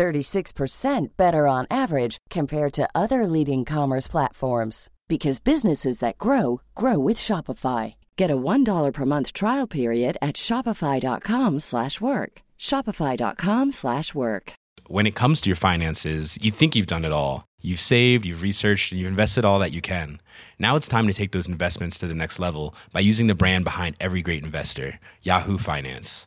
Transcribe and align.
36% 0.00 1.08
better 1.18 1.46
on 1.46 1.66
average 1.70 2.16
compared 2.30 2.72
to 2.72 2.88
other 2.94 3.26
leading 3.26 3.66
commerce 3.66 4.08
platforms 4.08 4.88
because 5.08 5.40
businesses 5.40 5.98
that 5.98 6.16
grow 6.16 6.62
grow 6.74 6.98
with 6.98 7.18
Shopify. 7.18 7.94
Get 8.16 8.30
a 8.30 8.36
$1 8.36 8.92
per 8.94 9.04
month 9.04 9.34
trial 9.34 9.66
period 9.66 10.16
at 10.22 10.36
shopify.com/work. 10.36 12.32
shopify.com/work. 12.58 14.52
When 14.96 15.06
it 15.06 15.18
comes 15.20 15.40
to 15.40 15.48
your 15.50 15.62
finances, 15.70 16.38
you 16.44 16.50
think 16.50 16.74
you've 16.74 16.94
done 16.94 17.04
it 17.04 17.12
all. 17.12 17.44
You've 17.62 17.86
saved, 17.94 18.24
you've 18.24 18.42
researched, 18.42 18.92
and 18.92 18.98
you've 18.98 19.14
invested 19.16 19.44
all 19.44 19.58
that 19.60 19.72
you 19.76 19.82
can. 19.82 20.08
Now 20.58 20.76
it's 20.76 20.88
time 20.88 21.06
to 21.08 21.18
take 21.18 21.32
those 21.32 21.52
investments 21.54 21.98
to 21.98 22.06
the 22.06 22.20
next 22.22 22.38
level 22.40 22.74
by 22.92 23.00
using 23.10 23.26
the 23.28 23.40
brand 23.42 23.64
behind 23.64 23.96
every 24.00 24.22
great 24.22 24.44
investor, 24.44 24.98
Yahoo 25.22 25.58
Finance. 25.58 26.26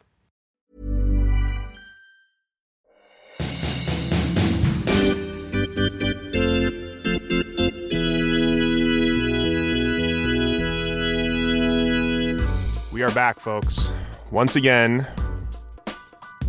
We 13.01 13.05
are 13.05 13.15
back, 13.15 13.39
folks. 13.39 13.91
Once 14.29 14.55
again, 14.55 15.07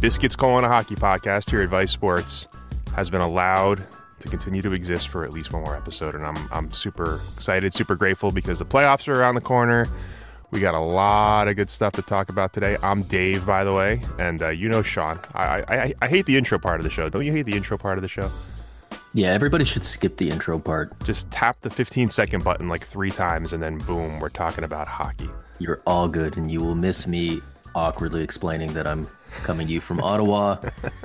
Biscuits 0.00 0.36
Calling 0.36 0.67
a 0.67 0.69
Hockey 0.69 0.95
podcast 0.95 1.48
here 1.48 1.62
at 1.62 1.70
Vice 1.70 1.91
Sports 1.91 2.47
has 2.95 3.08
been 3.08 3.22
allowed 3.22 3.83
to 4.19 4.28
continue 4.28 4.61
to 4.61 4.75
exist 4.75 5.08
for 5.08 5.25
at 5.25 5.33
least 5.33 5.55
one 5.55 5.64
more 5.64 5.75
episode, 5.75 6.14
and 6.14 6.27
I'm 6.27 6.36
I'm 6.53 6.70
super 6.70 7.23
excited, 7.34 7.73
super 7.73 7.97
grateful 7.97 8.33
because 8.33 8.58
the 8.58 8.67
playoffs 8.67 9.08
are 9.08 9.19
around 9.19 9.36
the 9.36 9.41
corner. 9.41 9.86
We 10.50 10.61
got 10.61 10.75
a 10.75 10.78
lot 10.78 11.48
of 11.48 11.56
good 11.56 11.70
stuff 11.70 11.95
to 11.95 12.03
talk 12.03 12.28
about 12.28 12.53
today. 12.53 12.77
I'm 12.83 13.00
Dave, 13.00 13.47
by 13.47 13.64
the 13.64 13.73
way, 13.73 14.03
and 14.19 14.42
uh, 14.42 14.50
you 14.50 14.69
know 14.69 14.83
Sean. 14.83 15.19
I, 15.34 15.64
I 15.67 15.95
I 16.03 16.06
hate 16.06 16.27
the 16.27 16.36
intro 16.36 16.58
part 16.58 16.80
of 16.80 16.84
the 16.84 16.91
show. 16.91 17.08
Don't 17.08 17.25
you 17.25 17.33
hate 17.33 17.47
the 17.47 17.56
intro 17.56 17.78
part 17.78 17.97
of 17.97 18.03
the 18.03 18.08
show? 18.08 18.28
Yeah, 19.14 19.30
everybody 19.30 19.64
should 19.64 19.84
skip 19.84 20.19
the 20.19 20.28
intro 20.28 20.58
part. 20.58 20.92
Just 21.05 21.30
tap 21.30 21.62
the 21.62 21.70
15 21.70 22.11
second 22.11 22.45
button 22.45 22.69
like 22.69 22.86
three 22.86 23.11
times, 23.11 23.55
and 23.55 23.62
then 23.62 23.78
boom, 23.78 24.20
we're 24.20 24.28
talking 24.28 24.64
about 24.64 24.86
hockey. 24.86 25.30
You're 25.62 25.80
all 25.86 26.08
good, 26.08 26.36
and 26.36 26.50
you 26.50 26.58
will 26.58 26.74
miss 26.74 27.06
me 27.06 27.41
awkwardly 27.77 28.22
explaining 28.24 28.72
that 28.72 28.84
I'm 28.84 29.06
coming 29.44 29.68
to 29.68 29.72
you 29.72 29.80
from 29.80 30.00
Ottawa 30.00 30.56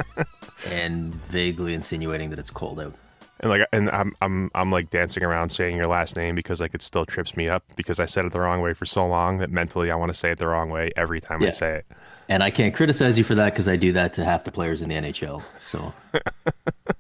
and 0.68 1.14
vaguely 1.30 1.76
insinuating 1.76 2.32
that 2.32 2.40
it's 2.40 2.50
cold 2.50 2.80
out. 2.80 2.96
And 3.40 3.52
like, 3.52 3.68
and 3.72 3.88
I'm 3.92 4.16
I'm 4.20 4.50
I'm 4.56 4.72
like 4.72 4.90
dancing 4.90 5.22
around 5.24 5.50
saying 5.50 5.78
your 5.78 5.86
last 5.86 6.18
name 6.18 6.34
because 6.34 6.60
like 6.60 6.74
it 6.74 6.82
still 6.82 7.06
trips 7.06 7.38
me 7.38 7.48
up 7.48 7.64
because 7.76 8.00
I 8.00 8.06
said 8.06 8.26
it 8.26 8.34
the 8.34 8.40
wrong 8.40 8.62
way 8.62 8.74
for 8.74 8.86
so 8.88 9.06
long 9.06 9.38
that 9.38 9.52
mentally 9.52 9.92
I 9.92 9.96
want 9.96 10.10
to 10.10 10.18
say 10.18 10.32
it 10.32 10.40
the 10.40 10.48
wrong 10.48 10.72
way 10.72 10.90
every 10.98 11.22
time 11.22 11.42
Yeah. 11.42 11.50
I 11.50 11.52
say 11.52 11.76
it. 11.76 11.86
And 12.30 12.42
I 12.42 12.50
can't 12.50 12.74
criticize 12.74 13.16
you 13.16 13.24
for 13.24 13.36
that 13.36 13.54
because 13.54 13.68
I 13.68 13.76
do 13.76 13.92
that 13.92 14.14
to 14.16 14.26
half 14.26 14.44
the 14.44 14.52
players 14.52 14.82
in 14.82 14.90
the 14.90 14.96
NHL. 14.96 15.44
So 15.62 15.94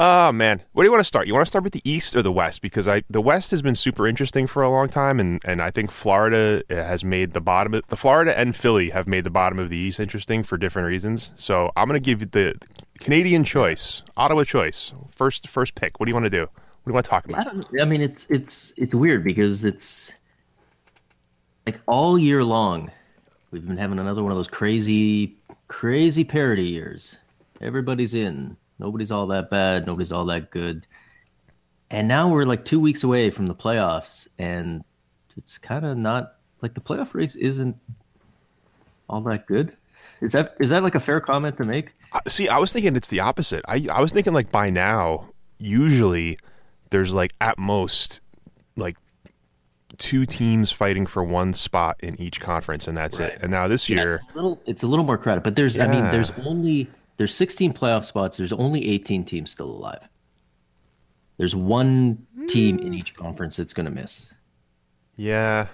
Oh 0.00 0.30
man, 0.30 0.62
where 0.70 0.84
do 0.84 0.86
you 0.86 0.92
want 0.92 1.00
to 1.00 1.04
start? 1.08 1.26
You 1.26 1.34
want 1.34 1.44
to 1.44 1.48
start 1.48 1.64
with 1.64 1.72
the 1.72 1.80
East 1.82 2.14
or 2.14 2.22
the 2.22 2.30
West? 2.30 2.62
Because 2.62 2.86
I 2.86 3.02
the 3.10 3.20
West 3.20 3.50
has 3.50 3.62
been 3.62 3.74
super 3.74 4.06
interesting 4.06 4.46
for 4.46 4.62
a 4.62 4.70
long 4.70 4.88
time, 4.88 5.18
and 5.18 5.40
and 5.44 5.60
I 5.60 5.72
think 5.72 5.90
Florida 5.90 6.62
uh, 6.70 6.74
has 6.74 7.04
made 7.04 7.32
the 7.32 7.40
bottom. 7.40 7.74
Of, 7.74 7.84
the 7.88 7.96
Florida 7.96 8.38
and 8.38 8.54
Philly 8.54 8.90
have 8.90 9.08
made 9.08 9.24
the 9.24 9.30
bottom 9.30 9.58
of 9.58 9.70
the 9.70 9.76
East 9.76 9.98
interesting 9.98 10.44
for 10.44 10.56
different 10.56 10.86
reasons. 10.86 11.32
So 11.34 11.72
I'm 11.74 11.88
going 11.88 12.00
to 12.00 12.04
give 12.04 12.20
you 12.20 12.28
the 12.30 12.54
Canadian 13.00 13.42
choice, 13.42 14.04
Ottawa 14.16 14.44
choice, 14.44 14.92
first 15.10 15.48
first 15.48 15.74
pick. 15.74 15.98
What 15.98 16.06
do 16.06 16.10
you 16.10 16.14
want 16.14 16.26
to 16.26 16.30
do? 16.30 16.42
What 16.42 16.84
do 16.84 16.90
you 16.90 16.94
want 16.94 17.04
to 17.04 17.10
talk 17.10 17.24
I 17.26 17.32
about? 17.32 17.44
don't. 17.46 17.82
I 17.82 17.84
mean, 17.84 18.00
it's 18.00 18.24
it's 18.30 18.72
it's 18.76 18.94
weird 18.94 19.24
because 19.24 19.64
it's 19.64 20.12
like 21.66 21.80
all 21.86 22.16
year 22.16 22.44
long, 22.44 22.92
we've 23.50 23.66
been 23.66 23.76
having 23.76 23.98
another 23.98 24.22
one 24.22 24.30
of 24.30 24.38
those 24.38 24.46
crazy, 24.46 25.34
crazy 25.66 26.22
parody 26.22 26.66
years. 26.66 27.18
Everybody's 27.60 28.14
in. 28.14 28.56
Nobody's 28.78 29.10
all 29.10 29.26
that 29.28 29.50
bad. 29.50 29.86
Nobody's 29.86 30.12
all 30.12 30.24
that 30.26 30.50
good. 30.50 30.86
And 31.90 32.06
now 32.06 32.28
we're 32.28 32.44
like 32.44 32.64
two 32.64 32.78
weeks 32.80 33.02
away 33.02 33.30
from 33.30 33.46
the 33.46 33.54
playoffs, 33.54 34.28
and 34.38 34.84
it's 35.36 35.56
kind 35.58 35.84
of 35.86 35.96
not 35.96 36.34
like 36.60 36.74
the 36.74 36.80
playoff 36.80 37.14
race 37.14 37.34
isn't 37.34 37.76
all 39.08 39.20
that 39.22 39.46
good. 39.46 39.74
Is 40.20 40.32
that 40.32 40.54
is 40.60 40.70
that 40.70 40.82
like 40.82 40.94
a 40.94 41.00
fair 41.00 41.20
comment 41.20 41.56
to 41.56 41.64
make? 41.64 41.92
See, 42.26 42.48
I 42.48 42.58
was 42.58 42.72
thinking 42.72 42.94
it's 42.96 43.08
the 43.08 43.20
opposite. 43.20 43.64
I 43.68 43.86
I 43.92 44.00
was 44.00 44.12
thinking 44.12 44.32
like 44.34 44.52
by 44.52 44.68
now, 44.70 45.30
usually 45.58 46.38
there's 46.90 47.12
like 47.12 47.32
at 47.40 47.58
most 47.58 48.20
like 48.76 48.96
two 49.96 50.26
teams 50.26 50.70
fighting 50.70 51.06
for 51.06 51.24
one 51.24 51.52
spot 51.54 51.96
in 52.00 52.20
each 52.20 52.40
conference, 52.40 52.86
and 52.86 52.96
that's 52.96 53.18
Right. 53.18 53.32
it. 53.32 53.38
And 53.42 53.50
now 53.50 53.66
this 53.66 53.88
Yeah, 53.88 53.96
year. 53.96 54.20
it's 54.26 54.32
a 54.32 54.36
little 54.36 54.62
it's 54.66 54.82
a 54.82 54.86
little 54.86 55.04
more 55.04 55.18
credit, 55.18 55.42
but 55.42 55.56
there's 55.56 55.78
I 55.78 55.86
mean 55.86 56.04
there's 56.10 56.30
only 56.44 56.90
there's 57.18 57.34
16 57.34 57.72
playoff 57.74 58.04
spots. 58.04 58.36
There's 58.38 58.52
only 58.52 58.88
18 58.88 59.24
teams 59.24 59.50
still 59.50 59.70
alive. 59.70 60.08
There's 61.36 61.54
one 61.54 62.26
team 62.48 62.78
in 62.78 62.94
each 62.94 63.14
conference 63.14 63.56
that's 63.56 63.72
going 63.74 63.84
to 63.86 63.92
miss 63.92 64.32
Yeah, 65.16 65.66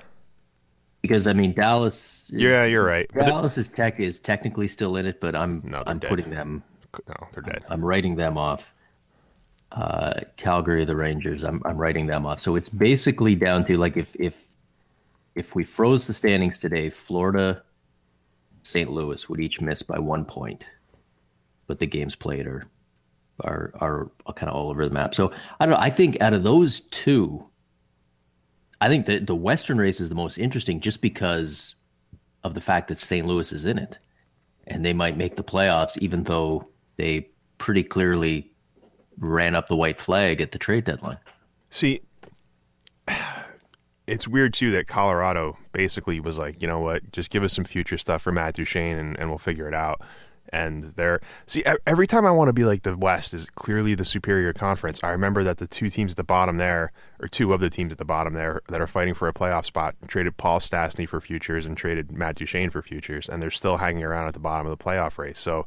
because 1.02 1.26
I 1.26 1.32
mean 1.32 1.52
Dallas. 1.54 2.28
yeah, 2.34 2.64
you're 2.64 2.84
right. 2.84 3.08
But 3.14 3.26
Dallas 3.26 3.56
is 3.56 3.68
tech 3.68 4.00
is 4.00 4.18
technically 4.18 4.68
still 4.68 4.96
in 4.96 5.06
it, 5.06 5.20
but 5.20 5.34
I'm 5.36 5.62
No, 5.64 5.82
I'm 5.86 5.98
dead. 6.00 6.08
putting 6.10 6.30
them. 6.30 6.62
no, 7.08 7.14
they're 7.32 7.42
dead. 7.42 7.62
I'm 7.70 7.82
writing 7.84 8.16
them 8.16 8.36
off. 8.36 8.72
Uh, 9.72 10.20
Calgary, 10.36 10.84
the 10.84 10.94
Rangers. 10.96 11.44
I'm 11.44 11.60
I'm 11.64 11.76
writing 11.78 12.06
them 12.06 12.26
off. 12.26 12.40
So 12.40 12.56
it's 12.56 12.68
basically 12.68 13.34
down 13.34 13.64
to 13.66 13.76
like 13.78 13.96
if 13.96 14.14
if 14.16 14.46
if 15.34 15.54
we 15.54 15.64
froze 15.64 16.06
the 16.06 16.14
standings 16.14 16.58
today, 16.58 16.90
Florida, 16.90 17.62
St. 18.62 18.90
Louis 18.90 19.28
would 19.28 19.40
each 19.40 19.60
miss 19.60 19.82
by 19.82 19.98
one 19.98 20.24
point, 20.24 20.64
but 21.66 21.78
the 21.78 21.86
games 21.86 22.14
played 22.14 22.46
are 22.46 22.66
are 23.40 23.72
are 23.78 24.10
kind 24.34 24.48
of 24.48 24.56
all 24.56 24.70
over 24.70 24.86
the 24.86 24.94
map. 24.94 25.14
So 25.14 25.32
I 25.58 25.66
don't 25.66 25.74
know. 25.74 25.80
I 25.80 25.90
think 25.90 26.20
out 26.20 26.34
of 26.34 26.42
those 26.42 26.80
two, 26.80 27.44
I 28.80 28.88
think 28.88 29.06
that 29.06 29.26
the 29.26 29.34
Western 29.34 29.78
race 29.78 30.00
is 30.00 30.08
the 30.08 30.14
most 30.14 30.38
interesting, 30.38 30.80
just 30.80 31.00
because 31.00 31.74
of 32.44 32.54
the 32.54 32.60
fact 32.60 32.88
that 32.88 32.98
St. 32.98 33.26
Louis 33.26 33.52
is 33.52 33.64
in 33.64 33.78
it, 33.78 33.98
and 34.66 34.84
they 34.84 34.92
might 34.92 35.16
make 35.16 35.36
the 35.36 35.44
playoffs, 35.44 35.98
even 35.98 36.24
though 36.24 36.68
they 36.96 37.28
pretty 37.58 37.82
clearly 37.82 38.50
ran 39.18 39.54
up 39.54 39.68
the 39.68 39.76
white 39.76 39.98
flag 39.98 40.40
at 40.40 40.52
the 40.52 40.58
trade 40.58 40.84
deadline. 40.84 41.18
See, 41.70 42.02
it's 44.06 44.28
weird 44.28 44.54
too 44.54 44.70
that 44.72 44.86
Colorado 44.86 45.56
basically 45.72 46.20
was 46.20 46.38
like, 46.38 46.60
you 46.60 46.68
know 46.68 46.80
what, 46.80 47.12
just 47.12 47.30
give 47.30 47.42
us 47.42 47.52
some 47.52 47.64
future 47.64 47.98
stuff 47.98 48.22
for 48.22 48.32
Matt 48.32 48.54
Duchene 48.54 48.96
and, 48.96 49.18
and 49.18 49.28
we'll 49.28 49.38
figure 49.38 49.68
it 49.68 49.74
out. 49.74 50.00
And 50.50 50.92
they're 50.96 51.20
see 51.46 51.64
every 51.86 52.06
time 52.06 52.26
I 52.26 52.30
want 52.30 52.48
to 52.48 52.52
be 52.52 52.64
like 52.64 52.82
the 52.82 52.96
West 52.96 53.34
is 53.34 53.46
clearly 53.50 53.94
the 53.94 54.04
superior 54.04 54.52
conference. 54.52 55.00
I 55.02 55.10
remember 55.10 55.42
that 55.44 55.58
the 55.58 55.66
two 55.66 55.90
teams 55.90 56.12
at 56.12 56.16
the 56.16 56.24
bottom 56.24 56.58
there, 56.58 56.92
or 57.20 57.28
two 57.28 57.52
of 57.52 57.60
the 57.60 57.70
teams 57.70 57.92
at 57.92 57.98
the 57.98 58.04
bottom 58.04 58.34
there 58.34 58.60
that 58.68 58.80
are 58.80 58.86
fighting 58.86 59.14
for 59.14 59.26
a 59.26 59.32
playoff 59.32 59.64
spot, 59.64 59.96
traded 60.06 60.36
Paul 60.36 60.60
Stastny 60.60 61.08
for 61.08 61.20
futures 61.20 61.66
and 61.66 61.76
traded 61.76 62.12
Matt 62.12 62.36
Duchene 62.36 62.70
for 62.70 62.82
futures, 62.82 63.28
and 63.28 63.42
they're 63.42 63.50
still 63.50 63.78
hanging 63.78 64.04
around 64.04 64.28
at 64.28 64.34
the 64.34 64.40
bottom 64.40 64.66
of 64.66 64.76
the 64.76 64.84
playoff 64.84 65.18
race. 65.18 65.38
So 65.38 65.66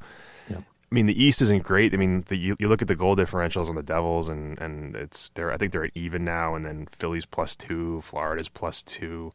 I 0.90 0.96
mean, 0.96 1.06
the 1.06 1.22
East 1.22 1.42
isn't 1.42 1.64
great. 1.64 1.94
I 1.94 1.98
mean, 1.98 2.24
the, 2.28 2.38
you, 2.38 2.56
you 2.60 2.70
look 2.70 2.82
at 2.82 2.88
the 2.88 2.96
goal 2.96 3.16
differentials 3.16 3.68
on 3.68 3.76
the 3.76 3.84
Devils, 3.84 4.30
and 4.30 4.58
and 4.60 4.96
it's 4.96 5.30
they're 5.34 5.52
I 5.52 5.58
think 5.58 5.74
they're 5.74 5.84
at 5.84 5.92
even 5.96 6.24
now, 6.24 6.56
and 6.56 6.66
then 6.66 6.88
Philly's 6.92 7.26
plus 7.26 7.58
two, 7.58 8.00
Florida's 8.02 8.48
plus 8.48 8.84
two, 8.84 9.32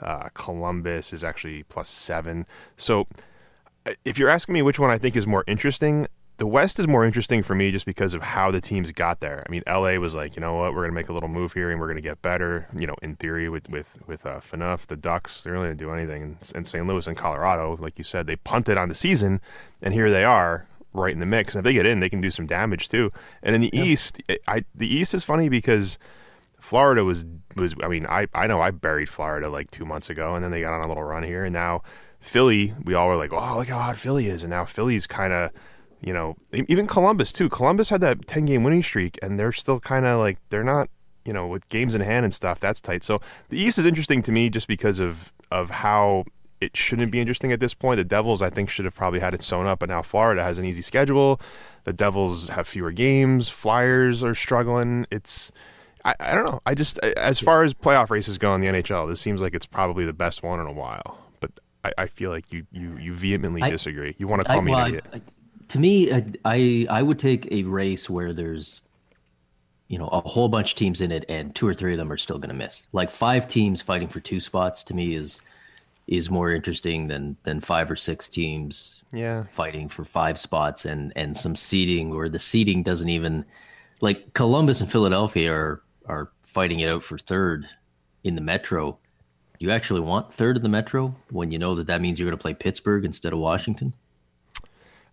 uh, 0.00 0.30
Columbus 0.34 1.12
is 1.12 1.22
actually 1.22 1.62
plus 1.64 1.88
seven. 1.88 2.44
So, 2.76 3.06
if 4.04 4.18
you're 4.18 4.28
asking 4.28 4.54
me 4.54 4.62
which 4.62 4.78
one 4.78 4.90
I 4.90 4.98
think 4.98 5.16
is 5.16 5.26
more 5.26 5.44
interesting, 5.46 6.06
the 6.38 6.46
West 6.46 6.78
is 6.78 6.86
more 6.86 7.04
interesting 7.04 7.42
for 7.42 7.54
me 7.54 7.70
just 7.70 7.86
because 7.86 8.12
of 8.12 8.22
how 8.22 8.50
the 8.50 8.60
teams 8.60 8.92
got 8.92 9.20
there. 9.20 9.42
I 9.46 9.50
mean, 9.50 9.62
LA 9.66 9.96
was 9.96 10.14
like, 10.14 10.36
you 10.36 10.40
know 10.40 10.54
what, 10.54 10.74
we're 10.74 10.82
going 10.82 10.90
to 10.90 10.94
make 10.94 11.08
a 11.08 11.12
little 11.12 11.28
move 11.28 11.54
here 11.54 11.70
and 11.70 11.80
we're 11.80 11.86
going 11.86 11.96
to 11.96 12.02
get 12.02 12.20
better. 12.20 12.68
You 12.76 12.86
know, 12.86 12.94
in 13.02 13.16
theory, 13.16 13.48
with 13.48 13.70
with 13.70 13.98
with 14.06 14.26
uh, 14.26 14.40
Phaneuf, 14.40 14.86
the 14.86 14.96
Ducks, 14.96 15.42
they're 15.42 15.54
really 15.54 15.68
didn't 15.68 15.78
do 15.78 15.92
anything. 15.92 16.22
And, 16.22 16.52
and 16.54 16.66
St. 16.66 16.86
Louis 16.86 17.06
and 17.06 17.16
Colorado, 17.16 17.76
like 17.80 17.96
you 17.96 18.04
said, 18.04 18.26
they 18.26 18.36
punted 18.36 18.76
on 18.76 18.88
the 18.88 18.94
season, 18.94 19.40
and 19.80 19.94
here 19.94 20.10
they 20.10 20.24
are 20.24 20.66
right 20.92 21.12
in 21.12 21.18
the 21.18 21.26
mix. 21.26 21.54
And 21.54 21.60
if 21.60 21.64
they 21.64 21.74
get 21.74 21.86
in, 21.86 22.00
they 22.00 22.10
can 22.10 22.20
do 22.20 22.30
some 22.30 22.46
damage 22.46 22.88
too. 22.88 23.10
And 23.42 23.54
in 23.54 23.62
the. 23.62 23.76
East, 23.76 24.20
I 24.46 24.64
the 24.74 24.92
East 24.92 25.14
is 25.14 25.24
funny 25.24 25.48
because 25.48 25.96
Florida 26.60 27.02
was 27.02 27.24
was. 27.56 27.74
I 27.82 27.88
mean, 27.88 28.06
I 28.06 28.26
I 28.34 28.46
know 28.46 28.60
I 28.60 28.72
buried 28.72 29.08
Florida 29.08 29.48
like 29.48 29.70
two 29.70 29.86
months 29.86 30.10
ago, 30.10 30.34
and 30.34 30.44
then 30.44 30.50
they 30.50 30.60
got 30.60 30.74
on 30.74 30.84
a 30.84 30.88
little 30.88 31.04
run 31.04 31.22
here, 31.22 31.44
and 31.44 31.54
now 31.54 31.82
Philly, 32.26 32.74
we 32.84 32.94
all 32.94 33.08
were 33.08 33.16
like, 33.16 33.32
oh, 33.32 33.56
look 33.58 33.68
how 33.68 33.78
hot 33.78 33.96
Philly 33.96 34.26
is, 34.26 34.42
and 34.42 34.50
now 34.50 34.64
Philly's 34.64 35.06
kind 35.06 35.32
of 35.32 35.50
you 36.00 36.12
know, 36.12 36.36
even 36.52 36.86
Columbus 36.86 37.32
too. 37.32 37.48
Columbus 37.48 37.90
had 37.90 38.00
that 38.02 38.26
10 38.26 38.44
game 38.44 38.62
winning 38.62 38.82
streak, 38.82 39.18
and 39.22 39.38
they're 39.38 39.52
still 39.52 39.80
kind 39.80 40.06
of 40.06 40.20
like, 40.20 40.38
they're 40.50 40.64
not, 40.64 40.88
you 41.24 41.32
know, 41.32 41.46
with 41.46 41.68
games 41.68 41.94
in 41.94 42.00
hand 42.00 42.24
and 42.24 42.32
stuff, 42.32 42.60
that's 42.60 42.80
tight. 42.80 43.02
So 43.02 43.18
the 43.48 43.58
East 43.58 43.78
is 43.78 43.86
interesting 43.86 44.22
to 44.22 44.32
me 44.32 44.50
just 44.50 44.68
because 44.68 45.00
of, 45.00 45.32
of 45.50 45.70
how 45.70 46.24
it 46.60 46.76
shouldn't 46.76 47.10
be 47.10 47.20
interesting 47.20 47.50
at 47.50 47.60
this 47.60 47.74
point. 47.74 47.96
The 47.96 48.04
Devils, 48.04 48.40
I 48.40 48.50
think, 48.50 48.70
should 48.70 48.84
have 48.84 48.94
probably 48.94 49.20
had 49.20 49.34
it 49.34 49.42
sewn 49.42 49.66
up, 49.66 49.80
but 49.80 49.88
now 49.88 50.02
Florida 50.02 50.42
has 50.42 50.58
an 50.58 50.64
easy 50.64 50.82
schedule. 50.82 51.40
The 51.84 51.92
Devils 51.92 52.50
have 52.50 52.68
fewer 52.68 52.92
games. 52.92 53.48
Flyers 53.48 54.22
are 54.22 54.34
struggling. 54.34 55.06
It's, 55.10 55.50
I, 56.04 56.14
I 56.20 56.34
don't 56.34 56.46
know. 56.46 56.60
I 56.66 56.74
just, 56.74 56.98
as 56.98 57.40
far 57.40 57.62
as 57.64 57.74
playoff 57.74 58.10
races 58.10 58.38
go 58.38 58.54
in 58.54 58.60
the 58.60 58.68
NHL, 58.68 59.08
this 59.08 59.20
seems 59.20 59.40
like 59.42 59.54
it's 59.54 59.66
probably 59.66 60.04
the 60.06 60.12
best 60.12 60.42
one 60.42 60.60
in 60.60 60.66
a 60.66 60.72
while. 60.72 61.25
But 61.86 61.94
I, 61.98 62.04
I 62.04 62.06
feel 62.06 62.30
like 62.30 62.52
you, 62.52 62.66
you, 62.72 62.96
you 62.98 63.14
vehemently 63.14 63.62
I, 63.62 63.70
disagree. 63.70 64.14
You 64.18 64.26
want 64.26 64.42
to 64.42 64.48
call 64.48 64.58
I, 64.58 64.60
me 64.62 64.72
well, 64.72 64.84
an 64.84 64.88
idiot 64.88 65.22
to 65.68 65.78
me, 65.78 66.12
I 66.44 66.86
I 66.88 67.02
would 67.02 67.18
take 67.18 67.50
a 67.50 67.62
race 67.64 68.08
where 68.08 68.32
there's, 68.32 68.82
you 69.88 69.98
know, 69.98 70.08
a 70.08 70.20
whole 70.20 70.48
bunch 70.48 70.72
of 70.72 70.78
teams 70.78 71.00
in 71.00 71.10
it, 71.10 71.24
and 71.28 71.54
two 71.54 71.66
or 71.66 71.74
three 71.74 71.92
of 71.92 71.98
them 71.98 72.12
are 72.12 72.16
still 72.16 72.38
going 72.38 72.50
to 72.50 72.54
miss. 72.54 72.86
Like 72.92 73.10
five 73.10 73.48
teams 73.48 73.82
fighting 73.82 74.08
for 74.08 74.20
two 74.20 74.40
spots 74.40 74.82
to 74.84 74.94
me 74.94 75.14
is 75.14 75.40
is 76.06 76.30
more 76.30 76.52
interesting 76.52 77.08
than 77.08 77.36
than 77.42 77.58
five 77.58 77.90
or 77.90 77.96
six 77.96 78.28
teams 78.28 79.02
yeah 79.12 79.42
fighting 79.50 79.88
for 79.88 80.04
five 80.04 80.38
spots 80.38 80.84
and 80.84 81.12
and 81.16 81.36
some 81.36 81.56
seeding 81.56 82.12
or 82.12 82.28
the 82.28 82.38
seeding 82.38 82.80
doesn't 82.80 83.08
even 83.08 83.44
like 84.00 84.32
Columbus 84.32 84.80
and 84.80 84.90
Philadelphia 84.90 85.52
are 85.52 85.82
are 86.06 86.30
fighting 86.42 86.78
it 86.78 86.88
out 86.88 87.02
for 87.02 87.18
third 87.18 87.66
in 88.22 88.36
the 88.36 88.40
Metro. 88.40 88.98
You 89.58 89.70
actually 89.70 90.00
want 90.00 90.32
third 90.32 90.56
of 90.56 90.62
the 90.62 90.68
Metro 90.68 91.14
when 91.30 91.50
you 91.50 91.58
know 91.58 91.74
that 91.74 91.86
that 91.86 92.00
means 92.00 92.18
you're 92.18 92.28
going 92.28 92.38
to 92.38 92.42
play 92.42 92.54
Pittsburgh 92.54 93.04
instead 93.04 93.32
of 93.32 93.38
Washington? 93.38 93.94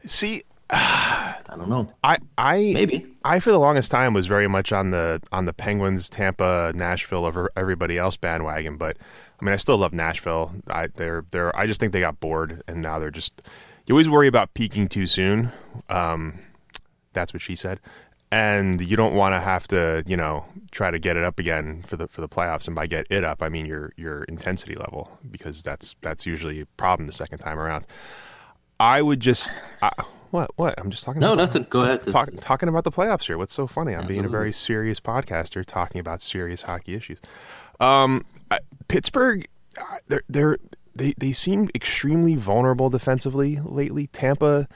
See, 0.05 0.43
I 0.69 1.55
don't 1.55 1.69
know. 1.69 1.91
I 2.03 2.17
I 2.37 2.71
maybe 2.73 3.05
I 3.23 3.39
for 3.39 3.51
the 3.51 3.59
longest 3.59 3.91
time 3.91 4.13
was 4.13 4.27
very 4.27 4.47
much 4.47 4.71
on 4.71 4.91
the 4.91 5.21
on 5.31 5.45
the 5.45 5.53
Penguins, 5.53 6.09
Tampa, 6.09 6.71
Nashville 6.75 7.25
over 7.25 7.51
everybody 7.55 7.97
else 7.97 8.17
bandwagon. 8.17 8.77
But 8.77 8.97
I 9.39 9.45
mean, 9.45 9.53
I 9.53 9.57
still 9.57 9.77
love 9.77 9.93
Nashville. 9.93 10.53
I 10.69 10.87
they're 10.87 11.25
they're 11.31 11.55
I 11.55 11.67
just 11.67 11.79
think 11.79 11.93
they 11.93 11.99
got 11.99 12.19
bored 12.19 12.61
and 12.67 12.81
now 12.81 12.99
they're 12.99 13.11
just. 13.11 13.41
You 13.85 13.95
always 13.95 14.07
worry 14.07 14.27
about 14.27 14.53
peaking 14.53 14.87
too 14.87 15.05
soon. 15.05 15.51
Um, 15.89 16.39
that's 17.11 17.33
what 17.33 17.41
she 17.41 17.53
said. 17.53 17.81
And 18.33 18.81
you 18.81 18.97
don't 18.97 19.13
want 19.13 19.35
to 19.35 19.39
have 19.39 19.67
to, 19.67 20.03
you 20.07 20.17
know, 20.17 20.45
try 20.71 20.89
to 20.89 20.97
get 20.97 21.17
it 21.17 21.23
up 21.23 21.37
again 21.37 21.83
for 21.85 21.97
the 21.97 22.07
for 22.07 22.21
the 22.21 22.27
playoffs. 22.27 22.65
And 22.65 22.75
by 22.75 22.87
get 22.87 23.05
it 23.11 23.23
up, 23.23 23.43
I 23.43 23.49
mean 23.49 23.67
your 23.67 23.93
your 23.95 24.23
intensity 24.23 24.73
level, 24.73 25.19
because 25.29 25.61
that's 25.61 25.95
that's 26.01 26.25
usually 26.25 26.61
a 26.61 26.65
problem 26.65 27.05
the 27.05 27.13
second 27.13 27.37
time 27.39 27.59
around. 27.59 27.85
I 28.79 29.03
would 29.03 29.19
just. 29.19 29.51
I, 29.83 29.91
what? 30.31 30.49
What? 30.55 30.73
I'm 30.79 30.89
just 30.89 31.03
talking. 31.03 31.19
No, 31.19 31.33
about 31.33 31.45
nothing. 31.45 31.63
The, 31.63 31.69
Go 31.69 31.81
ahead. 31.81 32.07
Talk, 32.07 32.31
talking 32.41 32.69
about 32.69 32.85
the 32.85 32.91
playoffs 32.91 33.27
here. 33.27 33.37
What's 33.37 33.53
so 33.53 33.67
funny? 33.67 33.91
I'm 33.91 33.99
Absolutely. 33.99 34.15
being 34.15 34.25
a 34.25 34.29
very 34.29 34.51
serious 34.51 34.99
podcaster 34.99 35.63
talking 35.63 36.01
about 36.01 36.19
serious 36.19 36.63
hockey 36.63 36.95
issues. 36.95 37.21
Um, 37.79 38.25
Pittsburgh, 38.87 39.47
they're 40.07 40.23
they're 40.27 40.57
they 40.95 41.13
they 41.17 41.33
seem 41.33 41.69
extremely 41.75 42.33
vulnerable 42.33 42.89
defensively 42.89 43.59
lately. 43.63 44.07
Tampa, 44.07 44.67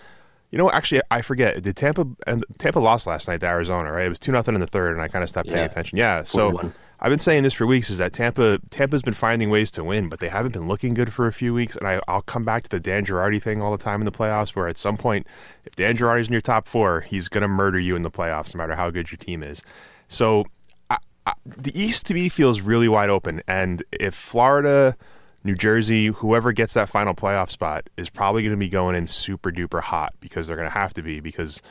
you 0.57 0.63
know, 0.63 0.71
actually, 0.71 1.01
I 1.11 1.21
forget. 1.21 1.61
Did 1.61 1.75
Tampa 1.75 2.07
and 2.25 2.43
Tampa 2.57 2.79
lost 2.79 3.05
last 3.05 3.27
night 3.27 3.41
to 3.41 3.45
Arizona? 3.45 3.91
Right? 3.91 4.07
It 4.07 4.09
was 4.09 4.17
two 4.17 4.31
nothing 4.31 4.55
in 4.55 4.61
the 4.61 4.65
third, 4.65 4.93
and 4.93 5.01
I 5.03 5.07
kind 5.07 5.21
of 5.21 5.29
stopped 5.29 5.49
paying 5.49 5.59
yeah. 5.59 5.65
attention. 5.65 5.97
Yeah. 5.99 6.23
So. 6.23 6.51
41. 6.51 6.73
I've 6.99 7.11
been 7.11 7.19
saying 7.19 7.43
this 7.43 7.53
for 7.53 7.67
weeks 7.67 7.91
is 7.91 7.99
that 7.99 8.11
Tampa 8.11 8.57
Tampa's 8.71 9.03
been 9.03 9.13
finding 9.13 9.51
ways 9.51 9.69
to 9.69 9.83
win, 9.83 10.09
but 10.09 10.19
they 10.19 10.29
haven't 10.29 10.53
been 10.53 10.67
looking 10.67 10.95
good 10.95 11.13
for 11.13 11.27
a 11.27 11.31
few 11.31 11.53
weeks. 11.53 11.75
And 11.75 11.87
I, 11.87 12.01
will 12.11 12.23
come 12.23 12.43
back 12.43 12.63
to 12.63 12.69
the 12.71 12.79
Dan 12.79 13.05
Girardi 13.05 13.39
thing 13.39 13.61
all 13.61 13.71
the 13.71 13.83
time 13.83 14.01
in 14.01 14.05
the 14.05 14.11
playoffs, 14.11 14.55
where 14.55 14.67
at 14.67 14.77
some 14.77 14.97
point, 14.97 15.27
if 15.63 15.75
Dan 15.75 15.95
Girardi's 15.95 16.25
in 16.25 16.33
your 16.33 16.41
top 16.41 16.67
four, 16.67 17.01
he's 17.01 17.29
going 17.29 17.43
to 17.43 17.47
murder 17.47 17.77
you 17.77 17.95
in 17.95 18.01
the 18.01 18.09
playoffs, 18.09 18.55
no 18.55 18.57
matter 18.57 18.75
how 18.75 18.89
good 18.89 19.11
your 19.11 19.19
team 19.19 19.43
is. 19.43 19.61
So 20.07 20.45
I, 20.89 20.97
I, 21.27 21.33
the 21.45 21.79
East 21.79 22.07
to 22.07 22.15
me 22.15 22.29
feels 22.29 22.61
really 22.61 22.87
wide 22.87 23.11
open, 23.11 23.43
and 23.47 23.83
if 23.91 24.15
Florida, 24.15 24.97
New 25.47 25.55
Jersey, 25.55 26.07
whoever 26.07 26.51
gets 26.51 26.73
that 26.73 26.89
final 26.89 27.15
playoff 27.15 27.49
spot 27.49 27.89
is 27.95 28.09
probably 28.09 28.43
going 28.43 28.51
to 28.51 28.57
be 28.57 28.69
going 28.69 28.95
in 28.95 29.07
super 29.07 29.49
duper 29.49 29.81
hot 29.81 30.13
because 30.19 30.47
they're 30.47 30.57
going 30.57 30.69
to 30.69 30.77
have 30.77 30.93
to 30.95 31.01
be 31.01 31.19
because 31.19 31.61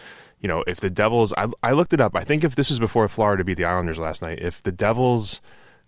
you 0.40 0.48
know, 0.48 0.64
if 0.66 0.80
the 0.80 0.90
Devils, 0.90 1.32
I, 1.36 1.48
I 1.62 1.72
looked 1.72 1.92
it 1.92 2.00
up. 2.00 2.14
I 2.14 2.24
think 2.24 2.44
if 2.44 2.56
this 2.56 2.68
was 2.68 2.78
before 2.78 3.08
Florida 3.08 3.42
beat 3.44 3.54
the 3.54 3.64
Islanders 3.64 3.98
last 3.98 4.22
night, 4.22 4.38
if 4.40 4.62
the 4.62 4.72
Devils 4.72 5.40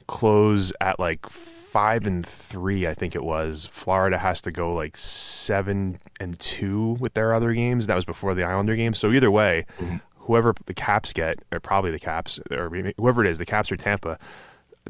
close 0.06 0.72
at 0.80 0.98
like 0.98 1.28
five 1.28 2.06
and 2.06 2.24
three, 2.24 2.86
I 2.86 2.94
think 2.94 3.14
it 3.14 3.22
was, 3.22 3.68
Florida 3.72 4.18
has 4.18 4.40
to 4.42 4.50
go 4.50 4.72
like 4.74 4.96
seven 4.96 5.98
and 6.18 6.38
two 6.40 6.96
with 6.98 7.14
their 7.14 7.34
other 7.34 7.52
games. 7.52 7.86
That 7.86 7.94
was 7.94 8.06
before 8.06 8.34
the 8.34 8.44
Islander 8.44 8.74
game. 8.74 8.94
So 8.94 9.12
either 9.12 9.30
way, 9.30 9.66
mm-hmm. 9.78 9.96
whoever 10.16 10.54
the 10.64 10.74
Caps 10.74 11.12
get, 11.12 11.40
or 11.52 11.60
probably 11.60 11.90
the 11.90 11.98
Caps, 11.98 12.40
or 12.50 12.70
whoever 12.96 13.24
it 13.24 13.30
is, 13.30 13.38
the 13.38 13.46
Caps 13.46 13.70
or 13.70 13.76
Tampa, 13.76 14.18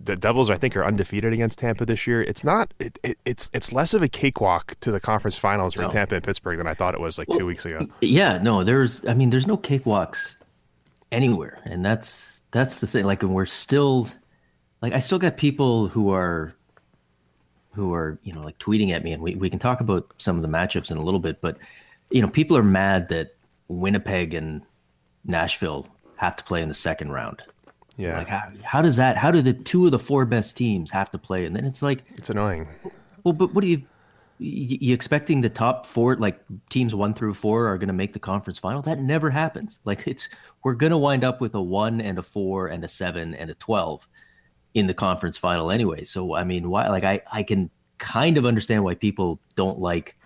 the 0.03 0.17
Devils, 0.17 0.51
I 0.51 0.57
think, 0.57 0.77
are 0.77 0.85
undefeated 0.85 1.33
against 1.33 1.59
Tampa 1.59 1.85
this 1.85 2.07
year. 2.07 2.23
It's 2.23 2.45
not. 2.45 2.73
It, 2.79 2.99
it, 3.03 3.19
it's 3.25 3.51
it's 3.53 3.73
less 3.73 3.95
of 3.95 4.03
a 4.03 4.09
cakewalk 4.09 4.75
to 4.81 4.91
the 4.91 5.01
conference 5.01 5.37
finals 5.37 5.75
for 5.75 5.83
no. 5.83 5.91
Tampa 5.91 6.15
and 6.15 6.25
Pittsburgh 6.25 6.59
than 6.59 6.67
I 6.67 6.75
thought 6.75 6.95
it 6.95 7.01
was 7.01 7.19
like 7.19 7.29
well, 7.29 7.39
two 7.39 7.47
weeks 7.47 7.67
ago. 7.67 7.87
Yeah, 8.01 8.39
no, 8.39 8.65
there's. 8.65 9.05
I 9.07 9.15
mean, 9.15 9.31
there's 9.31 9.47
no 9.47 9.57
cakewalks 9.57 10.37
anywhere, 11.13 11.61
and 11.65 11.85
that's 11.85 12.43
that's 12.51 12.79
the 12.79 12.87
thing. 12.87 13.05
Like, 13.05 13.23
we're 13.23 13.47
still, 13.47 14.09
like, 14.81 14.93
I 14.93 15.01
still 15.01 15.19
got 15.19 15.37
people 15.37 15.89
who 15.89 16.11
are, 16.11 16.55
who 17.73 17.93
are, 17.93 18.19
you 18.23 18.33
know, 18.33 18.43
like 18.43 18.59
tweeting 18.59 18.91
at 18.91 19.05
me, 19.05 19.13
and 19.13 19.23
we 19.23 19.35
we 19.35 19.51
can 19.51 19.59
talk 19.59 19.81
about 19.81 20.13
some 20.19 20.37
of 20.37 20.43
the 20.43 20.49
matchups 20.49 20.91
in 20.91 20.97
a 20.97 21.03
little 21.03 21.21
bit, 21.21 21.41
but, 21.41 21.59
you 22.11 22.23
know, 22.23 22.29
people 22.29 22.57
are 22.57 22.63
mad 22.63 23.09
that 23.09 23.35
Winnipeg 23.69 24.35
and 24.35 24.63
Nashville 25.25 25.87
have 26.17 26.37
to 26.37 26.45
play 26.45 26.63
in 26.63 26.69
the 26.69 26.75
second 26.75 27.13
round 27.13 27.43
yeah. 27.99 28.17
Like 28.19 28.29
how, 28.29 28.51
how 28.63 28.81
does 28.81 28.97
that? 28.97 29.19
How 29.19 29.31
do 29.31 29.43
the 29.43 29.53
two 29.53 29.85
of 29.85 29.91
the 29.91 29.99
four 29.99 30.25
best 30.25 30.57
teams 30.57 30.91
have 30.93 31.11
to 31.11 31.19
play? 31.19 31.45
And 31.45 31.55
then 31.55 31.65
it's 31.65 31.83
like 31.83 32.05
it's 32.15 32.31
annoying. 32.31 32.69
Well, 33.25 33.35
but 33.35 33.53
what 33.53 33.65
are 33.65 33.67
you? 33.67 33.83
You 34.41 34.95
expecting 34.95 35.41
the 35.41 35.51
top 35.51 35.85
four, 35.85 36.15
like 36.15 36.41
teams 36.71 36.95
one 36.95 37.13
through 37.13 37.35
four, 37.35 37.67
are 37.67 37.77
going 37.77 37.89
to 37.89 37.93
make 37.93 38.13
the 38.13 38.21
conference 38.21 38.57
final? 38.57 38.81
That 38.83 39.01
never 39.01 39.31
happens. 39.31 39.81
Like 39.85 40.07
it's 40.07 40.29
we're 40.63 40.75
going 40.75 40.93
to 40.93 40.97
wind 40.97 41.25
up 41.25 41.41
with 41.41 41.57
a 41.57 41.61
one 41.61 42.01
and 42.01 42.19
a 42.19 42.23
four 42.23 42.69
and 42.69 42.85
a 42.85 42.89
seven 42.89 43.35
and 43.35 43.51
a 43.51 43.55
twelve 43.55 44.09
in 44.75 44.87
the 44.87 44.95
conference 44.95 45.37
final 45.37 45.73
anyway. 45.73 46.05
So 46.05 46.37
I 46.37 46.45
mean, 46.45 46.71
why? 46.71 46.89
Like 46.89 47.03
I 47.03 47.21
I 47.33 47.43
can 47.43 47.69
kind 47.99 48.39
of 48.39 48.47
understand 48.47 48.85
why 48.85 48.95
people 48.95 49.41
don't 49.57 49.81
like 49.81 50.17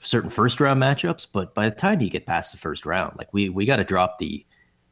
certain 0.00 0.28
first 0.28 0.60
round 0.60 0.82
matchups, 0.82 1.26
but 1.32 1.54
by 1.54 1.70
the 1.70 1.74
time 1.74 2.02
you 2.02 2.10
get 2.10 2.26
past 2.26 2.52
the 2.52 2.58
first 2.58 2.84
round, 2.84 3.16
like 3.16 3.32
we 3.32 3.48
we 3.48 3.64
got 3.64 3.76
to 3.76 3.84
drop 3.84 4.18
the 4.18 4.44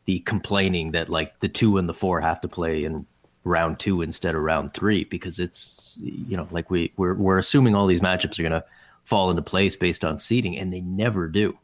the 0.07 0.21
complaining 0.21 0.93
that 0.93 1.09
like 1.09 1.39
the 1.41 1.49
two 1.49 1.79
and 1.79 1.89
the 1.89 1.95
four 1.95 2.21
have 2.21 2.41
to 2.41 2.49
play 2.49 2.85
in 2.85 3.05
round 3.45 3.79
two 3.79 4.03
instead 4.03 4.35
of 4.35 4.43
round 4.43 4.75
three 4.75 5.05
because 5.05 5.39
it's 5.39 5.97
you 6.01 6.37
know 6.37 6.49
like 6.51 6.71
we 6.71 6.93
we're 6.97 7.15
we're 7.15 7.39
assuming 7.39 7.75
all 7.75 7.87
these 7.87 8.01
matchups 8.01 8.39
are 8.39 8.43
gonna 8.43 8.65
fall 9.05 9.31
into 9.31 9.43
place 9.43 9.77
based 9.77 10.05
on 10.05 10.19
seeding 10.19 10.59
and 10.59 10.73
they 10.73 10.81
never 10.81 11.29
do. 11.29 11.57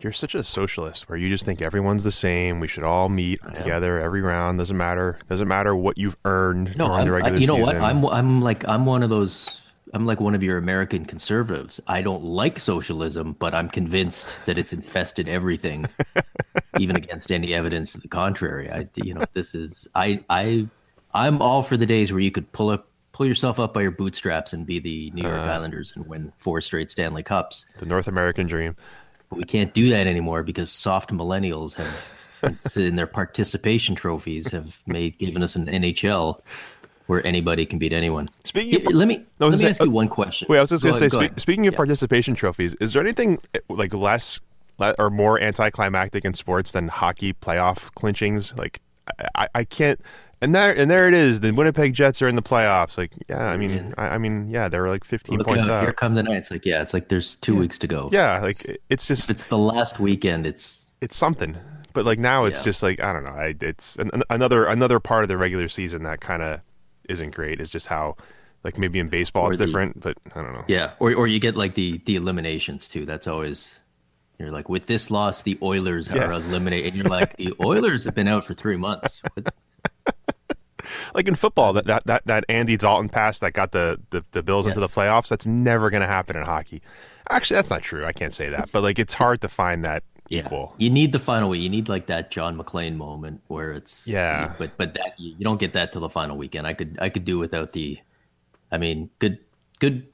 You're 0.00 0.12
such 0.12 0.34
a 0.34 0.42
socialist 0.42 1.08
where 1.08 1.16
you 1.16 1.30
just 1.30 1.44
think 1.44 1.62
everyone's 1.62 2.04
the 2.04 2.12
same. 2.12 2.60
We 2.60 2.68
should 2.68 2.84
all 2.84 3.08
meet 3.08 3.40
together 3.54 3.98
every 3.98 4.20
round. 4.20 4.58
Doesn't 4.58 4.76
matter. 4.76 5.18
Doesn't 5.28 5.48
matter 5.48 5.74
what 5.74 5.96
you've 5.96 6.18
earned 6.26 6.76
no, 6.76 6.88
during 6.88 7.06
the 7.06 7.12
regular 7.12 7.36
I, 7.36 7.40
you 7.40 7.46
know 7.46 7.56
season. 7.56 7.80
what? 7.80 7.82
I'm 7.82 8.04
I'm 8.06 8.40
like 8.42 8.68
I'm 8.68 8.84
one 8.84 9.02
of 9.02 9.10
those 9.10 9.60
I'm 9.94 10.06
like 10.06 10.20
one 10.20 10.34
of 10.34 10.42
your 10.42 10.58
American 10.58 11.04
conservatives. 11.04 11.80
I 11.86 12.02
don't 12.02 12.24
like 12.24 12.58
socialism, 12.58 13.36
but 13.38 13.54
I'm 13.54 13.68
convinced 13.68 14.34
that 14.46 14.58
it's 14.58 14.72
infested 14.72 15.28
everything, 15.28 15.86
even 16.78 16.96
against 16.96 17.30
any 17.30 17.54
evidence 17.54 17.92
to 17.92 18.00
the 18.00 18.08
contrary. 18.08 18.70
I, 18.70 18.88
you 18.96 19.14
know, 19.14 19.24
this 19.32 19.54
is 19.54 19.86
I 19.94 20.24
I 20.28 20.66
I'm 21.14 21.40
all 21.40 21.62
for 21.62 21.76
the 21.76 21.86
days 21.86 22.12
where 22.12 22.20
you 22.20 22.30
could 22.30 22.50
pull 22.52 22.70
up 22.70 22.88
pull 23.12 23.26
yourself 23.26 23.58
up 23.58 23.72
by 23.72 23.80
your 23.80 23.90
bootstraps 23.90 24.52
and 24.52 24.66
be 24.66 24.78
the 24.78 25.10
New 25.12 25.22
York 25.22 25.40
uh, 25.40 25.50
Islanders 25.50 25.90
and 25.96 26.06
win 26.06 26.32
four 26.36 26.60
straight 26.60 26.90
Stanley 26.90 27.22
Cups. 27.22 27.64
The 27.78 27.86
North 27.86 28.08
American 28.08 28.46
dream. 28.46 28.76
But 29.30 29.38
we 29.38 29.44
can't 29.44 29.72
do 29.72 29.88
that 29.90 30.06
anymore 30.06 30.42
because 30.42 30.70
soft 30.70 31.10
millennials 31.10 31.74
have 31.74 32.26
in 32.76 32.96
their 32.96 33.06
participation 33.06 33.94
trophies 33.94 34.48
have 34.48 34.82
made 34.86 35.18
given 35.18 35.42
us 35.42 35.56
an 35.56 35.66
NHL 35.66 36.40
where 37.06 37.26
anybody 37.26 37.66
can 37.66 37.78
beat 37.78 37.92
anyone. 37.92 38.28
Speaking, 38.44 38.86
of, 38.86 38.92
let 38.92 39.08
me 39.08 39.24
let 39.38 39.50
me 39.50 39.56
say, 39.56 39.70
ask 39.70 39.80
you 39.80 39.88
uh, 39.88 39.90
one 39.90 40.08
question. 40.08 40.46
Wait, 40.48 40.58
I 40.58 40.60
was 40.60 40.70
just 40.70 40.84
going 40.84 40.94
to 40.94 41.10
say, 41.10 41.28
spe- 41.28 41.38
speaking 41.38 41.66
of 41.66 41.74
participation 41.74 42.34
trophies, 42.34 42.74
is 42.76 42.92
there 42.92 43.02
anything 43.02 43.40
like 43.68 43.94
less 43.94 44.40
or 44.98 45.10
more 45.10 45.40
anticlimactic 45.40 46.24
in 46.24 46.34
sports 46.34 46.72
than 46.72 46.88
hockey 46.88 47.32
playoff 47.32 47.92
clinchings. 47.94 48.56
Like 48.56 48.80
I, 49.34 49.48
I 49.54 49.64
can't. 49.64 50.00
And 50.42 50.54
there 50.54 50.76
and 50.76 50.90
there 50.90 51.08
it 51.08 51.14
is. 51.14 51.40
The 51.40 51.52
Winnipeg 51.52 51.94
Jets 51.94 52.20
are 52.20 52.28
in 52.28 52.36
the 52.36 52.42
playoffs. 52.42 52.98
Like 52.98 53.12
yeah, 53.28 53.46
I 53.46 53.56
mean, 53.56 53.94
I, 53.96 54.08
I 54.08 54.18
mean, 54.18 54.48
yeah, 54.48 54.68
they 54.68 54.78
were 54.78 54.90
like 54.90 55.04
15 55.04 55.38
Look 55.38 55.46
points 55.46 55.68
out, 55.68 55.76
up. 55.76 55.84
Here 55.84 55.92
come 55.94 56.14
the 56.14 56.22
night. 56.22 56.36
It's 56.36 56.50
like 56.50 56.66
yeah, 56.66 56.82
it's 56.82 56.92
like 56.92 57.08
there's 57.08 57.36
two 57.36 57.56
weeks 57.56 57.78
to 57.78 57.86
go. 57.86 58.10
Yeah, 58.12 58.40
like 58.40 58.78
it's 58.90 59.06
just 59.06 59.24
If 59.24 59.30
it's 59.30 59.46
the 59.46 59.58
last 59.58 59.98
weekend. 59.98 60.46
It's 60.46 60.86
it's 61.00 61.16
something. 61.16 61.56
But 61.94 62.04
like 62.04 62.18
now, 62.18 62.44
it's 62.44 62.60
Yeah. 62.60 62.64
just 62.64 62.82
like 62.82 63.02
I 63.02 63.14
don't 63.14 63.24
know. 63.24 63.32
I, 63.32 63.54
it's 63.60 63.96
an, 63.96 64.22
another 64.28 64.66
another 64.66 65.00
part 65.00 65.22
of 65.22 65.28
the 65.28 65.38
regular 65.38 65.68
season 65.68 66.02
that 66.02 66.20
kind 66.20 66.42
of 66.42 66.60
isn't 67.08 67.34
great. 67.34 67.60
Is 67.60 67.70
just 67.70 67.86
how 67.86 68.16
like 68.64 68.78
maybe 68.78 68.98
in 68.98 69.08
baseball 69.08 69.44
Or 69.46 69.50
it's 69.52 69.58
the- 69.58 69.66
different, 69.66 70.00
but 70.00 70.16
I 70.34 70.42
don't 70.42 70.52
know. 70.52 70.64
yeah, 70.68 70.92
or 70.98 71.14
or 71.14 71.26
you 71.26 71.38
get 71.38 71.56
like 71.56 71.74
the 71.74 71.98
the 72.04 72.16
eliminations 72.16 72.88
too. 72.88 73.04
That's 73.06 73.26
always 73.26 73.78
you're 74.38 74.50
like 74.50 74.68
with 74.68 74.86
this 74.86 75.10
loss, 75.10 75.42
the 75.42 75.58
Oilers 75.62 76.08
Yeah. 76.12 76.24
are 76.26 76.32
eliminated, 76.32 76.88
and 76.92 76.96
you're 76.96 77.08
like 77.10 77.36
the 77.36 77.54
Oilers 77.64 78.04
have 78.04 78.14
been 78.14 78.28
out 78.28 78.44
for 78.44 78.54
three 78.54 78.76
months. 78.76 79.22
Like 81.14 81.26
in 81.26 81.34
football, 81.34 81.72
that 81.72 81.86
that 81.86 82.06
that, 82.06 82.26
that 82.26 82.44
Andy 82.48 82.76
Dalton 82.76 83.08
pass 83.08 83.40
that 83.40 83.52
got 83.54 83.72
the 83.72 83.98
the, 84.10 84.24
the 84.30 84.42
Bills 84.42 84.68
into 84.68 84.78
the 84.78 84.86
playoffs. 84.86 85.26
That's 85.28 85.44
never 85.46 85.90
going 85.90 86.02
to 86.02 86.06
happen 86.06 86.36
in 86.36 86.44
hockey. 86.44 86.80
Actually, 87.28 87.56
that's 87.56 87.70
not 87.70 87.82
true. 87.82 88.04
I 88.04 88.12
can't 88.12 88.32
say 88.32 88.50
that, 88.50 88.70
but 88.72 88.82
like 88.84 88.98
it's 89.00 89.14
hard 89.14 89.40
to 89.40 89.48
find 89.48 89.84
that 89.84 90.04
equal. 90.30 90.74
You 90.78 90.90
need 90.90 91.12
the 91.12 91.18
final 91.18 91.48
week. 91.48 91.62
You 91.62 91.68
need 91.68 91.88
like 91.88 92.06
that 92.06 92.30
John 92.30 92.56
McClane 92.56 92.96
moment 92.96 93.40
where 93.48 93.72
it's 93.72 94.06
Yeah. 94.06 94.54
But 94.58 94.76
but 94.76 94.94
that 94.94 95.18
you, 95.18 95.34
you 95.38 95.44
don't 95.44 95.60
get 95.60 95.72
that 95.74 95.92
till 95.92 96.00
the 96.00 96.08
final 96.08 96.36
weekend. 96.36 96.66
I 96.66 96.74
could 96.74 96.98
I 97.00 97.08
could 97.08 97.24
do 97.24 97.38
without 97.38 97.72
the. 97.72 97.98
I 98.72 98.78
mean, 98.78 99.10
good 99.18 99.38
good 99.78 100.06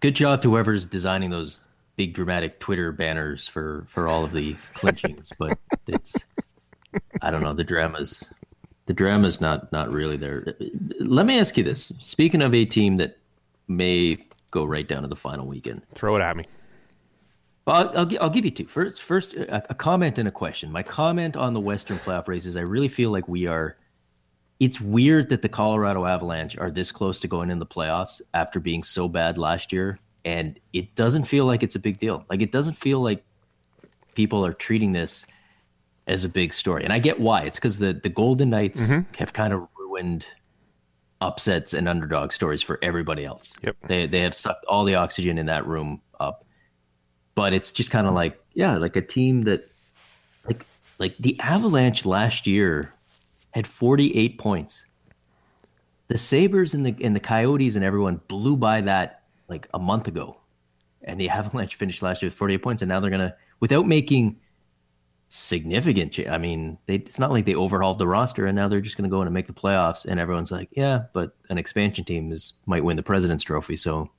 good 0.00 0.14
job 0.14 0.42
to 0.42 0.50
whoever's 0.50 0.84
designing 0.84 1.30
those 1.30 1.60
big 1.96 2.14
dramatic 2.14 2.58
Twitter 2.60 2.92
banners 2.92 3.46
for 3.46 3.84
for 3.88 4.08
all 4.08 4.24
of 4.24 4.32
the 4.32 4.54
clinchings. 4.74 5.32
but 5.38 5.58
it's 5.86 6.16
I 7.22 7.30
don't 7.30 7.42
know 7.42 7.54
the 7.54 7.64
dramas. 7.64 8.32
The 8.86 8.94
drama's 8.94 9.40
not 9.40 9.70
not 9.72 9.92
really 9.92 10.16
there. 10.16 10.54
Let 10.98 11.26
me 11.26 11.38
ask 11.38 11.56
you 11.56 11.64
this: 11.64 11.92
Speaking 12.00 12.42
of 12.42 12.54
a 12.54 12.64
team 12.64 12.96
that 12.96 13.18
may 13.68 14.18
go 14.50 14.64
right 14.64 14.88
down 14.88 15.02
to 15.02 15.08
the 15.08 15.16
final 15.16 15.46
weekend, 15.46 15.82
Throw 15.94 16.16
it 16.16 16.22
at 16.22 16.36
me. 16.36 16.44
Well, 17.66 17.76
I'll, 17.76 17.98
I'll, 17.98 18.22
I'll 18.22 18.30
give 18.30 18.44
you 18.44 18.50
two. 18.50 18.66
First, 18.66 19.02
first 19.02 19.34
a, 19.34 19.70
a 19.70 19.74
comment 19.74 20.18
and 20.18 20.26
a 20.26 20.30
question. 20.30 20.72
My 20.72 20.82
comment 20.82 21.36
on 21.36 21.54
the 21.54 21.60
Western 21.60 21.98
playoff 21.98 22.28
race 22.28 22.46
is 22.46 22.56
I 22.56 22.62
really 22.62 22.88
feel 22.88 23.10
like 23.10 23.28
we 23.28 23.46
are. 23.46 23.76
It's 24.58 24.80
weird 24.80 25.30
that 25.30 25.42
the 25.42 25.48
Colorado 25.48 26.04
Avalanche 26.04 26.58
are 26.58 26.70
this 26.70 26.92
close 26.92 27.18
to 27.20 27.28
going 27.28 27.50
in 27.50 27.58
the 27.58 27.66
playoffs 27.66 28.20
after 28.34 28.60
being 28.60 28.82
so 28.82 29.08
bad 29.08 29.38
last 29.38 29.72
year, 29.72 29.98
and 30.24 30.58
it 30.72 30.94
doesn't 30.94 31.24
feel 31.24 31.46
like 31.46 31.62
it's 31.62 31.74
a 31.74 31.78
big 31.78 31.98
deal. 31.98 32.24
Like 32.28 32.42
it 32.42 32.52
doesn't 32.52 32.74
feel 32.74 33.00
like 33.00 33.24
people 34.14 34.44
are 34.44 34.52
treating 34.52 34.92
this 34.92 35.24
as 36.06 36.24
a 36.24 36.28
big 36.28 36.52
story, 36.52 36.84
and 36.84 36.92
I 36.92 36.98
get 36.98 37.20
why. 37.20 37.42
It's 37.42 37.58
because 37.58 37.78
the 37.78 37.94
the 37.94 38.10
Golden 38.10 38.50
Knights 38.50 38.88
mm-hmm. 38.88 39.12
have 39.16 39.32
kind 39.32 39.52
of 39.52 39.66
ruined 39.78 40.26
upsets 41.22 41.74
and 41.74 41.88
underdog 41.88 42.32
stories 42.32 42.62
for 42.62 42.78
everybody 42.82 43.24
else. 43.24 43.54
Yep. 43.62 43.76
They 43.86 44.06
they 44.06 44.20
have 44.20 44.34
sucked 44.34 44.64
all 44.66 44.84
the 44.84 44.94
oxygen 44.94 45.38
in 45.38 45.46
that 45.46 45.66
room 45.66 46.00
but 47.34 47.52
it's 47.52 47.72
just 47.72 47.90
kind 47.90 48.06
of 48.06 48.14
like 48.14 48.40
yeah 48.54 48.76
like 48.76 48.96
a 48.96 49.02
team 49.02 49.42
that 49.42 49.70
like 50.46 50.64
like 50.98 51.16
the 51.18 51.38
avalanche 51.40 52.04
last 52.04 52.46
year 52.46 52.92
had 53.52 53.66
48 53.66 54.38
points. 54.38 54.84
The 56.08 56.18
sabers 56.18 56.74
and 56.74 56.84
the 56.84 56.94
and 57.04 57.14
the 57.14 57.20
coyotes 57.20 57.76
and 57.76 57.84
everyone 57.84 58.20
blew 58.28 58.56
by 58.56 58.80
that 58.82 59.22
like 59.48 59.68
a 59.74 59.78
month 59.78 60.08
ago. 60.08 60.36
And 61.02 61.20
the 61.20 61.28
avalanche 61.30 61.76
finished 61.76 62.02
last 62.02 62.22
year 62.22 62.28
with 62.28 62.36
48 62.36 62.58
points 62.58 62.82
and 62.82 62.88
now 62.88 63.00
they're 63.00 63.10
gonna 63.10 63.34
without 63.60 63.86
making 63.86 64.38
significant 65.32 66.10
cha- 66.10 66.28
i 66.28 66.36
mean 66.36 66.76
they, 66.86 66.96
it's 66.96 67.20
not 67.20 67.30
like 67.30 67.46
they 67.46 67.54
overhauled 67.54 68.00
the 68.00 68.06
roster 68.06 68.46
and 68.46 68.56
now 68.56 68.66
they're 68.66 68.80
just 68.80 68.96
gonna 68.96 69.08
go 69.08 69.20
in 69.20 69.28
and 69.28 69.32
make 69.32 69.46
the 69.46 69.52
playoffs 69.52 70.04
and 70.04 70.18
everyone's 70.18 70.50
like 70.50 70.68
yeah 70.72 71.04
but 71.12 71.36
an 71.50 71.56
expansion 71.56 72.04
team 72.04 72.32
is 72.32 72.54
might 72.66 72.82
win 72.82 72.96
the 72.96 73.02
president's 73.02 73.44
trophy 73.44 73.76
so 73.76 74.10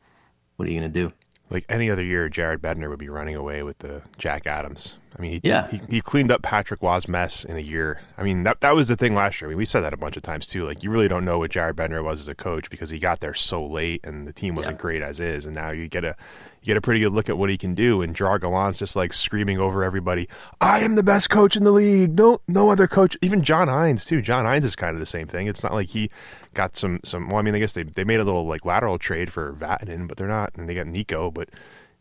what 0.56 0.66
are 0.66 0.72
you 0.72 0.80
gonna 0.80 0.88
do 0.88 1.12
Like 1.52 1.66
any 1.70 1.92
other 1.92 2.04
year, 2.04 2.30
Jared 2.30 2.62
Bednar 2.62 2.90
would 2.90 2.98
be 3.00 3.10
running 3.10 3.36
away 3.36 3.62
with 3.62 3.78
the 3.80 4.02
Jack 4.18 4.48
Adams. 4.48 4.96
I 5.18 5.22
mean, 5.22 5.34
he, 5.34 5.42
Yeah. 5.44 5.70
he, 5.70 5.82
he 5.90 6.02
cleaned 6.02 6.32
up 6.32 6.42
Patrick 6.42 6.82
Roy's 6.82 7.10
mess 7.10 7.44
in 7.44 7.58
a 7.58 7.62
year. 7.62 8.00
I 8.18 8.24
mean, 8.24 8.44
that 8.44 8.62
that 8.62 8.74
was 8.74 8.88
the 8.88 8.96
thing 8.96 9.14
last 9.14 9.42
year. 9.42 9.50
I 9.50 9.52
mean, 9.52 9.58
we 9.58 9.66
said 9.66 9.82
that 9.82 9.94
a 9.94 9.98
bunch 9.98 10.16
of 10.16 10.24
times 10.24 10.48
too. 10.48 10.66
Like, 10.66 10.82
you 10.84 10.90
really 10.90 11.10
don't 11.10 11.26
know 11.26 11.40
what 11.40 11.52
Jared 11.52 11.76
Bednar 11.76 12.02
was 12.02 12.22
as 12.22 12.30
a 12.30 12.36
coach 12.36 12.70
because 12.70 12.90
he 12.90 12.98
got 13.00 13.20
there 13.20 13.34
so 13.34 13.62
late 13.64 14.00
and 14.06 14.26
the 14.26 14.32
team 14.32 14.56
wasn't 14.56 14.78
Yeah. 14.78 14.82
great 14.82 15.02
as 15.02 15.20
is. 15.20 15.46
And 15.46 15.54
now 15.54 15.72
you 15.72 15.90
get 15.90 16.06
a 16.06 16.16
you 16.62 16.68
get 16.68 16.78
a 16.78 16.82
pretty 16.82 17.00
good 17.02 17.12
look 17.12 17.28
at 17.28 17.38
what 17.40 17.50
he 17.50 17.58
can 17.58 17.74
do. 17.74 18.02
And 18.04 18.16
Gerard 18.16 18.42
Gallant's 18.44 18.78
just 18.80 18.96
like 18.96 19.12
screaming 19.14 19.58
over 19.60 19.84
everybody, 19.84 20.30
"I 20.62 20.80
am 20.82 20.96
the 20.96 21.04
best 21.04 21.30
coach 21.30 21.58
in 21.58 21.64
the 21.66 21.72
league. 21.72 22.18
No, 22.18 22.40
no 22.48 22.70
other 22.70 22.88
coach. 22.88 23.18
Even 23.22 23.42
John 23.44 23.68
Hynes 23.68 24.06
too. 24.08 24.22
John 24.22 24.46
Hynes 24.46 24.64
is 24.64 24.76
kind 24.78 24.94
of 24.94 25.00
the 25.00 25.06
same 25.08 25.28
thing. 25.28 25.48
It's 25.48 25.64
not 25.64 25.74
like 25.74 25.90
he 25.90 26.10
got 26.54 26.76
some 26.76 27.00
some. 27.04 27.30
Well, 27.30 27.38
I 27.38 27.42
mean, 27.42 27.56
I 27.56 27.60
guess 27.60 27.74
they 27.74 27.84
they 27.84 28.04
made 28.04 28.20
a 28.20 28.24
little 28.24 28.46
like 28.46 28.66
lateral 28.66 28.98
trade 28.98 29.32
for 29.32 29.54
Vatanen, 29.54 30.08
but 30.08 30.18
they're 30.18 30.28
not. 30.28 30.54
And 30.56 30.68
they 30.68 30.76
got 30.76 30.88
Nico, 30.88 31.32
but 31.32 31.50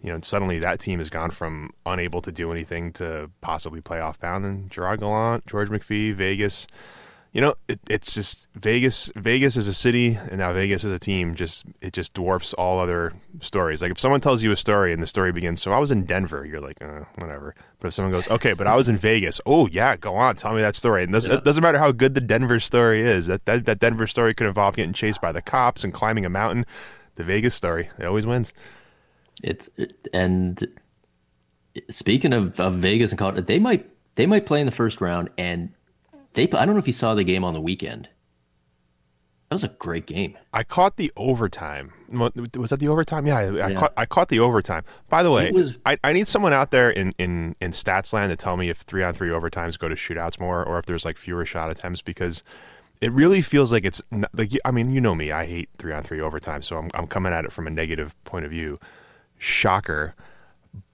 you 0.02 0.12
know, 0.12 0.20
suddenly 0.20 0.58
that 0.58 0.80
team 0.80 0.98
has 0.98 1.10
gone 1.10 1.30
from 1.30 1.70
unable 1.84 2.22
to 2.22 2.32
do 2.32 2.50
anything 2.50 2.92
to 2.94 3.30
possibly 3.40 3.80
playoff 3.80 4.18
bound. 4.18 4.44
And 4.44 4.70
Gerard 4.70 5.00
Gallant, 5.00 5.46
George 5.46 5.68
McPhee, 5.68 6.14
Vegas, 6.14 6.66
you 7.32 7.40
know, 7.40 7.54
it, 7.68 7.78
it's 7.88 8.12
just 8.12 8.48
Vegas. 8.54 9.10
Vegas 9.14 9.56
is 9.56 9.68
a 9.68 9.74
city, 9.74 10.18
and 10.30 10.38
now 10.38 10.52
Vegas 10.52 10.82
is 10.82 10.92
a 10.92 10.98
team 10.98 11.36
just 11.36 11.64
it 11.80 11.92
just 11.92 12.12
dwarfs 12.12 12.52
all 12.54 12.80
other 12.80 13.12
stories. 13.40 13.80
Like 13.80 13.92
if 13.92 14.00
someone 14.00 14.20
tells 14.20 14.42
you 14.42 14.50
a 14.50 14.56
story 14.56 14.92
and 14.92 15.00
the 15.00 15.06
story 15.06 15.30
begins, 15.30 15.62
so 15.62 15.70
I 15.70 15.78
was 15.78 15.92
in 15.92 16.04
Denver, 16.04 16.44
you're 16.44 16.60
like, 16.60 16.82
uh, 16.82 17.04
whatever. 17.18 17.54
But 17.78 17.88
if 17.88 17.94
someone 17.94 18.10
goes, 18.10 18.26
okay, 18.28 18.52
but 18.52 18.66
I 18.66 18.74
was 18.74 18.88
in 18.88 18.98
Vegas, 18.98 19.40
oh 19.46 19.68
yeah, 19.68 19.96
go 19.96 20.16
on, 20.16 20.34
tell 20.34 20.54
me 20.54 20.60
that 20.60 20.74
story. 20.74 21.04
And 21.04 21.14
this, 21.14 21.24
it 21.24 21.44
doesn't 21.44 21.62
matter 21.62 21.78
how 21.78 21.92
good 21.92 22.14
the 22.14 22.20
Denver 22.20 22.58
story 22.58 23.02
is. 23.02 23.28
That, 23.28 23.44
that 23.44 23.64
that 23.64 23.78
Denver 23.78 24.08
story 24.08 24.34
could 24.34 24.48
involve 24.48 24.74
getting 24.74 24.92
chased 24.92 25.20
by 25.20 25.30
the 25.30 25.42
cops 25.42 25.84
and 25.84 25.94
climbing 25.94 26.24
a 26.24 26.30
mountain. 26.30 26.66
The 27.14 27.22
Vegas 27.22 27.54
story, 27.54 27.90
it 27.96 28.06
always 28.06 28.26
wins. 28.26 28.52
It's 29.42 29.70
it, 29.76 30.08
and 30.12 30.66
speaking 31.88 32.32
of, 32.32 32.58
of 32.58 32.76
Vegas 32.76 33.12
and 33.12 33.18
Colorado, 33.18 33.42
they 33.42 33.60
might 33.60 33.88
they 34.16 34.26
might 34.26 34.46
play 34.46 34.58
in 34.58 34.66
the 34.66 34.72
first 34.72 35.00
round, 35.00 35.30
and 35.38 35.72
they 36.32 36.44
I 36.44 36.64
don't 36.64 36.74
know 36.74 36.78
if 36.78 36.86
you 36.86 36.92
saw 36.92 37.14
the 37.14 37.24
game 37.24 37.44
on 37.44 37.54
the 37.54 37.60
weekend. 37.60 38.08
That 39.48 39.54
was 39.54 39.64
a 39.64 39.68
great 39.68 40.06
game. 40.06 40.38
I 40.52 40.62
caught 40.62 40.96
the 40.96 41.10
overtime. 41.16 41.92
Was 42.08 42.70
that 42.70 42.78
the 42.78 42.86
overtime? 42.86 43.26
Yeah, 43.26 43.36
I, 43.38 43.66
I 43.66 43.74
caught. 43.74 43.92
I 43.96 44.06
caught 44.06 44.28
the 44.28 44.38
overtime. 44.38 44.84
By 45.08 45.24
the 45.24 45.32
way, 45.32 45.50
was- 45.50 45.74
I, 45.84 45.96
I 46.04 46.12
need 46.12 46.28
someone 46.28 46.52
out 46.52 46.70
there 46.70 46.88
in 46.88 47.12
in 47.18 47.56
in 47.60 47.72
stats 47.72 48.12
land 48.12 48.30
to 48.30 48.36
tell 48.36 48.56
me 48.56 48.68
if 48.70 48.78
three 48.78 49.02
on 49.02 49.12
three 49.12 49.30
overtimes 49.30 49.76
go 49.76 49.88
to 49.88 49.96
shootouts 49.96 50.38
more, 50.38 50.64
or 50.64 50.78
if 50.78 50.86
there's 50.86 51.04
like 51.04 51.16
fewer 51.16 51.44
shot 51.44 51.68
attempts 51.68 52.00
because 52.00 52.44
it 53.00 53.10
really 53.10 53.42
feels 53.42 53.72
like 53.72 53.84
it's 53.84 54.00
not, 54.12 54.30
like 54.34 54.52
I 54.64 54.70
mean 54.70 54.90
you 54.90 55.00
know 55.00 55.16
me, 55.16 55.32
I 55.32 55.46
hate 55.46 55.68
three 55.78 55.92
on 55.92 56.04
three 56.04 56.20
overtime, 56.20 56.62
so 56.62 56.76
I'm 56.76 56.88
I'm 56.94 57.08
coming 57.08 57.32
at 57.32 57.44
it 57.44 57.50
from 57.50 57.66
a 57.66 57.70
negative 57.70 58.14
point 58.22 58.44
of 58.44 58.52
view. 58.52 58.78
Shocker. 59.36 60.14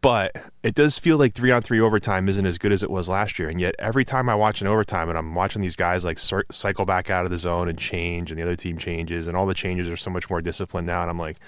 But 0.01 0.37
it 0.63 0.75
does 0.75 0.99
feel 0.99 1.19
like 1.19 1.35
three 1.35 1.51
on 1.51 1.63
three 1.63 1.81
overtime 1.81 2.29
isn't 2.29 2.47
as 2.47 2.59
good 2.59 2.73
as 2.73 2.83
it 2.83 2.91
was 2.91 3.09
last 3.09 3.39
year. 3.39 3.49
And 3.49 3.61
yet, 3.61 3.75
every 3.79 4.05
time 4.05 4.29
I 4.29 4.35
watch 4.35 4.61
an 4.61 4.67
overtime 4.67 5.09
and 5.09 5.19
I'm 5.19 5.35
watching 5.35 5.61
these 5.61 5.77
guys 5.77 6.05
like 6.05 6.19
cycle 6.19 6.85
back 6.85 7.11
out 7.11 7.25
of 7.25 7.31
the 7.31 7.39
zone 7.39 7.69
and 7.69 7.79
change, 7.79 8.31
and 8.31 8.39
the 8.39 8.45
other 8.45 8.57
team 8.57 8.79
changes, 8.79 9.27
and 9.27 9.37
all 9.37 9.47
the 9.47 9.55
changes 9.55 9.89
are 9.89 9.97
so 9.97 10.11
much 10.11 10.31
more 10.31 10.41
disciplined 10.41 10.87
now. 10.87 11.03
And 11.03 11.11
I'm 11.11 11.19
like, 11.19 11.39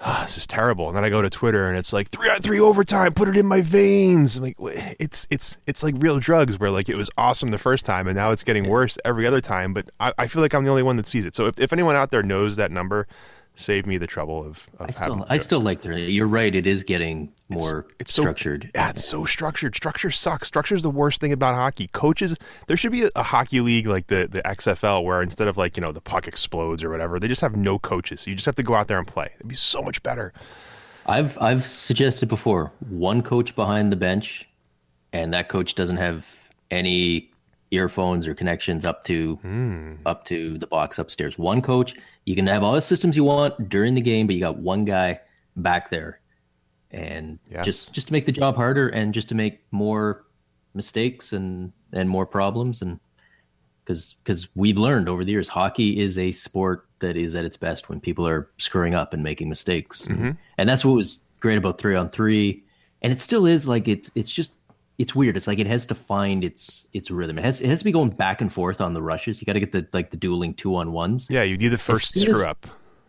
ah, 0.00 0.20
this 0.22 0.36
is 0.38 0.46
terrible. 0.46 0.88
And 0.88 0.96
then 0.96 1.04
I 1.04 1.10
go 1.10 1.22
to 1.22 1.30
Twitter 1.30 1.68
and 1.68 1.76
it's 1.76 1.92
like 1.92 2.08
three 2.08 2.28
on 2.28 2.38
three 2.38 2.60
overtime, 2.60 3.12
put 3.14 3.28
it 3.28 3.36
in 3.36 3.46
my 3.46 3.60
veins. 3.60 4.36
I'm 4.36 4.44
like, 4.44 4.56
it's 4.58 5.26
it's 5.30 5.58
it's 5.66 5.82
like 5.82 5.94
real 5.98 6.18
drugs 6.18 6.58
where 6.58 6.70
like 6.70 6.88
it 6.88 6.96
was 6.96 7.10
awesome 7.18 7.50
the 7.50 7.58
first 7.58 7.84
time 7.84 8.06
and 8.06 8.16
now 8.16 8.30
it's 8.30 8.44
getting 8.44 8.68
worse 8.68 8.98
every 9.04 9.26
other 9.26 9.40
time. 9.40 9.72
But 9.72 9.90
I, 9.98 10.12
I 10.18 10.26
feel 10.26 10.42
like 10.42 10.54
I'm 10.54 10.64
the 10.64 10.70
only 10.70 10.82
one 10.82 10.96
that 10.96 11.06
sees 11.06 11.26
it. 11.26 11.34
So 11.34 11.46
if, 11.46 11.58
if 11.58 11.72
anyone 11.72 11.96
out 11.96 12.10
there 12.10 12.22
knows 12.22 12.56
that 12.56 12.70
number, 12.70 13.06
save 13.58 13.86
me 13.86 13.98
the 13.98 14.06
trouble 14.06 14.44
of, 14.44 14.68
of 14.78 14.88
I 14.88 14.90
still 14.92 15.26
I 15.28 15.38
still 15.38 15.60
like 15.60 15.82
the. 15.82 15.98
You're 16.00 16.28
right. 16.28 16.54
It 16.54 16.66
is 16.66 16.84
getting 16.84 17.32
more 17.48 17.86
it's 17.98 18.12
so- 18.12 18.22
structured. 18.22 18.70
Yeah, 18.74 18.90
it's 18.90 19.04
so 19.04 19.24
structured. 19.24 19.74
Structure 19.74 20.10
sucks. 20.10 20.46
Structure 20.48 20.74
is 20.74 20.82
the 20.82 20.90
worst 20.90 21.20
thing 21.20 21.32
about 21.32 21.54
hockey. 21.54 21.88
Coaches, 21.88 22.36
there 22.68 22.76
should 22.76 22.92
be 22.92 23.04
a, 23.04 23.10
a 23.16 23.24
hockey 23.24 23.60
league 23.60 23.86
like 23.86 24.06
the 24.06 24.28
the 24.30 24.42
XFL 24.42 25.04
where 25.04 25.20
instead 25.20 25.48
of 25.48 25.56
like 25.56 25.76
you 25.76 25.80
know 25.82 25.92
the 25.92 26.00
puck 26.00 26.28
explodes 26.28 26.84
or 26.84 26.90
whatever, 26.90 27.18
they 27.18 27.28
just 27.28 27.40
have 27.40 27.56
no 27.56 27.78
coaches. 27.78 28.26
You 28.26 28.34
just 28.34 28.46
have 28.46 28.56
to 28.56 28.62
go 28.62 28.74
out 28.74 28.88
there 28.88 28.98
and 28.98 29.06
play. 29.06 29.32
It'd 29.36 29.48
be 29.48 29.54
so 29.54 29.82
much 29.82 30.02
better. 30.02 30.32
I've 31.06 31.36
I've 31.40 31.66
suggested 31.66 32.28
before 32.28 32.72
one 32.88 33.22
coach 33.22 33.56
behind 33.56 33.90
the 33.90 33.96
bench, 33.96 34.48
and 35.12 35.32
that 35.34 35.48
coach 35.48 35.74
doesn't 35.74 35.96
have 35.96 36.26
any 36.70 37.30
earphones 37.70 38.26
or 38.26 38.34
connections 38.34 38.84
up 38.84 39.04
to 39.04 39.36
Hmm. 39.42 39.94
up 40.06 40.24
to 40.26 40.56
the 40.58 40.66
box 40.66 40.98
upstairs. 40.98 41.38
One 41.38 41.60
coach, 41.62 41.94
you 42.24 42.34
can 42.34 42.46
have 42.46 42.62
all 42.62 42.72
the 42.74 42.80
systems 42.80 43.16
you 43.16 43.24
want 43.24 43.68
during 43.68 43.94
the 43.94 44.00
game, 44.00 44.26
but 44.26 44.34
you 44.34 44.40
got 44.40 44.56
one 44.58 44.84
guy 44.84 45.20
back 45.56 45.90
there, 45.90 46.20
and 46.90 47.38
Yes. 47.50 47.64
just 47.64 47.92
just 47.92 48.06
to 48.08 48.12
make 48.12 48.26
the 48.26 48.32
job 48.32 48.56
harder 48.56 48.88
and 48.88 49.12
just 49.12 49.28
to 49.30 49.34
make 49.34 49.60
more 49.70 50.24
mistakes 50.74 51.32
and 51.32 51.72
and 51.92 52.08
more 52.08 52.26
problems 52.26 52.82
and 52.82 53.00
because 53.84 54.14
because 54.22 54.48
we've 54.54 54.76
learned 54.78 55.08
over 55.08 55.24
the 55.24 55.32
years 55.32 55.48
hockey 55.48 56.00
is 56.00 56.18
a 56.18 56.30
sport 56.30 56.86
that 57.00 57.16
is 57.16 57.34
at 57.34 57.44
its 57.44 57.56
best 57.56 57.88
when 57.88 57.98
people 58.00 58.26
are 58.28 58.50
screwing 58.58 58.94
up 58.94 59.14
and 59.14 59.22
making 59.22 59.48
mistakes 59.48 60.06
and, 60.06 60.36
and 60.58 60.68
that's 60.68 60.84
what 60.84 60.94
was 60.94 61.20
great 61.40 61.56
about 61.56 61.78
three 61.78 61.96
on 61.96 62.08
three 62.10 62.62
and 63.02 63.12
it 63.12 63.22
still 63.22 63.46
is 63.46 63.66
like 63.66 63.88
it's 63.88 64.10
it's 64.14 64.30
just 64.30 64.52
it's 64.98 65.14
weird. 65.14 65.36
It's 65.36 65.46
like 65.46 65.60
it 65.60 65.66
has 65.68 65.86
to 65.86 65.94
find 65.94 66.42
its 66.44 66.88
its 66.92 67.10
rhythm. 67.10 67.38
It 67.38 67.44
has 67.44 67.60
it 67.60 67.68
has 67.68 67.78
to 67.78 67.84
be 67.84 67.92
going 67.92 68.10
back 68.10 68.40
and 68.40 68.52
forth 68.52 68.80
on 68.80 68.92
the 68.92 69.02
rushes. 69.02 69.40
You 69.40 69.46
got 69.46 69.52
to 69.52 69.60
get 69.60 69.72
the 69.72 69.86
like 69.92 70.10
the 70.10 70.16
dueling 70.16 70.54
two 70.54 70.74
on 70.74 70.92
ones. 70.92 71.28
Yeah, 71.30 71.44
you 71.44 71.56
do 71.56 71.70
the 71.70 71.78
first 71.78 72.18
screw 72.18 72.34
as, 72.34 72.42
up. 72.42 72.66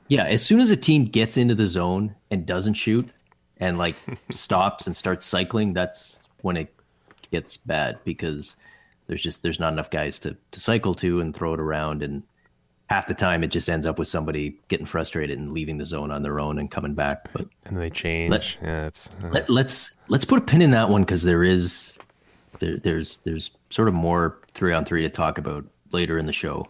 Yeah, 0.08 0.26
as 0.26 0.44
soon 0.44 0.60
as 0.60 0.70
a 0.70 0.78
team 0.78 1.06
gets 1.06 1.38
into 1.38 1.56
the 1.56 1.68
zone 1.68 2.16
and 2.32 2.46
doesn't 2.46 2.76
shoot 2.76 3.10
and 3.58 3.78
like 3.78 3.96
stops 4.30 4.86
and 4.86 4.96
starts 4.96 5.26
cycling, 5.26 5.74
that's 5.74 6.22
when 6.42 6.58
it 6.58 6.74
gets 7.32 7.58
bad 7.58 8.00
because 8.04 8.56
there's 9.08 9.22
just 9.22 9.42
there's 9.42 9.60
not 9.60 9.74
enough 9.74 9.90
guys 9.90 10.20
to 10.20 10.38
to 10.52 10.60
cycle 10.60 10.94
to 10.94 11.20
and 11.22 11.36
throw 11.36 11.56
it 11.56 11.60
around 11.60 12.04
and 12.04 12.22
half 12.90 13.08
the 13.08 13.14
time 13.14 13.44
it 13.44 13.50
just 13.50 13.70
ends 13.70 13.86
up 13.86 14.00
with 14.00 14.08
somebody 14.08 14.58
getting 14.68 14.86
frustrated 14.86 15.38
and 15.38 15.52
leaving 15.52 15.78
the 15.78 15.86
zone 15.86 16.10
on 16.10 16.24
their 16.24 16.40
own 16.40 16.58
and 16.58 16.72
coming 16.72 16.96
back. 16.96 17.32
But 17.34 17.48
and 17.66 17.78
they 17.78 17.90
change. 17.90 18.32
Let, 18.32 18.58
yeah, 18.62 18.88
it's 18.88 19.10
uh. 19.24 19.30
let, 19.30 19.44
us 19.44 19.50
let's, 19.50 19.92
let's 20.08 20.26
put 20.26 20.40
a 20.40 20.42
pin 20.42 20.62
in 20.62 20.72
that 20.72 20.90
one 20.90 21.04
because 21.04 21.24
there 21.24 21.44
is 21.44 21.98
there, 22.60 22.78
there's 22.78 23.18
there's 23.18 23.52
sort 23.70 23.88
of 23.88 23.94
more 23.94 24.40
three 24.54 24.74
on 24.74 24.86
three 24.86 25.04
to 25.04 25.10
talk 25.10 25.38
about 25.38 25.66
later 25.92 26.18
in 26.18 26.26
the 26.26 26.34
show. 26.34 26.68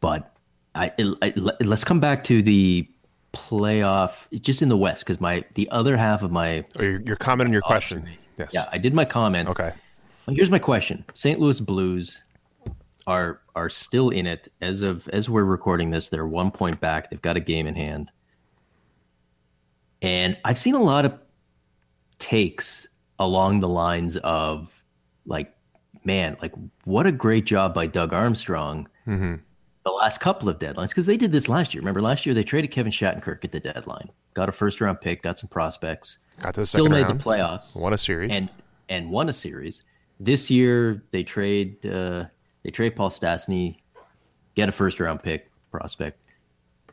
But 0.00 0.34
I, 0.74 0.92
I 1.22 1.32
let's 1.36 1.84
come 1.84 2.00
back 2.00 2.24
to 2.24 2.42
the 2.42 2.86
playoff 3.32 4.26
just 4.42 4.60
in 4.60 4.68
the 4.68 4.76
West 4.76 5.04
because 5.04 5.20
my 5.20 5.44
the 5.54 5.68
other 5.70 5.96
half 5.96 6.22
of 6.22 6.30
my 6.30 6.64
oh, 6.78 6.82
your, 6.82 7.00
your 7.00 7.16
comment 7.16 7.46
and 7.46 7.52
your 7.52 7.62
question. 7.62 8.08
Yes. 8.38 8.52
Yeah, 8.52 8.68
I 8.72 8.78
did 8.78 8.94
my 8.94 9.04
comment. 9.04 9.48
Okay. 9.48 9.72
Here's 10.28 10.50
my 10.50 10.58
question: 10.58 11.04
St. 11.14 11.40
Louis 11.40 11.60
Blues 11.60 12.22
are 13.06 13.40
are 13.54 13.68
still 13.68 14.10
in 14.10 14.26
it 14.26 14.52
as 14.60 14.82
of 14.82 15.08
as 15.08 15.28
we're 15.28 15.44
recording 15.44 15.90
this. 15.90 16.08
They're 16.08 16.26
one 16.26 16.50
point 16.50 16.80
back. 16.80 17.10
They've 17.10 17.22
got 17.22 17.36
a 17.36 17.40
game 17.40 17.66
in 17.66 17.74
hand, 17.74 18.10
and 20.00 20.36
I've 20.44 20.58
seen 20.58 20.74
a 20.74 20.82
lot 20.82 21.04
of 21.04 21.18
takes 22.18 22.86
along 23.18 23.60
the 23.60 23.68
lines 23.68 24.16
of 24.18 24.72
like, 25.26 25.54
man, 26.04 26.36
like 26.40 26.52
what 26.84 27.06
a 27.06 27.12
great 27.12 27.44
job 27.44 27.74
by 27.74 27.86
Doug 27.86 28.12
Armstrong. 28.12 28.88
Mm-hmm. 29.06 29.36
The 29.84 29.90
last 29.90 30.20
couple 30.20 30.48
of 30.48 30.60
deadlines, 30.60 30.90
because 30.90 31.06
they 31.06 31.16
did 31.16 31.32
this 31.32 31.48
last 31.48 31.74
year. 31.74 31.80
Remember, 31.80 32.00
last 32.00 32.24
year 32.24 32.36
they 32.36 32.44
traded 32.44 32.70
Kevin 32.70 32.92
Shattenkirk 32.92 33.44
at 33.44 33.50
the 33.50 33.58
deadline, 33.58 34.10
got 34.34 34.48
a 34.48 34.52
first 34.52 34.80
round 34.80 35.00
pick, 35.00 35.22
got 35.22 35.40
some 35.40 35.48
prospects, 35.48 36.18
got 36.38 36.54
to 36.54 36.60
the 36.60 36.66
still 36.66 36.88
made 36.88 37.02
round, 37.02 37.18
the 37.18 37.24
playoffs, 37.24 37.80
won 37.80 37.92
a 37.92 37.98
series, 37.98 38.30
and 38.32 38.48
and 38.88 39.10
won 39.10 39.28
a 39.28 39.32
series. 39.32 39.82
This 40.20 40.48
year 40.48 41.02
they 41.10 41.24
trade 41.24 41.84
uh, 41.84 42.26
they 42.62 42.70
trade 42.70 42.96
Paul 42.96 43.10
Stastny, 43.10 43.76
get 44.54 44.68
a 44.68 44.72
first 44.72 45.00
round 45.00 45.22
pick 45.22 45.50
prospect, 45.70 46.18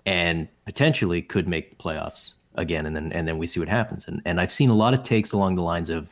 and 0.05 0.47
potentially 0.65 1.21
could 1.21 1.47
make 1.47 1.69
the 1.69 1.75
playoffs 1.75 2.33
again. 2.55 2.85
And 2.85 2.95
then 2.95 3.11
and 3.11 3.27
then 3.27 3.37
we 3.37 3.47
see 3.47 3.59
what 3.59 3.69
happens. 3.69 4.07
And 4.07 4.21
and 4.25 4.39
I've 4.39 4.51
seen 4.51 4.69
a 4.69 4.75
lot 4.75 4.93
of 4.93 5.03
takes 5.03 5.31
along 5.31 5.55
the 5.55 5.63
lines 5.63 5.89
of 5.89 6.09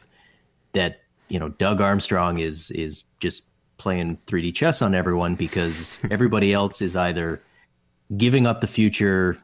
that. 0.73 1.01
You 1.29 1.39
know, 1.39 1.49
Doug 1.49 1.81
Armstrong 1.81 2.39
is 2.39 2.71
is 2.71 3.03
just 3.19 3.43
playing 3.77 4.17
3D 4.27 4.53
chess 4.53 4.81
on 4.81 4.95
everyone 4.95 5.35
because 5.35 5.97
everybody 6.11 6.53
else 6.53 6.81
is 6.81 6.95
either 6.95 7.41
giving 8.15 8.47
up 8.47 8.61
the 8.61 8.67
future 8.67 9.37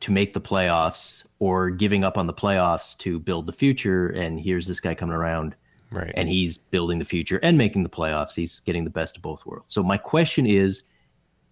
to 0.00 0.10
make 0.10 0.32
the 0.32 0.40
playoffs 0.40 1.24
or 1.38 1.70
giving 1.70 2.04
up 2.04 2.16
on 2.18 2.26
the 2.26 2.32
playoffs 2.32 2.96
to 2.98 3.18
build 3.18 3.46
the 3.46 3.52
future. 3.52 4.08
And 4.08 4.40
here's 4.40 4.66
this 4.66 4.80
guy 4.80 4.94
coming 4.94 5.14
around 5.14 5.54
Right. 5.92 6.12
And 6.14 6.28
he's 6.28 6.56
building 6.56 6.98
the 6.98 7.04
future 7.04 7.38
and 7.42 7.58
making 7.58 7.82
the 7.82 7.88
playoffs. 7.88 8.34
He's 8.34 8.60
getting 8.60 8.84
the 8.84 8.90
best 8.90 9.16
of 9.16 9.22
both 9.22 9.44
worlds. 9.44 9.72
So 9.72 9.82
my 9.82 9.96
question 9.96 10.46
is 10.46 10.82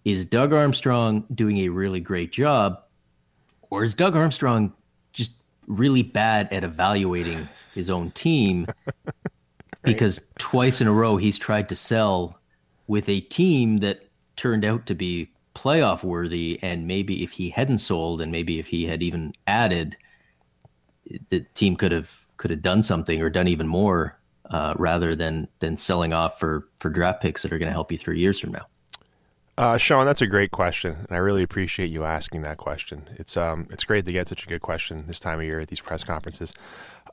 is 0.04 0.25
Doug 0.25 0.52
Armstrong 0.52 1.25
doing 1.35 1.59
a 1.59 1.68
really 1.68 2.00
great 2.00 2.33
job 2.33 2.80
or 3.71 3.83
is 3.83 3.95
Doug 3.95 4.16
Armstrong 4.16 4.73
just 5.12 5.33
really 5.66 6.02
bad 6.02 6.50
at 6.52 6.64
evaluating 6.64 7.49
his 7.75 7.90
own 7.90 8.11
team? 8.12 8.66
right. 8.87 9.14
Because 9.83 10.21
twice 10.38 10.80
in 10.80 10.87
a 10.87 10.92
row 10.92 11.16
he's 11.16 11.38
tried 11.38 11.68
to 11.68 11.76
sell 11.76 12.38
with 12.87 13.09
a 13.09 13.21
team 13.21 13.78
that 13.78 14.09
turned 14.37 14.64
out 14.64 14.87
to 14.87 14.95
be 14.95 15.30
playoff 15.54 16.04
worthy 16.04 16.59
and 16.62 16.87
maybe 16.87 17.23
if 17.23 17.33
he 17.33 17.50
hadn't 17.50 17.78
sold 17.78 18.21
and 18.21 18.30
maybe 18.30 18.61
if 18.61 18.68
he 18.68 18.87
had 18.87 19.02
even 19.02 19.33
added 19.49 19.97
the 21.30 21.40
team 21.54 21.75
could 21.75 21.90
have 21.90 22.11
could 22.37 22.50
have 22.50 22.62
done 22.62 22.83
something 22.83 23.21
or 23.21 23.28
done 23.28 23.49
even 23.49 23.66
more 23.66 24.17
uh, 24.50 24.75
rather 24.76 25.14
than 25.14 25.49
than 25.61 25.76
selling 25.76 26.13
off 26.13 26.39
for 26.39 26.69
for 26.78 26.91
draft 26.91 27.23
picks 27.23 27.43
that 27.43 27.52
are 27.52 27.58
going 27.58 27.69
to 27.69 27.73
help 27.73 27.93
you 27.93 27.99
three 27.99 28.19
years 28.19 28.39
from 28.39 28.52
now? 28.52 28.67
Uh, 29.56 29.76
Sean, 29.76 30.06
that's 30.06 30.23
a 30.23 30.26
great 30.26 30.52
question, 30.52 30.99
and 31.08 31.11
I 31.11 31.17
really 31.17 31.43
appreciate 31.43 31.91
you 31.91 32.04
asking 32.04 32.43
that 32.43 32.58
question. 32.58 33.11
It's 33.17 33.37
um, 33.37 33.67
it's 33.71 33.84
great 33.84 34.04
to 34.04 34.13
get 34.13 34.28
such 34.28 34.45
a 34.45 34.47
good 34.47 34.63
question 34.63 35.04
this 35.06 35.19
time 35.19 35.41
of 35.41 35.45
year 35.45 35.58
at 35.61 35.69
these 35.69 35.80
press 35.80 36.04
conferences. 36.04 36.54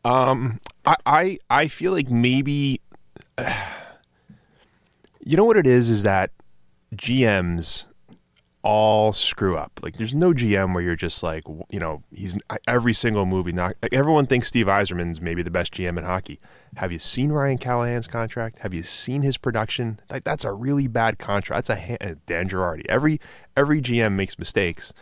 Um, 0.04 0.60
I, 0.86 0.96
I 1.06 1.38
I 1.50 1.68
feel 1.68 1.92
like 1.92 2.10
maybe, 2.10 2.82
you 5.26 5.38
know 5.38 5.46
what 5.46 5.58
it 5.58 5.66
is 5.66 5.90
is 5.90 6.04
that 6.04 6.30
GMs 6.96 7.86
all 8.66 9.14
screw 9.14 9.56
up. 9.56 9.80
Like 9.84 9.98
there's 9.98 10.14
no 10.14 10.34
GM 10.34 10.74
where 10.74 10.84
you're 10.84 10.96
just 10.96 11.22
like, 11.22 11.44
you 11.70 11.80
know, 11.80 12.04
he's 12.12 12.36
every 12.68 12.94
single 12.94 13.26
movie. 13.26 13.52
Not 13.52 13.76
like, 13.82 13.94
everyone 13.94 14.26
thinks 14.26 14.48
Steve 14.48 14.66
Yzerman's 14.66 15.22
maybe 15.22 15.44
the 15.44 15.52
best 15.52 15.74
GM 15.74 15.98
in 15.98 16.04
hockey. 16.04 16.40
Have 16.78 16.92
you 16.92 17.00
seen 17.00 17.32
Ryan 17.32 17.58
Callahan's 17.58 18.08
contract? 18.08 18.60
Have 18.60 18.74
you 18.74 18.84
seen 18.84 19.22
his 19.22 19.38
production? 19.38 20.00
Like 20.10 20.24
that's 20.24 20.44
a 20.44 20.52
really 20.52 20.88
bad 20.88 21.18
contract. 21.18 21.68
That's 21.68 21.82
a 21.82 22.12
uh, 22.12 22.16
Dan 22.26 22.50
Girardi. 22.50 22.86
Every 22.90 23.20
every 23.56 23.82
GM 23.82 24.14
makes 24.14 24.38
mistakes. 24.38 24.94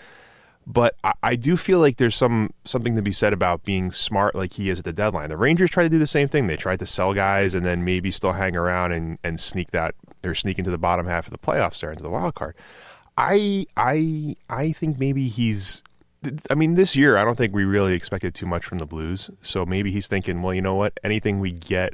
But 0.66 0.96
I, 1.04 1.14
I 1.24 1.36
do 1.36 1.58
feel 1.58 1.80
like 1.80 1.98
there's 1.98 2.16
some 2.16 2.54
something 2.64 2.96
to 2.96 3.02
be 3.02 3.12
said 3.12 3.34
about 3.34 3.64
being 3.64 3.92
smart 3.92 4.36
like 4.36 4.54
he 4.54 4.70
is 4.70 4.80
at 4.80 4.86
the 4.86 4.94
deadline. 4.94 5.30
The 5.30 5.38
Rangers 5.38 5.72
try 5.72 5.84
to 5.84 5.90
do 5.90 6.00
the 6.00 6.08
same 6.08 6.28
thing. 6.30 6.48
They 6.48 6.56
tried 6.56 6.80
to 6.80 6.86
sell 6.86 7.14
guys 7.14 7.54
and 7.54 7.66
then 7.66 7.84
maybe 7.84 8.12
still 8.12 8.34
hang 8.34 8.56
around 8.56 8.92
and, 8.92 9.18
and 9.24 9.40
sneak 9.40 9.72
that 9.72 9.96
or 10.24 10.36
sneak 10.36 10.58
into 10.58 10.72
the 10.72 10.78
bottom 10.78 11.06
half 11.06 11.28
of 11.28 11.32
the 11.32 11.38
playoffs 11.38 11.82
there 11.82 11.92
into 11.92 12.04
the 12.04 12.10
wild 12.10 12.36
card. 12.36 12.56
I 13.18 13.66
I 13.76 14.36
I 14.50 14.72
think 14.72 15.00
maybe 15.00 15.28
he's 15.28 15.84
I 16.50 16.56
mean, 16.56 16.76
this 16.76 16.96
year 16.96 17.18
I 17.18 17.26
don't 17.26 17.38
think 17.38 17.54
we 17.54 17.66
really 17.66 17.94
expected 17.94 18.34
too 18.34 18.46
much 18.46 18.66
from 18.66 18.78
the 18.78 18.86
Blues. 18.86 19.30
So 19.42 19.66
maybe 19.66 19.92
he's 19.92 20.08
thinking, 20.08 20.42
well, 20.42 20.54
you 20.54 20.62
know 20.62 20.76
what? 20.76 21.00
Anything 21.04 21.40
we 21.40 21.52
get 21.52 21.94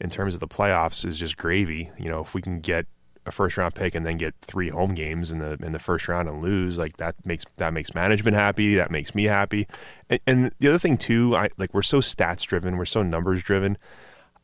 in 0.00 0.10
terms 0.10 0.34
of 0.34 0.40
the 0.40 0.48
playoffs 0.48 1.06
is 1.06 1.18
just 1.18 1.36
gravy. 1.36 1.90
You 1.98 2.08
know, 2.08 2.20
if 2.20 2.34
we 2.34 2.42
can 2.42 2.60
get 2.60 2.86
a 3.26 3.32
first 3.32 3.56
round 3.56 3.74
pick 3.74 3.94
and 3.94 4.04
then 4.04 4.16
get 4.16 4.34
three 4.40 4.70
home 4.70 4.94
games 4.94 5.30
in 5.30 5.38
the 5.38 5.52
in 5.60 5.72
the 5.72 5.78
first 5.78 6.08
round 6.08 6.28
and 6.28 6.42
lose, 6.42 6.78
like 6.78 6.96
that 6.96 7.14
makes 7.24 7.44
that 7.58 7.72
makes 7.72 7.94
management 7.94 8.36
happy. 8.36 8.74
That 8.74 8.90
makes 8.90 9.14
me 9.14 9.24
happy. 9.24 9.66
And, 10.08 10.20
and 10.26 10.52
the 10.58 10.68
other 10.68 10.78
thing 10.78 10.96
too, 10.96 11.36
I 11.36 11.50
like 11.58 11.74
we're 11.74 11.82
so 11.82 12.00
stats 12.00 12.42
driven, 12.42 12.76
we're 12.76 12.84
so 12.84 13.02
numbers 13.02 13.42
driven. 13.42 13.76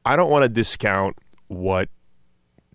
I 0.05 0.15
don't 0.17 0.31
want 0.31 0.45
to 0.45 0.49
discount 0.49 1.17
what 1.49 1.89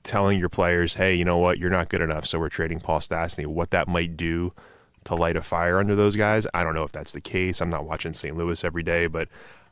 telling 0.04 0.40
your 0.40 0.50
players, 0.50 0.96
hey, 0.96 1.16
you 1.16 1.24
know 1.24 1.38
what, 1.38 1.60
you're 1.60 1.70
not 1.70 1.88
good 1.88 2.02
enough, 2.02 2.26
so 2.26 2.40
we're 2.40 2.50
trading 2.50 2.80
Paul 2.80 3.00
Stastny, 3.00 3.46
what 3.46 3.70
that 3.70 3.88
might 3.88 4.18
do 4.18 4.52
to 5.06 5.16
light 5.16 5.36
a 5.36 5.42
fire 5.42 5.80
under 5.80 5.96
those 5.96 6.16
guys. 6.16 6.46
I 6.54 6.64
don't 6.64 6.76
know 6.76 6.84
if 6.84 6.92
that's 6.92 7.12
the 7.12 7.22
case. 7.22 7.62
I'm 7.62 7.70
not 7.70 7.86
watching 7.86 8.14
St. 8.14 8.36
Louis 8.36 8.64
every 8.64 8.84
day, 8.84 9.08
but 9.08 9.28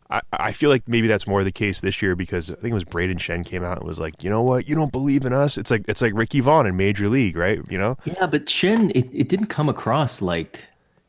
I, 0.09 0.21
I 0.31 0.51
feel 0.53 0.69
like 0.69 0.87
maybe 0.87 1.07
that's 1.07 1.27
more 1.27 1.43
the 1.43 1.51
case 1.51 1.81
this 1.81 2.01
year 2.01 2.15
because 2.15 2.49
I 2.49 2.55
think 2.55 2.71
it 2.71 2.73
was 2.73 2.85
Brayden 2.85 3.17
Schenn 3.17 3.45
came 3.45 3.63
out 3.63 3.77
and 3.77 3.87
was 3.87 3.99
like, 3.99 4.23
you 4.23 4.29
know 4.29 4.41
what, 4.41 4.67
you 4.67 4.75
don't 4.75 4.91
believe 4.91 5.25
in 5.25 5.33
us. 5.33 5.57
It's 5.57 5.69
like 5.69 5.85
it's 5.87 6.01
like 6.01 6.13
Ricky 6.15 6.39
Vaughn 6.39 6.65
in 6.65 6.75
Major 6.77 7.07
League, 7.07 7.37
right? 7.37 7.59
You 7.69 7.77
know? 7.77 7.97
Yeah, 8.05 8.25
but 8.25 8.45
Schenn, 8.45 8.91
it, 8.95 9.07
it 9.13 9.29
didn't 9.29 9.47
come 9.47 9.69
across 9.69 10.21
like 10.21 10.61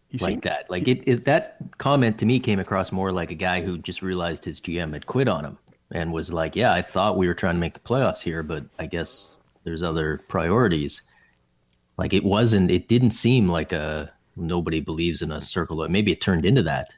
he 0.09 0.19
like 0.19 0.29
seemed, 0.29 0.43
that. 0.43 0.69
Like 0.69 0.87
it, 0.87 1.03
it, 1.07 1.25
that 1.25 1.57
comment 1.79 2.19
to 2.19 2.27
me 2.27 2.41
came 2.41 2.59
across 2.59 2.93
more 2.93 3.13
like 3.13 3.31
a 3.31 3.37
guy 3.37 3.63
who 3.63 3.79
just 3.79 4.03
realized 4.03 4.45
his 4.45 4.61
GM 4.61 4.93
had 4.93 5.07
quit 5.07 5.29
on 5.29 5.45
him 5.45 5.57
and 5.93 6.13
was 6.13 6.33
like, 6.33 6.57
"Yeah, 6.57 6.73
I 6.73 6.83
thought 6.83 7.17
we 7.17 7.27
were 7.27 7.35
trying 7.35 7.55
to 7.55 7.61
make 7.61 7.75
the 7.75 7.81
playoffs 7.81 8.21
here, 8.21 8.43
but 8.43 8.65
I 8.79 8.87
guess 8.87 9.37
there's 9.65 9.83
other 9.83 10.21
priorities." 10.29 11.03
Like 12.01 12.15
it 12.15 12.25
wasn't. 12.25 12.71
It 12.71 12.89
didn't 12.89 13.11
seem 13.11 13.47
like 13.47 13.73
a 13.73 14.11
nobody 14.35 14.81
believes 14.81 15.21
in 15.21 15.31
us 15.31 15.47
circle. 15.47 15.87
Maybe 15.87 16.11
it 16.11 16.23
turned 16.23 16.47
into 16.47 16.63
that. 16.63 16.95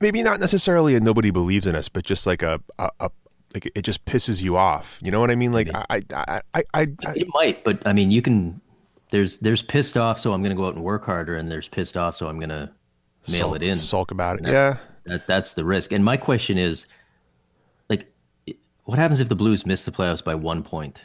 Maybe 0.00 0.22
not 0.22 0.38
necessarily 0.38 0.94
a 0.94 1.00
nobody 1.00 1.30
believes 1.30 1.66
in 1.66 1.74
us, 1.74 1.88
but 1.88 2.04
just 2.04 2.26
like 2.26 2.42
a, 2.42 2.60
a, 2.78 2.90
a 3.00 3.10
like 3.54 3.72
it 3.74 3.82
just 3.82 4.04
pisses 4.04 4.42
you 4.42 4.58
off. 4.58 4.98
You 5.00 5.10
know 5.10 5.18
what 5.18 5.30
I 5.30 5.34
mean? 5.34 5.54
Like 5.54 5.70
I, 5.74 6.02
I, 6.12 6.42
I, 6.52 6.62
I, 6.74 6.86
it 7.16 7.26
might, 7.32 7.64
but 7.64 7.80
I 7.86 7.94
mean, 7.94 8.10
you 8.10 8.20
can. 8.20 8.60
There's 9.10 9.38
there's 9.38 9.62
pissed 9.62 9.96
off, 9.96 10.20
so 10.20 10.34
I'm 10.34 10.42
going 10.42 10.54
to 10.54 10.60
go 10.60 10.66
out 10.66 10.74
and 10.74 10.84
work 10.84 11.06
harder, 11.06 11.36
and 11.36 11.50
there's 11.50 11.68
pissed 11.68 11.96
off, 11.96 12.14
so 12.14 12.26
I'm 12.26 12.38
going 12.38 12.50
to 12.50 12.70
mail 13.30 13.54
it 13.54 13.62
in, 13.62 13.76
sulk 13.76 14.10
about 14.10 14.40
it. 14.40 14.46
Yeah, 14.46 14.76
that 15.06 15.26
that's 15.26 15.54
the 15.54 15.64
risk. 15.64 15.90
And 15.90 16.04
my 16.04 16.18
question 16.18 16.58
is, 16.58 16.86
like, 17.88 18.12
what 18.84 18.98
happens 18.98 19.20
if 19.20 19.30
the 19.30 19.36
Blues 19.36 19.64
miss 19.64 19.84
the 19.84 19.90
playoffs 19.90 20.22
by 20.22 20.34
one 20.34 20.62
point 20.62 21.00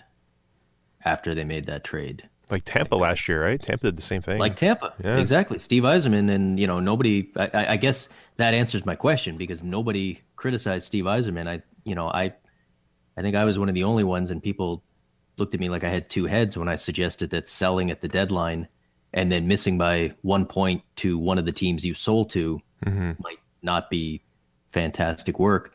after 1.06 1.34
they 1.34 1.46
made 1.46 1.68
that 1.68 1.86
trade? 1.86 2.28
Like 2.50 2.64
Tampa 2.64 2.96
last 2.96 3.28
year, 3.28 3.44
right? 3.44 3.62
Tampa 3.62 3.88
did 3.88 3.98
the 3.98 4.02
same 4.02 4.22
thing. 4.22 4.40
Like 4.40 4.56
Tampa, 4.56 4.94
yeah. 5.04 5.18
exactly. 5.18 5.60
Steve 5.60 5.84
Yzerman, 5.84 6.32
and 6.34 6.60
you 6.60 6.66
know 6.66 6.80
nobody. 6.80 7.30
I, 7.36 7.74
I, 7.74 7.78
guess 7.78 8.08
that 8.38 8.54
answers 8.54 8.86
my 8.86 8.96
question 8.96 9.38
because 9.38 9.64
nobody 9.64 10.22
criticized 10.38 10.86
Steve 10.86 11.04
Yzerman. 11.04 11.48
I, 11.48 11.60
you 11.84 11.94
know, 11.94 12.08
I, 12.08 12.34
I 13.18 13.22
think 13.22 13.36
I 13.36 13.44
was 13.44 13.60
one 13.60 13.68
of 13.68 13.76
the 13.76 13.84
only 13.84 14.06
ones, 14.06 14.32
and 14.32 14.42
people 14.42 14.82
looked 15.38 15.54
at 15.54 15.60
me 15.60 15.68
like 15.68 15.84
I 15.84 15.90
had 15.90 16.10
two 16.10 16.26
heads 16.26 16.58
when 16.58 16.70
I 16.70 16.76
suggested 16.76 17.32
that 17.32 17.50
selling 17.50 17.92
at 17.92 18.02
the 18.02 18.08
deadline 18.08 18.68
and 19.14 19.32
then 19.32 19.48
missing 19.48 19.78
by 19.78 20.14
one 20.22 20.46
point 20.46 20.84
to 20.98 21.18
one 21.18 21.38
of 21.38 21.46
the 21.46 21.52
teams 21.52 21.86
you 21.86 21.94
sold 21.94 22.30
to 22.32 22.62
mm-hmm. 22.86 23.12
might 23.20 23.40
not 23.62 23.90
be 23.90 24.24
fantastic 24.70 25.40
work. 25.40 25.74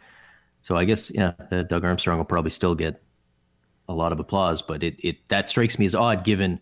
So 0.63 0.77
I 0.77 0.85
guess 0.85 1.11
yeah, 1.11 1.33
uh, 1.51 1.63
Doug 1.63 1.85
Armstrong 1.85 2.19
will 2.19 2.25
probably 2.25 2.51
still 2.51 2.75
get 2.75 3.03
a 3.89 3.95
lot 3.95 4.13
of 4.13 4.21
applause, 4.21 4.63
but 4.63 4.83
it 4.83 4.97
it 5.01 5.17
that 5.29 5.49
strikes 5.49 5.79
me 5.79 5.85
as 5.87 5.95
odd 5.95 6.25
given 6.25 6.59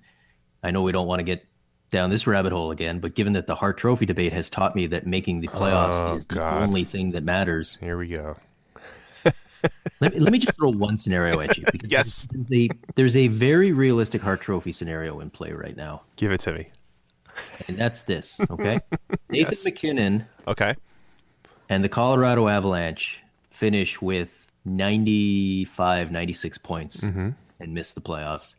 I 0.63 0.71
know 0.71 0.83
we 0.83 0.93
don't 0.93 1.07
want 1.07 1.21
to 1.21 1.25
get 1.25 1.47
down 1.91 2.11
this 2.11 2.27
rabbit 2.27 2.53
hole 2.53 2.71
again, 2.71 3.01
but 3.01 3.15
given 3.15 3.33
that 3.33 3.47
the 3.47 3.55
Hart 3.55 3.77
Trophy 3.79 4.07
debate 4.07 4.33
has 4.33 4.49
taught 4.51 4.77
me 4.77 4.87
that 4.89 5.07
making 5.07 5.41
the 5.41 5.49
playoffs 5.49 6.01
Oh, 6.01 6.15
is 6.15 6.25
the 6.27 6.43
only 6.43 6.85
thing 6.85 7.11
that 7.13 7.25
matters. 7.25 7.77
Here 7.81 7.97
we 7.99 8.07
go. 8.09 8.37
let, 10.01 10.19
let 10.21 10.31
me 10.33 10.39
just 10.39 10.57
throw 10.57 10.71
one 10.71 10.97
scenario 10.97 11.41
at 11.41 11.57
you. 11.59 11.65
Because 11.73 11.91
Yes. 11.91 12.29
There's 12.31 12.53
a, 12.53 12.69
there's 12.95 13.17
a 13.17 13.27
very 13.29 13.73
realistic 13.73 14.23
Hart 14.23 14.41
Trophy 14.41 14.71
scenario 14.73 15.19
in 15.21 15.31
play 15.31 15.53
right 15.53 15.77
now, 15.77 16.03
Give 16.17 16.31
it 16.33 16.41
to 16.43 16.53
me. 16.53 16.69
and 17.69 17.77
that's 17.77 18.03
this. 18.03 18.41
Okay, 18.51 18.79
Nathan 19.31 19.51
Yes. 19.51 19.65
MacKinnon 19.65 20.27
Okay. 20.47 20.75
and 21.69 21.83
the 21.83 21.89
Colorado 21.89 22.47
Avalanche 22.49 23.19
finish 23.51 24.01
with 24.01 24.40
95, 24.65 26.11
96 26.11 26.59
points 26.59 27.01
mm-hmm. 27.01 27.31
and 27.61 27.75
miss 27.75 27.93
the 27.93 28.01
playoffs. 28.01 28.57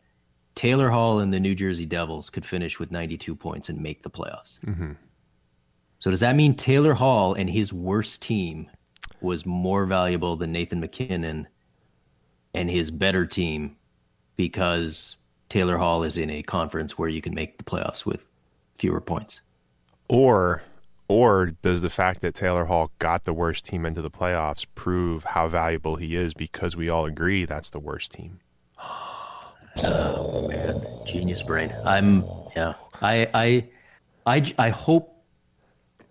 Taylor 0.54 0.90
Hall 0.90 1.20
and 1.20 1.32
the 1.32 1.40
New 1.40 1.54
Jersey 1.54 1.86
Devils 1.86 2.28
could 2.28 2.44
finish 2.44 2.78
with 2.78 2.90
92 2.90 3.34
points 3.34 3.68
and 3.68 3.80
make 3.80 4.02
the 4.02 4.10
playoffs. 4.10 4.60
Mm-hmm. 4.60 4.92
So 5.98 6.10
does 6.10 6.20
that 6.20 6.36
mean 6.36 6.54
Taylor 6.54 6.94
Hall 6.94 7.34
and 7.34 7.48
his 7.48 7.72
worst 7.72 8.22
team 8.22 8.68
was 9.20 9.46
more 9.46 9.86
valuable 9.86 10.36
than 10.36 10.52
Nathan 10.52 10.80
MacKinnon 10.80 11.46
and 12.54 12.70
his 12.70 12.90
better 12.90 13.24
team 13.24 13.76
because 14.36 15.16
Taylor 15.48 15.76
Hall 15.76 16.02
is 16.02 16.16
in 16.18 16.28
a 16.30 16.42
conference 16.42 16.98
where 16.98 17.08
you 17.08 17.22
can 17.22 17.34
make 17.34 17.58
the 17.58 17.64
playoffs 17.64 18.04
with 18.04 18.24
fewer 18.74 19.00
points? 19.00 19.42
Or 20.08 20.62
or 21.12 21.50
does 21.60 21.82
the 21.82 21.90
fact 21.90 22.22
that 22.22 22.34
Taylor 22.34 22.64
Hall 22.64 22.90
got 22.98 23.24
the 23.24 23.34
worst 23.34 23.66
team 23.66 23.84
into 23.84 24.00
the 24.00 24.10
playoffs 24.10 24.64
prove 24.74 25.24
how 25.24 25.46
valuable 25.46 25.96
he 25.96 26.16
is 26.16 26.32
because 26.32 26.74
we 26.74 26.88
all 26.88 27.04
agree 27.04 27.44
that's 27.44 27.68
the 27.68 27.80
worst 27.80 28.12
team? 28.12 28.40
Oh 29.82 30.46
man, 30.48 30.74
genius 31.06 31.42
brain. 31.42 31.72
I'm 31.86 32.22
yeah. 32.54 32.74
I 33.00 33.26
I 33.32 33.68
I 34.26 34.54
I 34.58 34.68
hope 34.68 35.16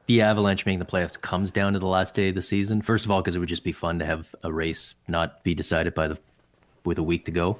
the 0.07 0.23
Avalanche 0.23 0.65
making 0.65 0.79
the 0.79 0.85
playoffs 0.85 1.21
comes 1.21 1.51
down 1.51 1.73
to 1.73 1.79
the 1.79 1.85
last 1.85 2.15
day 2.15 2.29
of 2.29 2.35
the 2.35 2.41
season. 2.41 2.81
First 2.81 3.05
of 3.05 3.11
all, 3.11 3.21
because 3.21 3.35
it 3.35 3.39
would 3.39 3.49
just 3.49 3.63
be 3.63 3.71
fun 3.71 3.99
to 3.99 4.05
have 4.05 4.33
a 4.41 4.51
race 4.51 4.95
not 5.07 5.43
be 5.43 5.53
decided 5.53 5.93
by 5.93 6.07
the 6.07 6.17
with 6.85 6.97
a 6.97 7.03
week 7.03 7.23
to 7.25 7.31
go. 7.31 7.59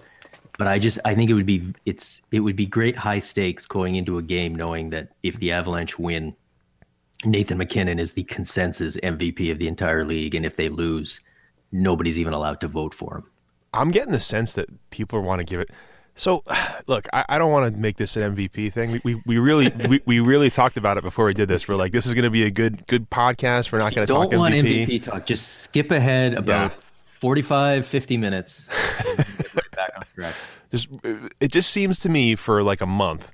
But 0.58 0.66
I 0.66 0.80
just 0.80 0.98
I 1.06 1.14
think 1.14 1.30
it 1.30 1.36
would 1.36 1.46
be 1.46 1.72
it's 1.86 2.24
it 2.32 2.40
would 2.40 2.56
be 2.56 2.66
great 2.66 2.98
high 2.98 3.20
stakes 3.20 3.68
going 3.68 3.94
into 3.94 4.18
a 4.18 4.24
game 4.24 4.56
knowing 4.56 4.90
that 4.90 5.10
if 5.22 5.38
the 5.38 5.52
Avalanche 5.52 6.00
win, 6.00 6.36
Nathan 7.26 7.58
MacKinnon 7.58 8.00
is 8.00 8.14
the 8.14 8.24
consensus 8.24 8.98
MVP 8.98 9.52
of 9.52 9.60
the 9.60 9.68
entire 9.68 10.04
league, 10.04 10.36
and 10.36 10.46
if 10.46 10.56
they 10.56 10.70
lose, 10.70 11.22
nobody's 11.72 12.20
even 12.20 12.34
allowed 12.34 12.60
to 12.62 12.68
vote 12.68 12.94
for 12.94 13.18
him. 13.18 13.24
I'm 13.74 13.92
getting 13.92 14.12
the 14.12 14.20
sense 14.20 14.54
that 14.54 14.68
people 14.90 15.22
want 15.22 15.40
to 15.40 15.46
give 15.46 15.60
it. 15.60 15.70
So, 16.16 16.44
look, 16.88 17.08
I, 17.14 17.26
I 17.30 17.38
don't 17.38 17.52
want 17.52 17.74
to 17.74 17.80
make 17.80 17.98
this 17.98 18.18
an 18.18 18.36
MVP 18.36 18.74
thing. 18.74 18.92
We 18.92 19.02
we, 19.04 19.22
we 19.26 19.38
really 19.38 19.72
we, 19.88 20.02
we 20.06 20.20
really 20.20 20.50
talked 20.50 20.78
about 20.78 20.98
it 20.98 21.04
before 21.04 21.26
we 21.26 21.34
did 21.34 21.48
this. 21.48 21.68
We're 21.68 21.76
like, 21.76 21.92
this 21.92 22.06
is 22.06 22.14
going 22.14 22.24
to 22.24 22.30
be 22.30 22.44
a 22.44 22.52
good 22.52 22.86
good 22.88 23.10
podcast. 23.10 23.72
We're 23.72 23.80
not 23.80 23.96
going 23.96 24.08
to 24.08 24.14
talk 24.14 24.32
don't 24.32 24.40
want 24.40 24.56
MVP. 24.56 24.88
MVP 24.88 25.04
talk. 25.04 25.26
Just 25.26 25.60
skip 25.60 25.92
ahead 25.92 26.34
about 26.34 26.72
Yeah. 26.72 26.78
45, 27.20 27.86
50 27.86 28.18
minutes. 28.18 28.68
right 29.18 29.72
back 29.76 29.92
on 29.96 30.04
track. 30.16 30.36
Just 30.72 30.90
it 31.40 31.52
just 31.52 31.70
seems 31.70 32.00
to 32.00 32.10
me 32.10 32.36
for 32.36 32.64
like 32.64 32.82
a 32.82 32.86
month 32.88 33.32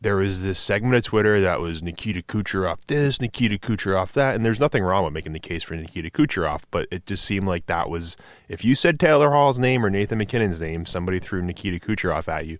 there 0.00 0.16
was 0.16 0.42
this 0.42 0.58
segment 0.58 0.94
of 0.94 1.04
Twitter 1.04 1.40
that 1.40 1.60
was 1.60 1.82
Nikita 1.82 2.22
Kucherov 2.22 2.84
this, 2.86 3.20
Nikita 3.20 3.58
Kucherov 3.58 4.12
that, 4.12 4.34
and 4.34 4.44
there's 4.44 4.60
nothing 4.60 4.82
wrong 4.82 5.04
with 5.04 5.12
making 5.12 5.32
the 5.32 5.40
case 5.40 5.62
for 5.62 5.74
Nikita 5.74 6.10
Kucherov, 6.10 6.62
but 6.70 6.88
it 6.90 7.06
just 7.06 7.24
seemed 7.24 7.46
like 7.46 7.66
that 7.66 7.88
was 7.88 8.16
if 8.48 8.64
you 8.64 8.74
said 8.74 8.98
Taylor 8.98 9.30
Hall's 9.30 9.58
name 9.58 9.84
or 9.84 9.90
Nathan 9.90 10.18
MacKinnon's 10.18 10.60
name, 10.60 10.86
somebody 10.86 11.18
threw 11.18 11.42
Nikita 11.42 11.84
Kucherov 11.84 12.28
at 12.28 12.46
you, 12.46 12.58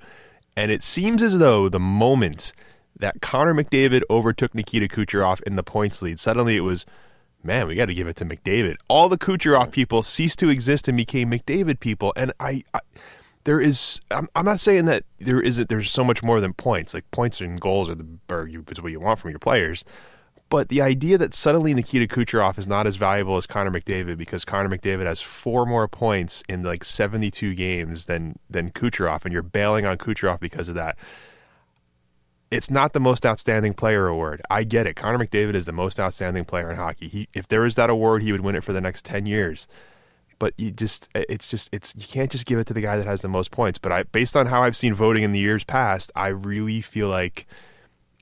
and 0.57 0.71
it 0.71 0.83
seems 0.83 1.23
as 1.23 1.39
though 1.39 1.69
the 1.69 1.81
moment 1.81 2.53
that 2.99 3.21
Connor 3.21 3.55
McDavid 3.55 4.03
overtook 4.09 4.55
Nikita 4.55 4.89
Kucherov 4.89 5.43
in 5.43 5.57
the 5.57 5.63
points 5.63 6.03
lead, 6.03 6.19
suddenly 6.19 6.57
it 6.57 6.61
was. 6.61 6.87
Man, 7.47 7.69
we 7.69 7.75
got 7.75 7.87
to 7.87 7.95
give 7.95 8.09
it 8.09 8.17
to 8.17 8.25
McDavid. 8.25 8.77
All 8.89 9.11
the 9.11 9.19
Kucherov 9.19 9.71
people 9.71 10.03
ceased 10.03 10.39
to 10.39 10.49
exist 10.49 10.89
and 10.89 10.97
became 10.97 11.31
McDavid 11.31 11.79
people, 11.79 12.15
and 12.17 12.33
I, 12.41 12.63
I 12.73 12.81
there 13.45 13.61
is 13.61 14.01
I'm, 14.11 14.29
I'm 14.35 14.45
not 14.45 14.61
saying 14.61 14.87
that 14.87 15.05
there 15.19 15.41
isn't 15.41 15.69
there's 15.69 15.91
so 15.91 16.03
much 16.03 16.23
more 16.23 16.41
than 16.41 16.53
points 16.53 16.93
like 16.95 17.09
points 17.11 17.41
and 17.41 17.61
goals 17.61 17.89
are 17.89 17.95
the 17.95 18.07
you, 18.51 18.65
is 18.71 18.83
what 18.83 18.93
you 18.93 19.01
want 19.01 19.19
from 19.19 19.31
your 19.31 19.39
players 19.39 19.85
but 20.51 20.69
the 20.69 20.83
idea 20.83 21.17
that 21.19 21.35
suddenly 21.35 21.73
Nikita 21.75 22.07
Kucherov 22.07 22.59
is 22.59 22.67
not 22.67 22.87
as 22.87 22.97
valuable 22.97 23.37
as 23.37 23.47
Connor 23.47 23.71
McDavid 23.71 24.19
because 24.19 24.45
Connor 24.45 24.69
McDavid 24.69 25.07
has 25.07 25.21
four 25.21 25.65
more 25.67 25.89
points 25.89 26.43
in 26.49 26.63
like 26.63 26.85
72 26.85 27.55
games 27.55 28.07
than 28.07 28.39
than 28.51 28.71
Kucherov 28.71 29.25
and 29.25 29.33
you're 29.33 29.43
bailing 29.43 29.87
on 29.87 29.97
Kucherov 29.99 30.41
because 30.41 30.69
of 30.69 30.75
that 30.75 30.97
it's 32.51 32.71
not 32.71 32.93
the 32.93 33.01
most 33.01 33.27
outstanding 33.27 33.75
player 33.75 34.07
award. 34.07 34.41
I 34.49 34.63
get 34.63 34.87
it. 34.87 34.95
Connor 34.95 35.19
McDavid 35.19 35.57
is 35.57 35.65
the 35.65 35.73
most 35.73 35.99
outstanding 35.99 36.45
player 36.45 36.71
in 36.71 36.77
hockey. 36.77 37.09
He, 37.09 37.29
if 37.35 37.49
there 37.49 37.63
was 37.63 37.75
that 37.75 37.91
award, 37.91 38.23
he 38.23 38.31
would 38.31 38.43
win 38.43 38.55
it 38.55 38.63
for 38.63 38.73
the 38.73 38.81
next 38.81 39.05
10 39.05 39.27
years 39.27 39.67
but 40.45 40.53
you 40.59 40.71
just 40.71 41.09
it's 41.15 41.49
just 41.49 41.71
it's 41.73 41.95
you 41.97 42.07
can't 42.07 42.31
just 42.31 42.45
give 42.45 42.59
it 42.59 42.67
to 42.67 42.75
the 42.75 42.83
guy 42.83 42.99
that 42.99 43.07
has 43.07 43.23
the 43.23 43.29
most 43.29 43.51
points 43.51 43.79
but 43.79 43.91
i 43.91 44.03
based 44.03 44.37
on 44.37 44.45
how 44.45 44.63
i've 44.63 44.77
seen 44.77 44.93
voting 44.93 45.23
in 45.23 45.31
the 45.31 45.39
years 45.39 45.65
past 45.65 46.13
i 46.15 46.29
really 46.29 46.83
feel 46.83 47.09
like 47.09 47.47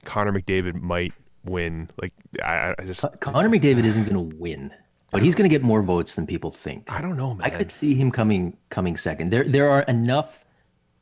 connor 0.05 0.31
mcdavid 0.31 0.81
might 0.81 1.13
win 1.45 1.89
like 2.01 2.13
i, 2.45 2.77
I 2.79 2.85
just 2.85 3.05
Connor 3.19 3.49
McDavid 3.49 3.83
isn't 3.85 4.05
going 4.05 4.31
to 4.31 4.37
win, 4.37 4.73
but 5.11 5.21
he's 5.21 5.35
going 5.35 5.49
to 5.49 5.53
get 5.53 5.63
more 5.63 5.83
votes 5.83 6.15
than 6.15 6.25
people 6.25 6.53
think. 6.53 6.91
i 6.93 7.01
don't 7.01 7.17
know 7.17 7.35
man 7.35 7.45
I 7.45 7.51
could 7.51 7.73
see 7.73 7.95
him 7.95 8.13
coming 8.13 8.57
coming 8.71 8.97
second. 8.97 9.31
There 9.31 9.43
there 9.43 9.69
are 9.69 9.83
enough. 9.83 10.45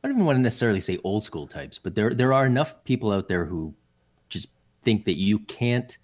I 0.02 0.09
don't 0.09 0.16
even 0.16 0.24
want 0.24 0.38
to 0.38 0.42
necessarily 0.42 0.80
say 0.80 0.98
old 1.04 1.24
school 1.24 1.46
types, 1.46 1.76
but 1.76 1.94
there 1.94 2.14
there 2.14 2.33
are 2.33 2.46
enough 2.46 2.83
people 2.85 3.12
out 3.12 3.28
there 3.28 3.44
who 3.44 3.74
just 4.30 4.48
think 4.80 5.04
that 5.04 5.18
you 5.18 5.40
can't 5.40 5.98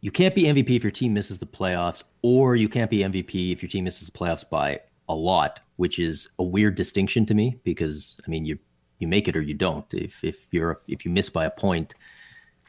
you 0.00 0.10
can't 0.10 0.34
be 0.34 0.44
MVP 0.44 0.70
if 0.76 0.84
your 0.84 0.92
team 0.92 1.12
misses 1.12 1.38
the 1.38 1.46
playoffs, 1.46 2.02
or 2.22 2.56
you 2.56 2.68
can't 2.68 2.90
be 2.90 2.98
MVP 2.98 3.52
if 3.52 3.62
your 3.62 3.68
team 3.68 3.84
misses 3.84 4.08
the 4.08 4.16
playoffs 4.16 4.48
by 4.48 4.80
a 5.08 5.14
lot, 5.14 5.60
which 5.76 5.98
is 5.98 6.28
a 6.38 6.42
weird 6.42 6.74
distinction 6.74 7.26
to 7.26 7.34
me 7.34 7.58
because 7.64 8.16
I 8.26 8.30
mean 8.30 8.44
you 8.44 8.58
you 8.98 9.08
make 9.08 9.28
it 9.28 9.36
or 9.36 9.40
you 9.40 9.54
don't. 9.54 9.92
If 9.92 10.22
if 10.22 10.36
you're 10.50 10.80
if 10.88 11.04
you 11.04 11.10
miss 11.10 11.28
by 11.28 11.46
a 11.46 11.50
point, 11.50 11.94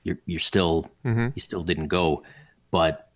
you're 0.03 0.19
you're 0.25 0.39
still 0.39 0.89
mm-hmm. 1.05 1.27
you 1.35 1.41
still 1.41 1.63
didn't 1.63 1.87
go. 1.87 2.23
But 2.71 3.11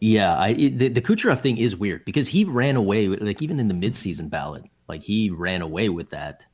yeah, 0.00 0.36
I 0.36 0.48
it, 0.50 0.78
the, 0.78 0.88
the 0.88 1.02
Kucherov 1.02 1.40
thing 1.40 1.58
is 1.58 1.76
weird 1.76 2.04
because 2.04 2.28
he 2.28 2.44
ran 2.44 2.76
away 2.76 3.08
with 3.08 3.20
like 3.20 3.42
even 3.42 3.60
in 3.60 3.68
the 3.68 3.74
midseason 3.74 4.30
ballot, 4.30 4.64
like 4.88 5.02
he 5.02 5.30
ran 5.30 5.62
away 5.62 5.88
with 5.88 6.10
that, 6.10 6.44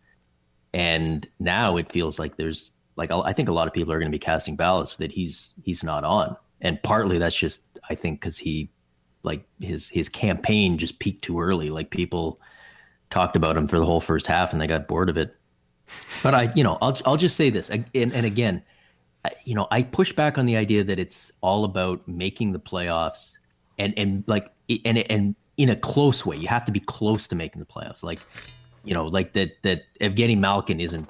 and 0.72 1.28
now 1.38 1.76
it 1.76 1.90
feels 1.90 2.18
like 2.18 2.36
there's 2.36 2.70
like 2.96 3.10
I 3.10 3.32
think 3.32 3.48
a 3.48 3.52
lot 3.52 3.68
of 3.68 3.74
people 3.74 3.92
are 3.92 3.98
going 3.98 4.10
to 4.10 4.14
be 4.14 4.18
casting 4.18 4.56
ballots 4.56 4.94
that 4.94 5.12
he's 5.12 5.52
he's 5.62 5.84
not 5.84 6.04
on, 6.04 6.36
and 6.66 6.82
partly 6.82 7.18
that's 7.18 7.36
just 7.36 7.62
I 7.88 7.94
think 7.94 8.20
because 8.20 8.36
he 8.36 8.70
like 9.22 9.46
his 9.60 9.88
his 9.88 10.08
campaign 10.08 10.78
just 10.78 10.98
peaked 10.98 11.22
too 11.22 11.40
early. 11.40 11.70
Like 11.70 11.90
people 11.90 12.40
talked 13.10 13.36
about 13.36 13.56
him 13.56 13.68
for 13.68 13.78
the 13.78 13.86
whole 13.86 14.00
first 14.00 14.26
half 14.26 14.52
and 14.52 14.60
they 14.60 14.66
got 14.66 14.88
bored 14.88 15.08
of 15.08 15.16
it. 15.16 15.36
But 16.22 16.34
I, 16.34 16.52
you 16.56 16.64
know, 16.64 16.78
I'll 16.82 16.98
I'll 17.04 17.16
just 17.16 17.36
say 17.36 17.48
this, 17.48 17.70
and, 17.70 17.86
and 17.94 18.26
again, 18.26 18.60
you 19.44 19.54
know, 19.54 19.68
I 19.70 19.82
push 19.82 20.12
back 20.12 20.36
on 20.36 20.46
the 20.46 20.56
idea 20.56 20.82
that 20.82 20.98
it's 20.98 21.30
all 21.40 21.64
about 21.64 22.06
making 22.08 22.52
the 22.52 22.58
playoffs 22.58 23.36
and 23.78 23.94
and 23.96 24.24
like 24.26 24.50
and 24.84 24.98
and 24.98 25.36
in 25.56 25.68
a 25.68 25.76
close 25.76 26.26
way. 26.26 26.36
You 26.36 26.48
have 26.48 26.64
to 26.64 26.72
be 26.72 26.80
close 26.80 27.28
to 27.28 27.36
making 27.36 27.60
the 27.60 27.66
playoffs. 27.66 28.02
Like, 28.02 28.18
you 28.84 28.94
know, 28.94 29.06
like 29.06 29.32
that 29.34 29.62
that 29.62 29.84
Evgeny 30.00 30.36
Malkin 30.36 30.80
isn't 30.80 31.08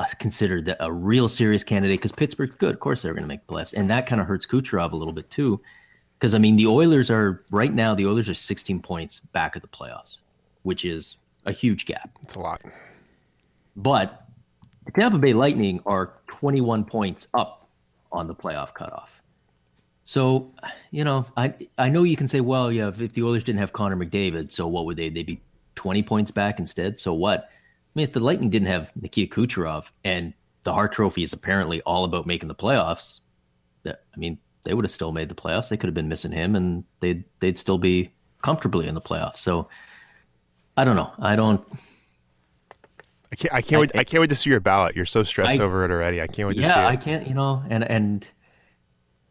Uh, 0.00 0.06
considered 0.18 0.64
the- 0.64 0.82
a 0.82 0.90
real 0.90 1.28
serious 1.28 1.62
candidate 1.62 1.98
because 1.98 2.12
Pittsburgh's 2.12 2.54
good. 2.56 2.72
Of 2.72 2.80
course, 2.80 3.02
they're 3.02 3.12
going 3.12 3.24
to 3.24 3.28
make 3.28 3.46
the 3.46 3.52
playoffs, 3.52 3.74
and 3.74 3.90
that 3.90 4.06
kind 4.06 4.18
of 4.18 4.26
hurts 4.26 4.46
Kucherov 4.46 4.92
a 4.92 4.96
little 4.96 5.12
bit 5.12 5.28
too. 5.28 5.60
Because 6.18 6.34
I 6.34 6.38
mean, 6.38 6.56
the 6.56 6.66
Oilers 6.66 7.10
are 7.10 7.44
right 7.50 7.72
now. 7.72 7.94
The 7.94 8.06
Oilers 8.06 8.26
are 8.30 8.34
16 8.34 8.80
points 8.80 9.18
back 9.18 9.56
of 9.56 9.62
the 9.62 9.68
playoffs, 9.68 10.20
which 10.62 10.86
is 10.86 11.16
a 11.44 11.52
huge 11.52 11.84
gap. 11.84 12.10
it's 12.22 12.34
a 12.34 12.40
lot 12.40 12.62
But 13.76 14.24
the 14.86 14.92
Tampa 14.92 15.18
Bay 15.18 15.34
Lightning 15.34 15.80
are 15.84 16.14
21 16.28 16.84
points 16.86 17.28
up 17.34 17.68
on 18.10 18.26
the 18.26 18.34
playoff 18.34 18.72
cutoff. 18.72 19.20
So, 20.04 20.50
you 20.92 21.04
know, 21.04 21.26
I 21.36 21.52
I 21.76 21.90
know 21.90 22.04
you 22.04 22.16
can 22.16 22.26
say, 22.26 22.40
well, 22.40 22.72
yeah, 22.72 22.88
if, 22.88 23.02
if 23.02 23.12
the 23.12 23.22
Oilers 23.22 23.44
didn't 23.44 23.58
have 23.58 23.74
Connor 23.74 23.96
McDavid, 23.96 24.50
so 24.50 24.66
what 24.66 24.86
would 24.86 24.96
they? 24.96 25.10
They'd 25.10 25.26
be 25.26 25.42
20 25.74 26.02
points 26.04 26.30
back 26.30 26.58
instead. 26.58 26.98
So 26.98 27.12
what? 27.12 27.50
I 27.90 27.98
mean, 27.98 28.04
if 28.04 28.12
the 28.12 28.20
Lightning 28.20 28.50
didn't 28.50 28.68
have 28.68 28.90
Nikita 29.00 29.34
Kucherov 29.34 29.86
and 30.04 30.32
the 30.62 30.72
Hart 30.72 30.92
Trophy 30.92 31.22
is 31.22 31.32
apparently 31.32 31.80
all 31.82 32.04
about 32.04 32.26
making 32.26 32.48
the 32.48 32.54
playoffs, 32.54 33.20
that 33.82 34.02
I 34.14 34.18
mean, 34.18 34.38
they 34.64 34.74
would 34.74 34.84
have 34.84 34.92
still 34.92 35.10
made 35.12 35.28
the 35.28 35.34
playoffs. 35.34 35.68
They 35.70 35.76
could 35.76 35.88
have 35.88 35.94
been 35.94 36.08
missing 36.08 36.32
him, 36.32 36.54
and 36.54 36.84
they'd 37.00 37.24
they'd 37.40 37.58
still 37.58 37.78
be 37.78 38.12
comfortably 38.42 38.86
in 38.86 38.94
the 38.94 39.00
playoffs. 39.00 39.38
So, 39.38 39.68
I 40.76 40.84
don't 40.84 40.96
know. 40.96 41.10
I 41.18 41.34
don't. 41.36 41.66
i 43.32 43.36
can't 43.36 43.54
i 43.54 43.62
can't 43.62 43.80
wait 43.80 43.90
i 43.94 44.02
can't 44.04 44.20
wait 44.20 44.28
to 44.30 44.34
see 44.36 44.50
your 44.50 44.58
ballot 44.60 44.96
you're 44.96 45.06
so 45.06 45.22
stressed 45.22 45.60
I- 45.60 45.64
over 45.64 45.84
it 45.84 45.90
already 45.92 46.20
i 46.20 46.26
can't 46.26 46.48
wait 46.48 46.56
to 46.56 46.62
see 46.62 46.68
yeah 46.68 46.84
it 46.88 46.88
i 46.88 46.96
can't 46.96 47.28
you 47.28 47.34
know 47.34 47.62
and 47.70 47.84
and 47.88 48.26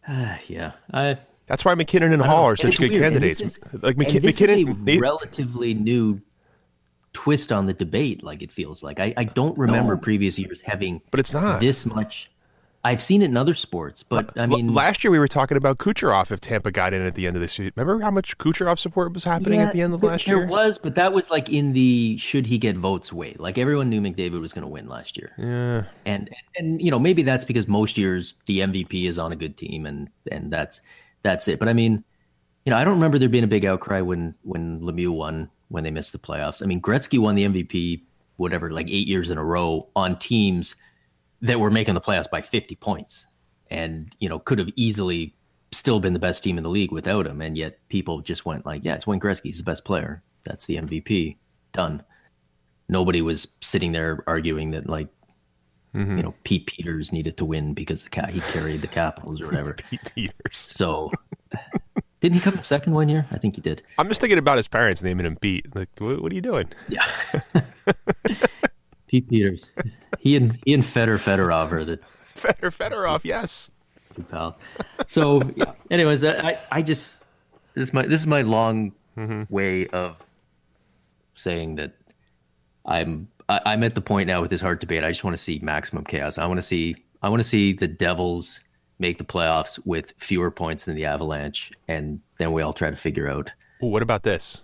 uh, 0.07 0.37
yeah 0.47 0.71
i 0.93 1.17
That's 1.47 1.65
why 1.65 1.73
MacKinnon 1.75 2.13
and 2.13 2.21
Hall 2.21 2.45
are 2.45 2.55
such 2.55 2.77
good 2.77 2.91
weird. 2.91 3.03
candidates. 3.03 3.41
Is, 3.41 3.59
like 3.81 3.97
McK- 3.97 4.23
MacKinnon, 4.23 4.85
they, 4.85 4.99
relatively 4.99 5.73
new 5.73 6.21
twist 7.19 7.51
on 7.51 7.65
the 7.65 7.73
debate. 7.73 8.23
Like 8.23 8.41
it 8.41 8.51
feels 8.51 8.81
like 8.81 8.99
I, 8.99 9.13
I 9.17 9.25
don't 9.25 9.57
remember 9.57 9.95
no, 9.95 10.01
previous 10.01 10.39
years 10.39 10.61
having, 10.61 11.01
but 11.11 11.19
it's 11.19 11.33
not 11.33 11.59
this 11.59 11.85
much 11.85 12.31
I've 12.83 13.01
seen 13.01 13.21
it 13.21 13.25
in 13.25 13.35
other 13.35 13.55
sports, 13.55 14.03
but 14.03 14.31
I 14.39 14.45
mean, 14.45 14.73
last 14.73 15.03
year 15.03 15.11
we 15.11 15.19
were 15.19 15.27
talking 15.27 15.57
about 15.57 15.79
Kucherov 15.79 16.31
if 16.31 16.39
Tampa 16.39 16.71
got 16.71 16.93
in 16.93 17.05
at 17.05 17.13
the 17.13 17.27
end 17.27 17.35
of 17.35 17.41
this 17.41 17.59
year. 17.59 17.71
Remember 17.75 18.01
how 18.01 18.09
much 18.09 18.37
Kucherov 18.37 18.79
support 18.79 19.13
was 19.13 19.25
happening 19.25 19.59
yeah, 19.59 19.65
at 19.65 19.73
the 19.73 19.81
end 19.81 19.93
of 19.93 20.01
last 20.01 20.25
there 20.25 20.37
year? 20.37 20.45
There 20.45 20.55
was, 20.55 20.77
but 20.77 20.95
that 20.95 21.11
was 21.11 21.29
like 21.29 21.49
in 21.49 21.73
the 21.73 22.15
should 22.17 22.47
he 22.47 22.57
get 22.57 22.77
votes 22.77 23.11
way. 23.11 23.35
Like 23.37 23.57
everyone 23.57 23.89
knew 23.89 23.99
McDavid 23.99 24.39
was 24.39 24.53
going 24.53 24.61
to 24.61 24.69
win 24.69 24.87
last 24.87 25.17
year. 25.17 25.33
Yeah, 25.37 25.83
and 26.05 26.29
and 26.55 26.81
you 26.81 26.89
know 26.89 26.99
maybe 26.99 27.21
that's 27.21 27.43
because 27.43 27.67
most 27.67 27.97
years 27.97 28.35
the 28.45 28.59
MVP 28.59 29.09
is 29.09 29.19
on 29.19 29.33
a 29.33 29.35
good 29.35 29.57
team, 29.57 29.85
and 29.85 30.07
and 30.31 30.51
that's 30.51 30.79
that's 31.23 31.49
it. 31.49 31.59
But 31.59 31.67
I 31.67 31.73
mean, 31.73 32.01
you 32.63 32.69
know, 32.69 32.77
I 32.77 32.85
don't 32.85 32.93
remember 32.93 33.19
there 33.19 33.27
being 33.27 33.43
a 33.43 33.47
big 33.47 33.65
outcry 33.65 33.99
when 33.99 34.33
when 34.43 34.79
Lemieux 34.79 35.13
won 35.13 35.49
when 35.69 35.83
they 35.83 35.91
missed 35.91 36.11
the 36.11 36.19
playoffs. 36.19 36.61
I 36.61 36.65
mean, 36.65 36.81
Gretzky 36.81 37.19
won 37.19 37.35
the 37.35 37.45
MVP 37.45 38.01
whatever 38.37 38.71
like 38.71 38.87
eight 38.89 39.07
years 39.07 39.29
in 39.29 39.37
a 39.37 39.43
row 39.43 39.87
on 39.95 40.17
teams 40.17 40.75
that 41.41 41.59
were 41.59 41.69
making 41.71 41.93
the 41.93 42.01
playoffs 42.01 42.29
by 42.29 42.41
50 42.41 42.75
points 42.75 43.27
and, 43.69 44.15
you 44.19 44.29
know, 44.29 44.39
could 44.39 44.59
have 44.59 44.69
easily 44.75 45.35
still 45.71 45.99
been 45.99 46.13
the 46.13 46.19
best 46.19 46.43
team 46.43 46.57
in 46.57 46.63
the 46.63 46.69
league 46.69 46.91
without 46.91 47.27
him. 47.27 47.41
And 47.41 47.57
yet 47.57 47.79
people 47.89 48.21
just 48.21 48.45
went 48.45 48.65
like, 48.65 48.83
yeah, 48.83 48.95
it's 48.95 49.05
Wayne 49.05 49.19
Gretzky. 49.19 49.43
He's 49.43 49.57
the 49.57 49.63
best 49.63 49.85
player. 49.85 50.23
That's 50.43 50.65
the 50.65 50.77
MVP. 50.77 51.37
Done. 51.73 52.03
Nobody 52.87 53.21
was 53.21 53.47
sitting 53.61 53.91
there 53.91 54.23
arguing 54.25 54.71
that 54.71 54.89
like, 54.89 55.09
mm-hmm. 55.93 56.17
you 56.17 56.23
know, 56.23 56.33
Pete 56.43 56.65
Peeters 56.65 57.11
needed 57.11 57.37
to 57.37 57.45
win 57.45 57.73
because 57.73 58.03
the 58.03 58.09
cat 58.09 58.29
he 58.29 58.41
carried 58.41 58.81
the 58.81 58.87
Capitals 58.87 59.41
or 59.41 59.45
whatever. 59.45 59.73
Pete 59.89 59.99
Peeters. 60.15 60.57
So 60.57 61.11
didn't 62.21 62.35
he 62.35 62.41
come 62.41 62.55
in 62.55 62.61
second 62.61 62.93
one 62.93 63.07
year? 63.07 63.25
I 63.31 63.37
think 63.37 63.55
he 63.55 63.61
did. 63.61 63.81
I'm 63.97 64.07
just 64.09 64.19
thinking 64.19 64.37
about 64.37 64.57
his 64.57 64.67
parents 64.67 65.01
naming 65.01 65.25
him 65.25 65.37
Pete. 65.37 65.73
Like, 65.75 65.89
what, 65.99 66.21
what 66.21 66.31
are 66.31 66.35
you 66.35 66.41
doing? 66.41 66.69
Yeah. 66.89 67.05
Pete 69.07 69.29
Peeters. 69.29 69.69
He 70.19 70.35
and 70.35 70.59
he 70.65 70.73
and 70.73 70.85
Fedor 70.85 71.17
Fedorov 71.17 71.71
are 71.71 71.83
the 71.83 71.97
Fedor 72.23 72.71
Fedorov, 72.71 73.21
yes. 73.23 73.71
Pal. 74.29 74.57
So 75.05 75.41
yeah. 75.55 75.73
Anyways, 75.89 76.23
I, 76.23 76.59
I 76.71 76.81
just 76.81 77.25
this 77.73 77.87
is 77.87 77.93
my 77.93 78.05
this 78.05 78.19
is 78.19 78.27
my 78.27 78.41
long 78.41 78.91
mm-hmm. 79.17 79.43
way 79.53 79.87
of 79.87 80.17
saying 81.35 81.75
that 81.75 81.93
I'm 82.85 83.29
I, 83.47 83.61
I'm 83.65 83.83
at 83.83 83.95
the 83.95 84.01
point 84.01 84.27
now 84.27 84.41
with 84.41 84.49
this 84.49 84.61
hard 84.61 84.79
debate. 84.79 85.03
I 85.03 85.09
just 85.09 85.23
want 85.23 85.37
to 85.37 85.41
see 85.41 85.59
maximum 85.59 86.03
chaos. 86.03 86.37
I 86.37 86.45
want 86.45 86.57
to 86.57 86.61
see 86.61 86.97
I 87.21 87.29
want 87.29 87.39
to 87.39 87.47
see 87.47 87.71
the 87.73 87.87
Devils 87.87 88.59
make 88.99 89.17
the 89.17 89.23
playoffs 89.23 89.79
with 89.85 90.13
fewer 90.17 90.51
points 90.51 90.85
than 90.85 90.95
the 90.95 91.05
Avalanche, 91.05 91.71
and 91.87 92.19
then 92.37 92.51
we 92.51 92.61
all 92.61 92.73
try 92.73 92.89
to 92.89 92.95
figure 92.95 93.29
out. 93.29 93.51
Well, 93.81 93.91
what 93.91 94.03
about 94.03 94.23
this? 94.23 94.61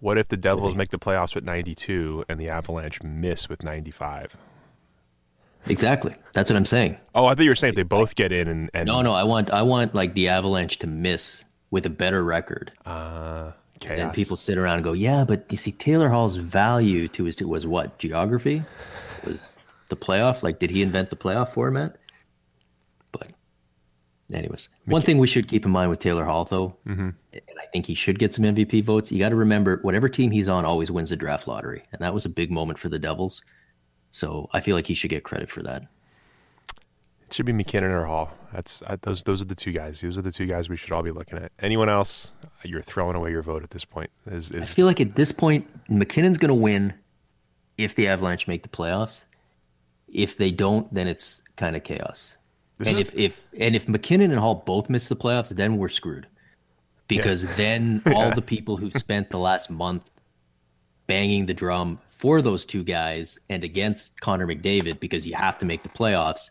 What 0.00 0.18
if 0.18 0.28
the 0.28 0.36
Devils 0.36 0.74
make 0.74 0.88
the 0.88 0.98
playoffs 0.98 1.34
with 1.34 1.44
92 1.44 2.24
and 2.28 2.40
the 2.40 2.48
Avalanche 2.48 3.02
miss 3.02 3.48
with 3.48 3.62
95? 3.62 4.34
Exactly. 5.66 6.14
That's 6.32 6.48
what 6.48 6.56
I'm 6.56 6.64
saying. 6.64 6.96
Oh, 7.14 7.26
I 7.26 7.34
thought 7.34 7.44
you 7.44 7.50
were 7.50 7.54
saying 7.54 7.74
they 7.74 7.82
both 7.82 8.14
get 8.14 8.32
in 8.32 8.48
and, 8.48 8.70
and... 8.72 8.86
No, 8.86 9.02
no, 9.02 9.12
I 9.12 9.24
want 9.24 9.50
I 9.50 9.60
want 9.60 9.94
like 9.94 10.14
the 10.14 10.28
Avalanche 10.28 10.78
to 10.78 10.86
miss 10.86 11.44
with 11.70 11.84
a 11.84 11.90
better 11.90 12.24
record. 12.24 12.72
Uh 12.86 13.52
chaos. 13.80 13.98
And 13.98 14.12
people 14.14 14.36
sit 14.36 14.58
around 14.58 14.76
and 14.76 14.84
go, 14.84 14.92
"Yeah, 14.92 15.24
but 15.24 15.46
you 15.50 15.56
see 15.56 15.72
Taylor 15.72 16.08
Hall's 16.08 16.36
value 16.36 17.08
to 17.08 17.24
his 17.24 17.40
was 17.42 17.66
what? 17.66 17.98
Geography? 17.98 18.62
Was 19.24 19.42
the 19.88 19.96
playoff? 19.96 20.42
Like 20.42 20.58
did 20.58 20.70
he 20.70 20.82
invent 20.82 21.10
the 21.10 21.16
playoff 21.16 21.50
format?" 21.50 21.96
Anyways, 24.32 24.68
one 24.86 25.02
thing 25.02 25.18
we 25.18 25.26
should 25.26 25.48
keep 25.48 25.64
in 25.64 25.70
mind 25.70 25.90
with 25.90 26.00
Taylor 26.00 26.24
Hall 26.24 26.44
though, 26.44 26.76
mm-hmm. 26.86 27.10
and 27.32 27.58
I 27.60 27.66
think 27.72 27.86
he 27.86 27.94
should 27.94 28.18
get 28.18 28.32
some 28.34 28.44
MVP 28.44 28.84
votes. 28.84 29.10
You 29.10 29.18
got 29.18 29.30
to 29.30 29.36
remember 29.36 29.78
whatever 29.82 30.08
team 30.08 30.30
he's 30.30 30.48
on 30.48 30.64
always 30.64 30.90
wins 30.90 31.10
the 31.10 31.16
draft 31.16 31.46
lottery, 31.48 31.84
and 31.92 32.00
that 32.00 32.14
was 32.14 32.24
a 32.24 32.28
big 32.28 32.50
moment 32.50 32.78
for 32.78 32.88
the 32.88 32.98
Devils. 32.98 33.42
So 34.10 34.48
I 34.52 34.60
feel 34.60 34.76
like 34.76 34.86
he 34.86 34.94
should 34.94 35.10
get 35.10 35.24
credit 35.24 35.50
for 35.50 35.62
that. 35.62 35.82
It 37.26 37.34
should 37.34 37.46
be 37.46 37.52
MacKinnon 37.52 37.92
or 37.92 38.06
Hall. 38.06 38.32
That's 38.52 38.82
uh, 38.82 38.96
those. 39.02 39.22
Those 39.22 39.40
are 39.40 39.44
the 39.44 39.54
two 39.54 39.72
guys. 39.72 40.00
Those 40.00 40.18
are 40.18 40.22
the 40.22 40.32
two 40.32 40.46
guys 40.46 40.68
we 40.68 40.76
should 40.76 40.90
all 40.90 41.02
be 41.02 41.12
looking 41.12 41.38
at. 41.38 41.52
Anyone 41.60 41.88
else, 41.88 42.32
you're 42.64 42.82
throwing 42.82 43.14
away 43.14 43.30
your 43.30 43.42
vote 43.42 43.62
at 43.62 43.70
this 43.70 43.84
point. 43.84 44.10
Is, 44.26 44.50
is... 44.50 44.68
I 44.68 44.74
feel 44.74 44.86
like 44.86 45.00
at 45.00 45.14
this 45.14 45.30
point, 45.30 45.68
MacKinnon's 45.88 46.38
going 46.38 46.48
to 46.48 46.54
win 46.54 46.92
if 47.78 47.94
the 47.94 48.08
Avalanche 48.08 48.48
make 48.48 48.64
the 48.64 48.68
playoffs. 48.68 49.24
If 50.08 50.36
they 50.36 50.50
don't, 50.50 50.92
then 50.92 51.06
it's 51.06 51.42
kind 51.54 51.76
of 51.76 51.84
chaos. 51.84 52.36
This 52.80 52.88
and 52.88 52.98
is... 52.98 53.08
if 53.08 53.14
if 53.14 53.46
and 53.58 53.76
if 53.76 53.88
MacKinnon 53.88 54.30
and 54.30 54.40
Hall 54.40 54.62
both 54.66 54.88
miss 54.88 55.06
the 55.06 55.16
playoffs, 55.16 55.50
then 55.50 55.76
we're 55.76 55.90
screwed. 55.90 56.26
Because 57.08 57.44
yeah. 57.44 57.54
then 57.56 58.02
all 58.06 58.28
yeah. 58.28 58.34
the 58.34 58.42
people 58.42 58.78
who've 58.78 58.94
spent 58.94 59.28
the 59.28 59.38
last 59.38 59.68
month 59.68 60.08
banging 61.06 61.44
the 61.44 61.52
drum 61.52 62.00
for 62.06 62.40
those 62.40 62.64
two 62.64 62.82
guys 62.82 63.38
and 63.50 63.64
against 63.64 64.18
Connor 64.20 64.46
McDavid 64.46 64.98
because 64.98 65.26
you 65.26 65.34
have 65.34 65.58
to 65.58 65.66
make 65.66 65.82
the 65.82 65.88
playoffs 65.90 66.48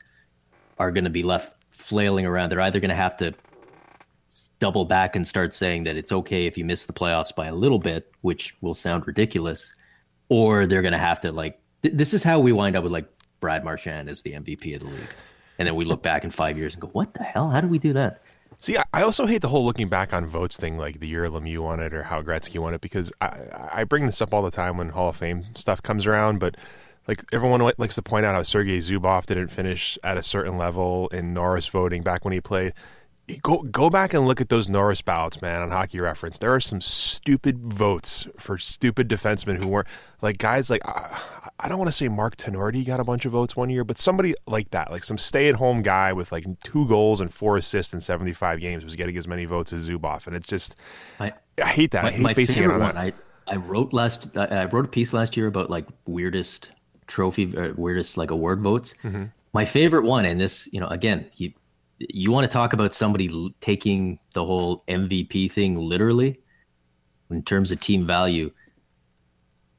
are 0.77 0.91
going 0.91 1.05
to 1.05 1.09
be 1.09 1.23
left 1.23 1.55
flailing 1.69 2.25
around. 2.25 2.51
They're 2.51 2.61
either 2.61 2.79
going 2.79 2.89
to 2.89 2.95
have 2.95 3.17
to 3.17 3.33
double 4.59 4.85
back 4.85 5.15
and 5.15 5.27
start 5.27 5.53
saying 5.53 5.85
that 5.85 5.95
it's 5.95 6.11
okay 6.11 6.45
if 6.45 6.57
you 6.57 6.65
miss 6.65 6.85
the 6.85 6.93
playoffs 6.93 7.33
by 7.33 7.47
a 7.47 7.55
little 7.55 7.79
bit, 7.79 8.11
which 8.21 8.55
will 8.61 8.75
sound 8.75 9.07
ridiculous, 9.07 9.73
or 10.27 10.67
they're 10.67 10.83
going 10.83 10.91
to 10.91 10.99
have 10.99 11.19
to 11.21 11.31
like. 11.31 11.59
Th- 11.81 11.95
this 11.95 12.13
is 12.13 12.21
how 12.21 12.39
we 12.39 12.51
wind 12.51 12.75
up 12.75 12.83
with 12.83 12.91
like 12.91 13.07
Brad 13.39 13.63
Marchand 13.63 14.09
as 14.09 14.21
the 14.21 14.33
MVP 14.33 14.75
of 14.75 14.81
the 14.81 14.87
league, 14.87 15.15
and 15.59 15.67
then 15.67 15.75
we 15.75 15.85
look 15.85 16.01
back 16.01 16.23
in 16.23 16.31
five 16.31 16.57
years 16.57 16.73
and 16.73 16.81
go, 16.81 16.87
"What 16.87 17.13
the 17.13 17.23
hell? 17.23 17.51
How 17.51 17.61
did 17.61 17.69
we 17.69 17.77
do 17.77 17.93
that?" 17.93 18.21
See, 18.57 18.75
I 18.93 19.03
also 19.03 19.25
hate 19.25 19.41
the 19.41 19.47
whole 19.49 19.63
looking 19.63 19.87
back 19.87 20.13
on 20.13 20.25
votes 20.25 20.57
thing, 20.57 20.77
like 20.77 20.99
the 20.99 21.07
year 21.07 21.27
Lemieux 21.27 21.59
won 21.59 21.79
it 21.79 21.93
or 21.93 22.03
how 22.03 22.21
Gretzky 22.21 22.59
won 22.59 22.73
it, 22.73 22.81
because 22.81 23.11
I, 23.21 23.69
I 23.71 23.83
bring 23.83 24.05
this 24.05 24.21
up 24.21 24.33
all 24.33 24.41
the 24.41 24.51
time 24.51 24.77
when 24.77 24.89
Hall 24.89 25.09
of 25.09 25.15
Fame 25.15 25.45
stuff 25.55 25.81
comes 25.83 26.07
around, 26.07 26.39
but 26.39 26.57
like 27.07 27.23
everyone 27.31 27.61
likes 27.77 27.95
to 27.95 28.01
point 28.01 28.25
out 28.25 28.35
how 28.35 28.43
Sergei 28.43 28.79
Zubov 28.79 29.27
didn't 29.27 29.49
finish 29.49 29.97
at 30.03 30.17
a 30.17 30.23
certain 30.23 30.57
level 30.57 31.07
in 31.09 31.33
Norris 31.33 31.67
voting 31.67 32.03
back 32.03 32.25
when 32.25 32.33
he 32.33 32.41
played 32.41 32.73
go 33.37 33.61
go 33.63 33.89
back 33.89 34.13
and 34.13 34.25
look 34.25 34.41
at 34.41 34.49
those 34.49 34.67
Norris 34.67 35.01
ballots, 35.01 35.41
man, 35.41 35.61
on 35.61 35.71
Hockey 35.71 35.99
Reference. 35.99 36.39
There 36.39 36.53
are 36.53 36.59
some 36.59 36.81
stupid 36.81 37.65
votes 37.65 38.27
for 38.37 38.57
stupid 38.57 39.07
defensemen 39.07 39.57
who 39.57 39.67
weren't 39.67 39.87
like 40.21 40.37
guys 40.37 40.69
like 40.69 40.81
I 41.61 41.67
don't 41.67 41.77
want 41.77 41.89
to 41.89 41.91
say 41.91 42.07
Mark 42.07 42.37
Tinordi 42.37 42.85
got 42.85 42.99
a 42.99 43.03
bunch 43.03 43.25
of 43.25 43.33
votes 43.33 43.55
one 43.55 43.69
year, 43.69 43.83
but 43.83 43.97
somebody 43.97 44.33
like 44.47 44.71
that, 44.71 44.91
like 44.91 45.03
some 45.03 45.17
stay-at-home 45.17 45.81
guy 45.81 46.13
with 46.13 46.31
like 46.31 46.45
two 46.63 46.87
goals 46.87 47.19
and 47.19 47.33
four 47.33 47.57
assists 47.57 47.93
in 47.93 47.99
75 47.99 48.61
games 48.61 48.83
was 48.83 48.95
getting 48.95 49.17
as 49.17 49.27
many 49.27 49.45
votes 49.45 49.73
as 49.73 49.89
Zubov, 49.89 50.25
and 50.25 50.35
it's 50.35 50.47
just 50.47 50.75
I, 51.19 51.33
I 51.61 51.67
hate 51.67 51.91
that. 51.91 52.03
My, 52.03 52.09
I 52.09 52.11
hate 52.13 52.21
my 52.21 52.33
basing 52.33 52.63
it 52.63 52.71
on 52.71 52.79
one, 52.79 52.97
I, 52.97 53.13
I 53.47 53.57
wrote 53.57 53.91
last 53.93 54.35
I 54.37 54.65
wrote 54.65 54.85
a 54.85 54.89
piece 54.89 55.11
last 55.11 55.35
year 55.35 55.47
about 55.47 55.69
like 55.69 55.85
weirdest 56.05 56.71
trophy 57.07 57.55
uh, 57.57 57.73
weirdest 57.75 58.15
like 58.15 58.31
award 58.31 58.61
votes. 58.61 58.93
Mm-hmm. 59.03 59.25
My 59.51 59.65
favorite 59.65 60.03
one, 60.03 60.25
and 60.25 60.39
this, 60.39 60.69
you 60.71 60.79
know, 60.79 60.87
again, 60.87 61.25
he 61.33 61.55
you 61.97 62.31
want 62.31 62.45
to 62.45 62.51
talk 62.51 62.73
about 62.73 62.93
somebody 62.93 63.53
taking 63.59 64.19
the 64.33 64.45
whole 64.45 64.83
MVP 64.87 65.51
thing 65.51 65.75
literally 65.75 66.39
in 67.29 67.43
terms 67.43 67.71
of 67.71 67.79
team 67.79 68.07
value. 68.07 68.51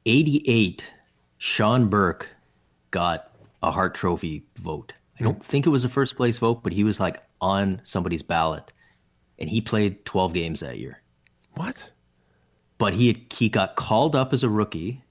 88, 0.07 0.85
Sean 1.43 1.89
Burke 1.89 2.29
got 2.91 3.31
a 3.63 3.71
Hart 3.71 3.95
Trophy 3.95 4.45
vote. 4.57 4.93
I 5.19 5.25
don't 5.25 5.37
hmm. 5.37 5.41
think 5.41 5.67
it 5.67 5.71
was 5.71 5.87
a 5.87 5.89
first 5.89 6.15
place 6.15 6.37
vote, 6.37 6.63
but 6.63 6.75
he 6.75 6.85
was 6.85 7.01
like 7.01 7.23
on 7.41 7.81
somebody's 7.83 8.21
ballot, 8.21 8.75
and 9.39 9.49
he 9.49 9.63
played 9.63 10.05
12 10.05 10.35
games 10.35 10.61
that 10.61 10.79
year. 10.79 11.01
What? 11.55 11.91
But 12.77 12.93
he 12.93 13.07
had, 13.07 13.33
he 13.33 13.49
got 13.49 13.75
called 13.75 14.15
up 14.15 14.35
as 14.35 14.45
a 14.45 14.51
rookie 14.51 15.03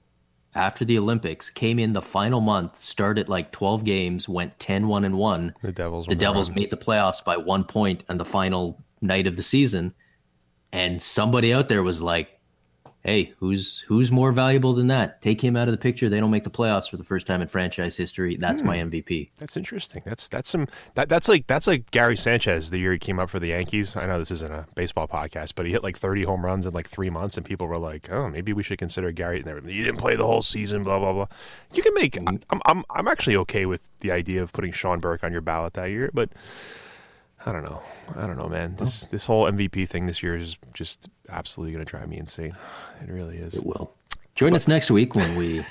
after 0.54 0.84
the 0.84 0.98
Olympics, 0.98 1.50
came 1.50 1.80
in 1.80 1.94
the 1.94 2.02
final 2.02 2.40
month, 2.40 2.80
started 2.80 3.28
like 3.28 3.50
12 3.50 3.82
games, 3.82 4.28
went 4.28 4.56
10 4.60 4.86
1 4.86 5.04
and 5.04 5.18
1. 5.18 5.54
The 5.62 5.72
Devils 5.72 6.06
The 6.06 6.14
Devils 6.14 6.50
made 6.50 6.70
the 6.70 6.76
playoffs 6.76 7.24
by 7.24 7.38
1 7.38 7.64
point 7.64 8.04
on 8.08 8.18
the 8.18 8.24
final 8.24 8.80
night 9.00 9.26
of 9.26 9.34
the 9.34 9.42
season. 9.42 9.94
And 10.72 11.02
somebody 11.02 11.52
out 11.52 11.68
there 11.68 11.82
was 11.82 12.00
like, 12.00 12.39
hey, 13.02 13.32
who's 13.38 13.80
who's 13.80 14.10
more 14.12 14.32
valuable 14.32 14.74
than 14.74 14.88
that? 14.88 15.22
Take 15.22 15.42
him 15.42 15.56
out 15.56 15.68
of 15.68 15.72
the 15.72 15.78
picture. 15.78 16.08
They 16.08 16.20
don't 16.20 16.30
make 16.30 16.44
the 16.44 16.50
playoffs 16.50 16.88
for 16.88 16.96
the 16.96 17.04
first 17.04 17.26
time 17.26 17.40
in 17.40 17.48
franchise 17.48 17.96
history. 17.96 18.36
That's 18.36 18.60
hmm. 18.60 18.66
my 18.66 18.76
MVP. 18.78 19.30
That's 19.38 19.56
interesting. 19.56 20.02
That's 20.04 20.28
that's 20.28 20.50
some 20.50 20.66
that 20.94 21.08
that's 21.08 21.28
like 21.28 21.46
that's 21.46 21.66
like 21.66 21.90
Gary 21.90 22.16
Sanchez 22.16 22.70
the 22.70 22.78
year 22.78 22.92
he 22.92 22.98
came 22.98 23.18
up 23.18 23.30
for 23.30 23.38
the 23.38 23.48
Yankees. 23.48 23.96
I 23.96 24.06
know 24.06 24.18
this 24.18 24.30
isn't 24.30 24.52
a 24.52 24.66
baseball 24.74 25.08
podcast, 25.08 25.52
but 25.54 25.66
he 25.66 25.72
hit 25.72 25.82
like 25.82 25.98
30 25.98 26.24
home 26.24 26.44
runs 26.44 26.66
in 26.66 26.74
like 26.74 26.88
three 26.88 27.10
months, 27.10 27.36
and 27.36 27.46
people 27.46 27.66
were 27.66 27.78
like, 27.78 28.10
oh, 28.10 28.28
maybe 28.28 28.52
we 28.52 28.62
should 28.62 28.78
consider 28.78 29.12
Gary. 29.12 29.42
And 29.44 29.68
he 29.68 29.82
didn't 29.82 29.98
play 29.98 30.16
the 30.16 30.26
whole 30.26 30.42
season. 30.42 30.84
Blah 30.84 30.98
blah 30.98 31.12
blah. 31.12 31.26
You 31.72 31.82
can 31.82 31.94
make. 31.94 32.14
Mm-hmm. 32.14 32.36
I'm 32.50 32.60
I'm 32.66 32.84
I'm 32.90 33.08
actually 33.08 33.36
okay 33.36 33.66
with 33.66 33.80
the 34.00 34.10
idea 34.10 34.42
of 34.42 34.52
putting 34.52 34.72
Sean 34.72 35.00
Burke 35.00 35.24
on 35.24 35.32
your 35.32 35.42
ballot 35.42 35.74
that 35.74 35.86
year, 35.86 36.10
but. 36.12 36.30
I 37.46 37.52
don't 37.52 37.64
know. 37.64 37.80
I 38.16 38.26
don't 38.26 38.38
know, 38.38 38.48
man. 38.48 38.76
This 38.76 39.06
this 39.06 39.24
whole 39.24 39.50
MVP 39.50 39.88
thing 39.88 40.06
this 40.06 40.22
year 40.22 40.36
is 40.36 40.58
just 40.74 41.08
absolutely 41.28 41.72
going 41.72 41.84
to 41.84 41.90
drive 41.90 42.08
me 42.08 42.18
insane. 42.18 42.56
It 43.02 43.10
really 43.10 43.38
is. 43.38 43.54
It 43.54 43.64
will. 43.64 43.92
Join 44.34 44.54
us 44.54 44.68
next 44.68 44.90
week 44.90 45.14
when 45.14 45.36
we 45.36 45.62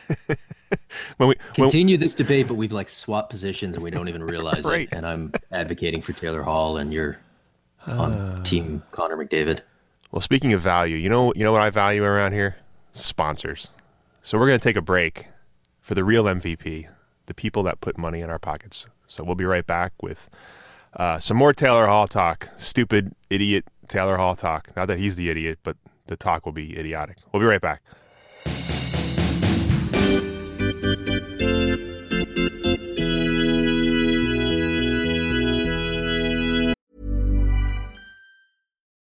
when 1.18 1.30
we 1.30 1.36
continue 1.54 1.94
when, 1.94 2.02
this 2.02 2.14
debate, 2.14 2.48
but 2.48 2.56
we've 2.56 2.72
like 2.72 2.90
swapped 2.90 3.30
positions 3.30 3.76
and 3.76 3.84
we 3.84 3.92
don't 3.92 4.10
even 4.10 4.24
realize 4.24 4.66
right. 4.66 4.88
it. 4.92 4.94
And 4.94 5.06
I'm 5.06 5.32
advocating 5.52 6.02
for 6.02 6.14
Taylor 6.14 6.42
Hall, 6.42 6.78
and 6.78 6.94
you're 6.94 7.20
on 7.88 8.14
ah. 8.14 8.44
Team 8.44 8.84
Connor 8.92 9.18
McDavid. 9.18 9.62
Well, 10.12 10.22
speaking 10.22 10.54
of 10.54 10.62
value, 10.62 10.98
you 10.98 11.10
know, 11.10 11.34
you 11.36 11.44
know 11.44 11.52
what 11.52 11.62
I 11.62 11.70
value 11.70 12.04
around 12.04 12.34
here? 12.34 12.58
Sponsors. 12.94 13.70
So 14.24 14.38
we're 14.38 14.48
going 14.48 14.60
to 14.60 14.64
take 14.64 14.76
a 14.76 14.82
break 14.82 15.28
for 15.82 15.94
the 15.94 16.04
real 16.04 16.24
MVP, 16.24 16.88
the 17.28 17.34
people 17.34 17.64
that 17.64 17.80
put 17.80 17.98
money 17.98 18.22
in 18.22 18.30
our 18.30 18.40
pockets. 18.40 18.88
So 19.08 19.24
we'll 19.24 19.36
be 19.36 19.46
right 19.46 19.66
back 19.66 19.94
with 20.02 20.30
uh, 20.96 21.20
some 21.20 21.38
more 21.38 21.54
Taylor 21.54 21.88
Hall 21.88 22.08
talk. 22.08 22.50
Stupid 22.56 23.14
idiot 23.30 23.66
Taylor 23.88 24.18
Hall 24.18 24.36
talk. 24.36 24.76
Not 24.76 24.88
that 24.88 25.00
he's 25.00 25.16
the 25.16 25.30
idiot, 25.30 25.60
but 25.64 25.78
the 26.08 26.16
talk 26.16 26.46
will 26.46 26.54
be 26.54 26.78
idiotic. 26.78 27.18
We'll 27.32 27.42
be 27.42 27.46
right 27.46 27.62
back. 27.62 27.82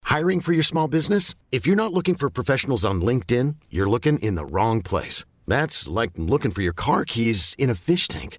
Hiring 0.04 0.40
for 0.42 0.52
your 0.52 0.62
small 0.62 0.88
business? 0.88 1.34
If 1.50 1.66
you're 1.66 1.74
not 1.74 1.94
looking 1.94 2.16
for 2.16 2.28
professionals 2.28 2.84
on 2.84 3.00
LinkedIn, 3.00 3.56
you're 3.70 3.88
looking 3.88 4.18
in 4.18 4.34
the 4.34 4.44
wrong 4.44 4.82
place. 4.82 5.24
That's 5.46 5.88
like 5.88 6.10
looking 6.16 6.50
for 6.50 6.60
your 6.60 6.74
car 6.74 7.04
keys 7.06 7.56
in 7.58 7.70
a 7.70 7.74
fish 7.74 8.08
tank. 8.08 8.38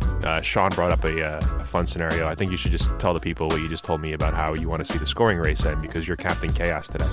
uh, 0.23 0.41
Sean 0.41 0.69
brought 0.71 0.91
up 0.91 1.03
a, 1.03 1.23
uh, 1.23 1.37
a 1.59 1.65
fun 1.65 1.87
scenario. 1.87 2.27
I 2.27 2.35
think 2.35 2.51
you 2.51 2.57
should 2.57 2.71
just 2.71 2.97
tell 2.99 3.13
the 3.13 3.19
people 3.19 3.47
what 3.47 3.61
you 3.61 3.69
just 3.69 3.83
told 3.83 4.01
me 4.01 4.13
about 4.13 4.33
how 4.33 4.53
you 4.55 4.69
want 4.69 4.85
to 4.85 4.91
see 4.91 4.99
the 4.99 5.05
scoring 5.05 5.37
race 5.37 5.65
end 5.65 5.81
because 5.81 6.07
you're 6.07 6.17
Captain 6.17 6.51
Chaos 6.51 6.87
today. 6.87 7.07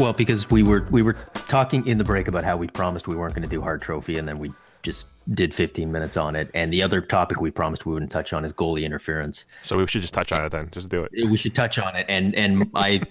Well, 0.00 0.12
because 0.12 0.48
we 0.50 0.62
were 0.62 0.86
we 0.90 1.02
were 1.02 1.14
talking 1.34 1.86
in 1.86 1.98
the 1.98 2.04
break 2.04 2.28
about 2.28 2.44
how 2.44 2.56
we 2.56 2.68
promised 2.68 3.08
we 3.08 3.16
weren't 3.16 3.34
going 3.34 3.42
to 3.42 3.50
do 3.50 3.60
Hart 3.60 3.82
trophy, 3.82 4.16
and 4.16 4.28
then 4.28 4.38
we 4.38 4.50
just 4.82 5.06
did 5.34 5.52
15 5.54 5.90
minutes 5.90 6.16
on 6.16 6.36
it. 6.36 6.50
And 6.54 6.72
the 6.72 6.82
other 6.82 7.00
topic 7.00 7.40
we 7.40 7.50
promised 7.50 7.84
we 7.84 7.92
wouldn't 7.92 8.12
touch 8.12 8.32
on 8.32 8.44
is 8.44 8.52
goalie 8.52 8.84
interference. 8.84 9.44
So 9.62 9.76
we 9.76 9.86
should 9.86 10.02
just 10.02 10.14
touch 10.14 10.32
on 10.32 10.44
it 10.44 10.50
then. 10.50 10.68
Just 10.70 10.88
do 10.88 11.02
it. 11.02 11.12
We 11.12 11.36
should 11.36 11.54
touch 11.54 11.78
on 11.78 11.96
it. 11.96 12.06
And 12.08 12.34
and 12.34 12.70
I 12.74 13.02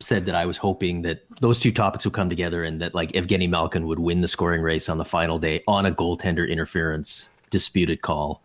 said 0.00 0.26
that 0.26 0.34
I 0.34 0.44
was 0.44 0.58
hoping 0.58 1.02
that 1.02 1.24
those 1.40 1.58
two 1.58 1.72
topics 1.72 2.04
would 2.04 2.14
come 2.14 2.28
together 2.28 2.62
and 2.62 2.80
that 2.82 2.94
like 2.94 3.12
Evgeny 3.12 3.48
Malkin 3.48 3.86
would 3.86 3.98
win 3.98 4.20
the 4.20 4.28
scoring 4.28 4.60
race 4.60 4.88
on 4.88 4.98
the 4.98 5.04
final 5.04 5.38
day 5.38 5.62
on 5.66 5.86
a 5.86 5.92
goaltender 5.92 6.48
interference 6.48 7.30
disputed 7.50 8.02
call. 8.02 8.42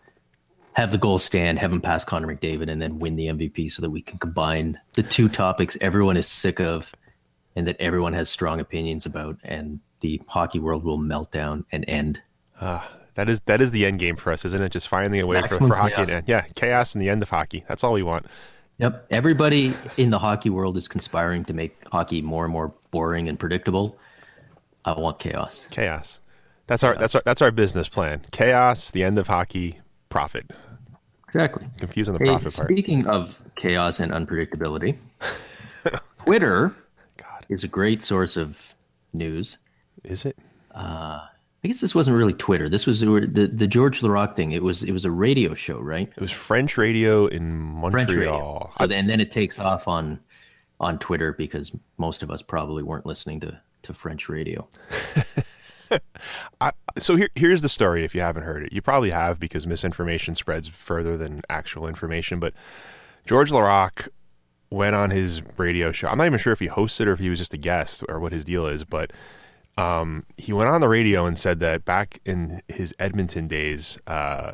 Have 0.79 0.91
the 0.91 0.97
goal 0.97 1.19
stand, 1.19 1.59
have 1.59 1.73
him 1.73 1.81
pass 1.81 2.05
Connor 2.05 2.33
McDavid, 2.33 2.71
and 2.71 2.81
then 2.81 2.99
win 2.99 3.17
the 3.17 3.25
MVP 3.25 3.69
so 3.69 3.81
that 3.81 3.89
we 3.89 4.01
can 4.01 4.17
combine 4.17 4.79
the 4.93 5.03
two 5.03 5.27
topics 5.27 5.77
everyone 5.81 6.15
is 6.15 6.25
sick 6.25 6.61
of 6.61 6.95
and 7.57 7.67
that 7.67 7.75
everyone 7.81 8.13
has 8.13 8.29
strong 8.29 8.61
opinions 8.61 9.05
about, 9.05 9.35
and 9.43 9.81
the 9.99 10.21
hockey 10.29 10.57
world 10.57 10.85
will 10.85 10.97
melt 10.97 11.33
down 11.33 11.65
and 11.73 11.83
end. 11.89 12.21
Uh, 12.61 12.79
that 13.15 13.27
is 13.27 13.41
that 13.41 13.59
is 13.59 13.71
the 13.71 13.85
end 13.85 13.99
game 13.99 14.15
for 14.15 14.31
us, 14.31 14.45
isn't 14.45 14.61
it? 14.61 14.71
Just 14.71 14.87
finding 14.87 15.19
a 15.19 15.27
way 15.27 15.35
for, 15.39 15.41
Maximum 15.41 15.67
for 15.67 15.75
hockey 15.75 16.05
to 16.05 16.13
end. 16.13 16.23
Yeah, 16.29 16.45
chaos 16.55 16.95
and 16.95 17.01
the 17.01 17.09
end 17.09 17.21
of 17.21 17.29
hockey. 17.29 17.65
That's 17.67 17.83
all 17.83 17.91
we 17.91 18.03
want. 18.03 18.27
Yep. 18.77 19.07
Everybody 19.11 19.73
in 19.97 20.11
the 20.11 20.19
hockey 20.19 20.49
world 20.49 20.77
is 20.77 20.87
conspiring 20.87 21.43
to 21.43 21.53
make 21.53 21.75
hockey 21.91 22.21
more 22.21 22.45
and 22.45 22.53
more 22.53 22.73
boring 22.91 23.27
and 23.27 23.37
predictable. 23.37 23.97
I 24.85 24.97
want 24.97 25.19
chaos. 25.19 25.67
Chaos. 25.71 26.21
That's 26.67 26.85
our 26.85 26.95
that's 26.95 27.15
our 27.15 27.21
that's 27.25 27.41
our 27.41 27.51
business 27.51 27.89
plan. 27.89 28.25
Chaos, 28.31 28.91
the 28.91 29.03
end 29.03 29.17
of 29.17 29.27
hockey, 29.27 29.81
profit. 30.07 30.49
Exactly. 31.29 31.67
Confusing 31.77 32.13
the 32.15 32.19
Hey, 32.23 32.29
profit 32.31 32.53
part. 32.55 32.67
speaking 32.67 33.07
of 33.07 33.37
chaos 33.55 33.99
and 33.99 34.11
unpredictability, 34.11 34.97
Twitter 36.25 36.75
God, 37.17 37.45
is 37.49 37.63
a 37.63 37.67
great 37.67 38.03
source 38.03 38.35
of 38.37 38.73
news. 39.13 39.57
is 40.03 40.25
it? 40.25 40.37
Uh, 40.75 41.21
I 41.63 41.67
guess 41.67 41.81
this 41.81 41.93
wasn't 41.95 42.15
really 42.17 42.33
Twitter. 42.33 42.69
This 42.69 42.85
was 42.85 43.01
the 43.01 43.49
the 43.53 43.67
George 43.67 43.99
Laraque 44.01 44.35
thing. 44.35 44.51
It 44.53 44.63
was 44.63 44.83
it 44.83 44.91
was 44.91 45.03
a 45.05 45.11
radio 45.11 45.53
show, 45.55 45.79
right? 45.79 46.07
It 46.15 46.21
was 46.21 46.31
French 46.31 46.77
radio 46.77 47.25
in 47.27 47.51
Montreal. 47.53 48.05
Radio. 48.07 48.71
So 48.77 48.87
then, 48.87 49.07
then 49.07 49.19
it 49.19 49.29
takes 49.31 49.59
off 49.59 49.87
on 49.87 50.19
on 50.79 50.97
Twitter 50.99 51.33
because 51.33 51.71
most 51.97 52.23
of 52.23 52.31
us 52.31 52.41
probably 52.41 52.81
weren't 52.83 53.05
listening 53.05 53.39
to 53.41 53.59
to 53.83 53.93
French 53.93 54.29
radio. 54.29 54.67
I, 56.61 56.71
so 56.97 57.15
here, 57.15 57.29
here's 57.35 57.61
the 57.61 57.69
story. 57.69 58.03
If 58.03 58.15
you 58.15 58.21
haven't 58.21 58.43
heard 58.43 58.63
it, 58.63 58.73
you 58.73 58.81
probably 58.81 59.11
have 59.11 59.39
because 59.39 59.67
misinformation 59.67 60.35
spreads 60.35 60.67
further 60.67 61.17
than 61.17 61.41
actual 61.49 61.87
information. 61.87 62.39
But 62.39 62.53
George 63.25 63.51
Laraque 63.51 64.07
went 64.69 64.95
on 64.95 65.09
his 65.09 65.41
radio 65.57 65.91
show. 65.91 66.07
I'm 66.07 66.17
not 66.17 66.25
even 66.25 66.39
sure 66.39 66.53
if 66.53 66.59
he 66.59 66.67
hosted 66.67 67.07
or 67.07 67.13
if 67.13 67.19
he 67.19 67.29
was 67.29 67.39
just 67.39 67.53
a 67.53 67.57
guest 67.57 68.03
or 68.07 68.19
what 68.19 68.31
his 68.31 68.45
deal 68.45 68.67
is. 68.67 68.83
But 68.83 69.11
um, 69.77 70.25
he 70.37 70.53
went 70.53 70.69
on 70.69 70.81
the 70.81 70.89
radio 70.89 71.25
and 71.25 71.37
said 71.37 71.59
that 71.59 71.85
back 71.85 72.19
in 72.25 72.61
his 72.67 72.93
Edmonton 72.99 73.47
days, 73.47 73.97
uh, 74.07 74.51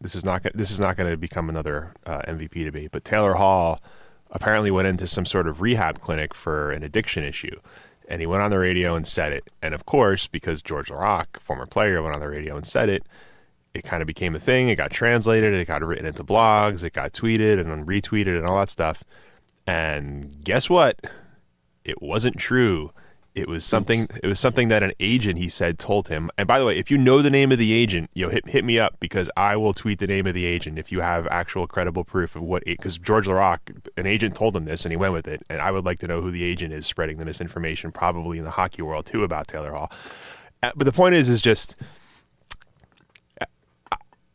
this 0.00 0.14
is 0.14 0.24
not 0.24 0.46
this 0.54 0.70
is 0.70 0.80
not 0.80 0.96
going 0.96 1.10
to 1.10 1.16
become 1.16 1.48
another 1.48 1.94
uh, 2.06 2.20
MVP 2.28 2.64
debate. 2.64 2.90
But 2.92 3.04
Taylor 3.04 3.34
Hall 3.34 3.82
apparently 4.30 4.70
went 4.70 4.88
into 4.88 5.06
some 5.06 5.24
sort 5.24 5.46
of 5.46 5.60
rehab 5.60 6.00
clinic 6.00 6.34
for 6.34 6.72
an 6.72 6.82
addiction 6.82 7.24
issue. 7.24 7.58
And 8.08 8.20
he 8.20 8.26
went 8.26 8.42
on 8.42 8.50
the 8.50 8.58
radio 8.58 8.94
and 8.94 9.06
said 9.06 9.32
it. 9.32 9.44
And 9.62 9.74
of 9.74 9.86
course, 9.86 10.26
because 10.26 10.60
George 10.62 10.88
Laraque, 10.88 11.40
former 11.40 11.66
player, 11.66 12.02
went 12.02 12.14
on 12.14 12.20
the 12.20 12.28
radio 12.28 12.56
and 12.56 12.66
said 12.66 12.88
it, 12.88 13.04
it 13.72 13.82
kind 13.82 14.02
of 14.02 14.06
became 14.06 14.34
a 14.34 14.40
thing. 14.40 14.68
It 14.68 14.76
got 14.76 14.90
translated, 14.90 15.52
it 15.52 15.66
got 15.66 15.82
written 15.82 16.06
into 16.06 16.22
blogs, 16.22 16.84
it 16.84 16.92
got 16.92 17.12
tweeted 17.12 17.58
and 17.58 17.70
then 17.70 17.84
retweeted 17.84 18.38
and 18.38 18.46
all 18.46 18.58
that 18.58 18.70
stuff. 18.70 19.02
And 19.66 20.44
guess 20.44 20.70
what? 20.70 21.00
It 21.84 22.00
wasn't 22.00 22.36
true. 22.36 22.92
It 23.34 23.48
was 23.48 23.64
something. 23.64 24.08
It 24.22 24.28
was 24.28 24.38
something 24.38 24.68
that 24.68 24.84
an 24.84 24.92
agent 25.00 25.38
he 25.38 25.48
said 25.48 25.76
told 25.76 26.06
him. 26.06 26.30
And 26.38 26.46
by 26.46 26.60
the 26.60 26.64
way, 26.64 26.78
if 26.78 26.88
you 26.88 26.96
know 26.96 27.20
the 27.20 27.30
name 27.30 27.50
of 27.50 27.58
the 27.58 27.72
agent, 27.72 28.10
you 28.14 28.24
know, 28.24 28.30
hit 28.30 28.48
hit 28.48 28.64
me 28.64 28.78
up 28.78 29.00
because 29.00 29.28
I 29.36 29.56
will 29.56 29.74
tweet 29.74 29.98
the 29.98 30.06
name 30.06 30.26
of 30.28 30.34
the 30.34 30.44
agent 30.46 30.78
if 30.78 30.92
you 30.92 31.00
have 31.00 31.26
actual 31.26 31.66
credible 31.66 32.04
proof 32.04 32.36
of 32.36 32.42
what. 32.42 32.64
Because 32.64 32.96
George 32.96 33.26
Laraque, 33.26 33.88
an 33.96 34.06
agent 34.06 34.36
told 34.36 34.54
him 34.56 34.66
this, 34.66 34.84
and 34.84 34.92
he 34.92 34.96
went 34.96 35.14
with 35.14 35.26
it. 35.26 35.42
And 35.50 35.60
I 35.60 35.72
would 35.72 35.84
like 35.84 35.98
to 36.00 36.06
know 36.06 36.20
who 36.20 36.30
the 36.30 36.44
agent 36.44 36.72
is 36.72 36.86
spreading 36.86 37.18
the 37.18 37.24
misinformation, 37.24 37.90
probably 37.90 38.38
in 38.38 38.44
the 38.44 38.52
hockey 38.52 38.82
world 38.82 39.06
too, 39.06 39.24
about 39.24 39.48
Taylor 39.48 39.72
Hall. 39.72 39.90
Uh, 40.62 40.70
But 40.76 40.84
the 40.84 40.92
point 40.92 41.16
is, 41.16 41.28
is 41.28 41.40
just 41.40 41.74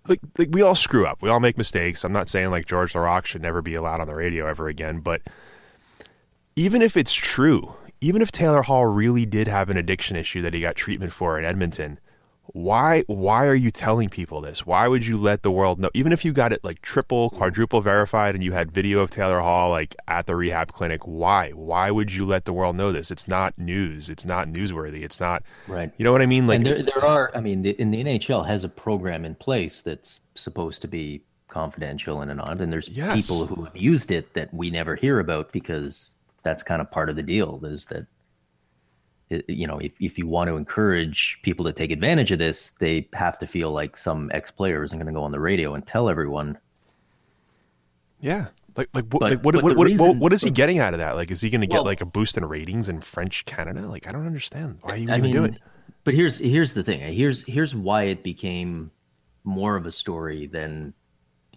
like, 0.10 0.20
like 0.38 0.50
we 0.52 0.62
all 0.62 0.76
screw 0.76 1.06
up. 1.06 1.22
We 1.22 1.30
all 1.30 1.40
make 1.40 1.58
mistakes. 1.58 2.04
I'm 2.04 2.12
not 2.12 2.28
saying 2.28 2.50
like 2.50 2.66
George 2.66 2.94
Laraque 2.94 3.26
should 3.26 3.42
never 3.42 3.62
be 3.62 3.76
allowed 3.76 4.02
on 4.02 4.08
the 4.08 4.16
radio 4.16 4.46
ever 4.48 4.68
again, 4.68 5.00
but 5.00 5.22
even 6.56 6.82
if 6.82 6.98
it's 6.98 7.14
true, 7.14 7.76
even 8.02 8.22
if 8.22 8.32
Taylor 8.32 8.62
Hall 8.62 8.86
really 8.86 9.26
did 9.26 9.48
have 9.48 9.70
an 9.70 9.78
addiction 9.78 10.16
issue 10.16 10.42
that 10.42 10.54
he 10.54 10.62
got 10.62 10.76
treatment 10.76 11.12
for 11.12 11.38
in 11.38 11.46
Edmonton, 11.46 12.00
why 12.54 13.04
why 13.06 13.46
are 13.46 13.56
you 13.56 13.70
telling 13.70 14.10
people 14.10 14.42
this? 14.42 14.66
Why 14.66 14.88
would 14.88 15.06
you 15.06 15.18
let 15.18 15.44
the 15.44 15.52
world 15.52 15.80
know? 15.80 15.92
Even 15.94 16.12
if 16.12 16.26
you 16.26 16.34
got 16.34 16.52
it 16.52 16.64
like 16.64 16.82
triple, 16.82 17.30
quadruple 17.30 17.82
verified 17.82 18.34
and 18.34 18.44
you 18.44 18.54
had 18.54 18.72
video 18.72 19.02
of 19.02 19.12
Taylor 19.12 19.40
Hall 19.42 19.70
like 19.70 19.96
at 20.08 20.26
the 20.26 20.36
rehab 20.36 20.72
clinic, 20.72 21.02
why? 21.06 21.52
Why 21.52 21.92
would 21.92 22.12
you 22.12 22.26
let 22.26 22.46
the 22.46 22.54
world 22.54 22.76
know 22.76 22.92
this? 22.92 23.12
It's 23.12 23.28
not 23.28 23.58
news. 23.60 24.10
It's 24.10 24.26
not 24.26 24.48
newsworthy. 24.48 25.04
It's 25.04 25.20
not 25.20 25.44
Right. 25.68 25.92
You 25.98 26.04
know 26.04 26.12
what 26.12 26.22
I 26.22 26.26
mean? 26.26 26.48
Like 26.48 26.58
and 26.58 26.66
there, 26.66 26.82
there 26.82 27.06
are, 27.06 27.32
I 27.36 27.42
mean, 27.42 27.62
the, 27.62 27.80
in 27.80 27.92
the 27.92 28.04
NHL 28.04 28.48
has 28.48 28.64
a 28.64 28.70
program 28.70 29.26
in 29.26 29.36
place 29.36 29.82
that's 29.82 30.22
supposed 30.34 30.82
to 30.82 30.88
be 30.88 31.22
confidential 31.50 32.22
and 32.22 32.32
anonymous. 32.32 32.64
And 32.64 32.74
there's 32.74 32.90
Yes. 32.90 33.28
people 33.28 33.46
who 33.46 33.66
have 33.66 33.78
used 33.78 34.10
it 34.10 34.34
that 34.34 34.52
we 34.54 34.72
never 34.72 34.96
hear 34.96 35.20
about 35.20 35.52
because 35.52 36.16
that's 36.50 36.64
kind 36.64 36.82
of 36.82 36.90
part 36.90 37.10
of 37.10 37.16
the 37.16 37.22
deal 37.22 37.64
is 37.64 37.86
that, 37.86 38.08
you 39.48 39.68
know, 39.68 39.78
if, 39.78 39.92
if 40.00 40.18
you 40.18 40.26
want 40.26 40.48
to 40.48 40.56
encourage 40.56 41.38
people 41.44 41.64
to 41.66 41.72
take 41.72 41.92
advantage 41.92 42.32
of 42.32 42.40
this, 42.40 42.72
they 42.80 43.08
have 43.14 43.38
to 43.38 43.46
feel 43.46 43.72
like 43.72 43.96
some 43.96 44.32
ex 44.34 44.50
player 44.50 44.82
isn't 44.84 44.98
going 44.98 45.06
to 45.06 45.14
go 45.14 45.22
on 45.24 45.32
the 45.32 45.40
radio 45.40 45.76
and 45.76 45.86
tell 45.86 46.10
everyone. 46.10 46.58
Yeah. 48.20 48.48
Like, 48.76 48.90
like, 48.94 49.06
what, 49.12 49.20
But- 49.20 49.30
like 49.32 49.46
what, 49.46 49.56
what, 49.64 49.78
what, 49.78 49.88
reason- 49.88 50.20
what, 50.20 50.34
is 50.34 50.42
he 50.42 50.50
getting 50.50 50.80
out 50.80 50.94
of 50.96 51.00
that? 51.00 51.16
Like, 51.16 51.30
is 51.30 51.42
he 51.42 51.52
going 51.52 51.62
to 51.62 51.68
get 51.68 51.76
Well- 51.76 51.86
like 51.86 52.02
a 52.02 52.06
boost 52.06 52.36
in 52.38 52.46
ratings 52.46 52.90
in 52.90 53.02
French 53.02 53.46
Canada? 53.46 53.82
Like, 53.88 54.08
I 54.08 54.12
don't 54.12 54.26
understand 54.26 54.80
why 54.82 54.96
you 54.96 55.04
even 55.04 55.22
mean, 55.22 55.34
do 55.34 55.44
it. 55.46 55.56
but 56.04 56.16
here's 56.16 56.40
here's 56.40 56.74
the 56.74 56.84
thing. 56.84 57.00
Here's 57.14 57.46
here's 57.46 57.76
why 57.76 58.04
it 58.04 58.24
became 58.24 58.90
more 59.44 59.76
of 59.76 59.86
a 59.86 59.92
story 59.92 60.48
than 60.48 60.94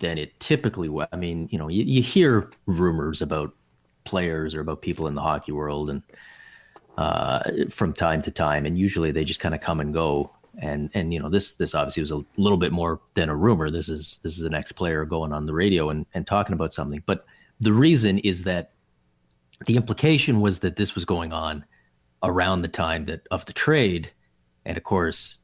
than 0.01 0.19
it 0.19 0.39
typically 0.41 0.89
was. 0.91 1.09
I 1.13 1.17
mean, 1.17 1.49
you 1.51 1.59
know, 1.59 1.69
you, 1.69 1.85
you 1.85 2.03
hear 2.03 2.51
rumors 2.67 3.23
about 3.23 3.55
players 4.05 4.55
or 4.55 4.61
about 4.61 4.83
people 4.83 5.07
in 5.07 5.15
the 5.15 5.23
hockey 5.23 5.53
world 5.53 5.91
and 5.91 6.03
uh, 6.99 7.41
from 7.71 7.93
time 7.93 8.21
to 8.23 8.31
time, 8.31 8.67
and 8.67 8.79
usually 8.79 9.13
they 9.13 9.25
just 9.25 9.41
kind 9.41 9.55
of 9.55 9.61
come 9.61 9.81
and 9.81 9.93
go. 9.93 10.31
And 10.59 10.91
and 10.93 11.15
you 11.15 11.19
know 11.19 11.31
this 11.31 11.53
this 11.53 11.75
obviously 11.75 12.03
was 12.03 12.11
a 12.11 12.23
little 12.37 12.59
bit 12.59 12.73
more 12.73 13.01
than 13.15 13.31
a 13.31 13.37
rumor. 13.37 13.71
This 13.71 13.89
is 13.89 14.19
this 14.23 14.39
is 14.39 14.45
an 14.45 14.55
ex 14.55 14.71
player 14.71 15.05
going 15.07 15.33
on 15.33 15.47
the 15.47 15.55
radio 15.55 15.89
and 15.89 16.07
and 16.13 16.27
talking 16.27 16.53
about 16.53 16.75
something. 16.75 17.03
But 17.07 17.25
the 17.61 17.73
reason 17.73 18.19
is 18.19 18.43
that 18.45 18.73
the 19.67 19.77
implication 19.77 20.41
was 20.41 20.59
that 20.59 20.77
this 20.77 20.95
was 20.95 21.07
going 21.07 21.33
on 21.33 21.65
around 22.23 22.63
the 22.63 22.69
time 22.69 23.07
that 23.07 23.27
of 23.31 23.47
the 23.47 23.55
trade, 23.55 24.11
and 24.67 24.77
of 24.77 24.85
course, 24.85 25.39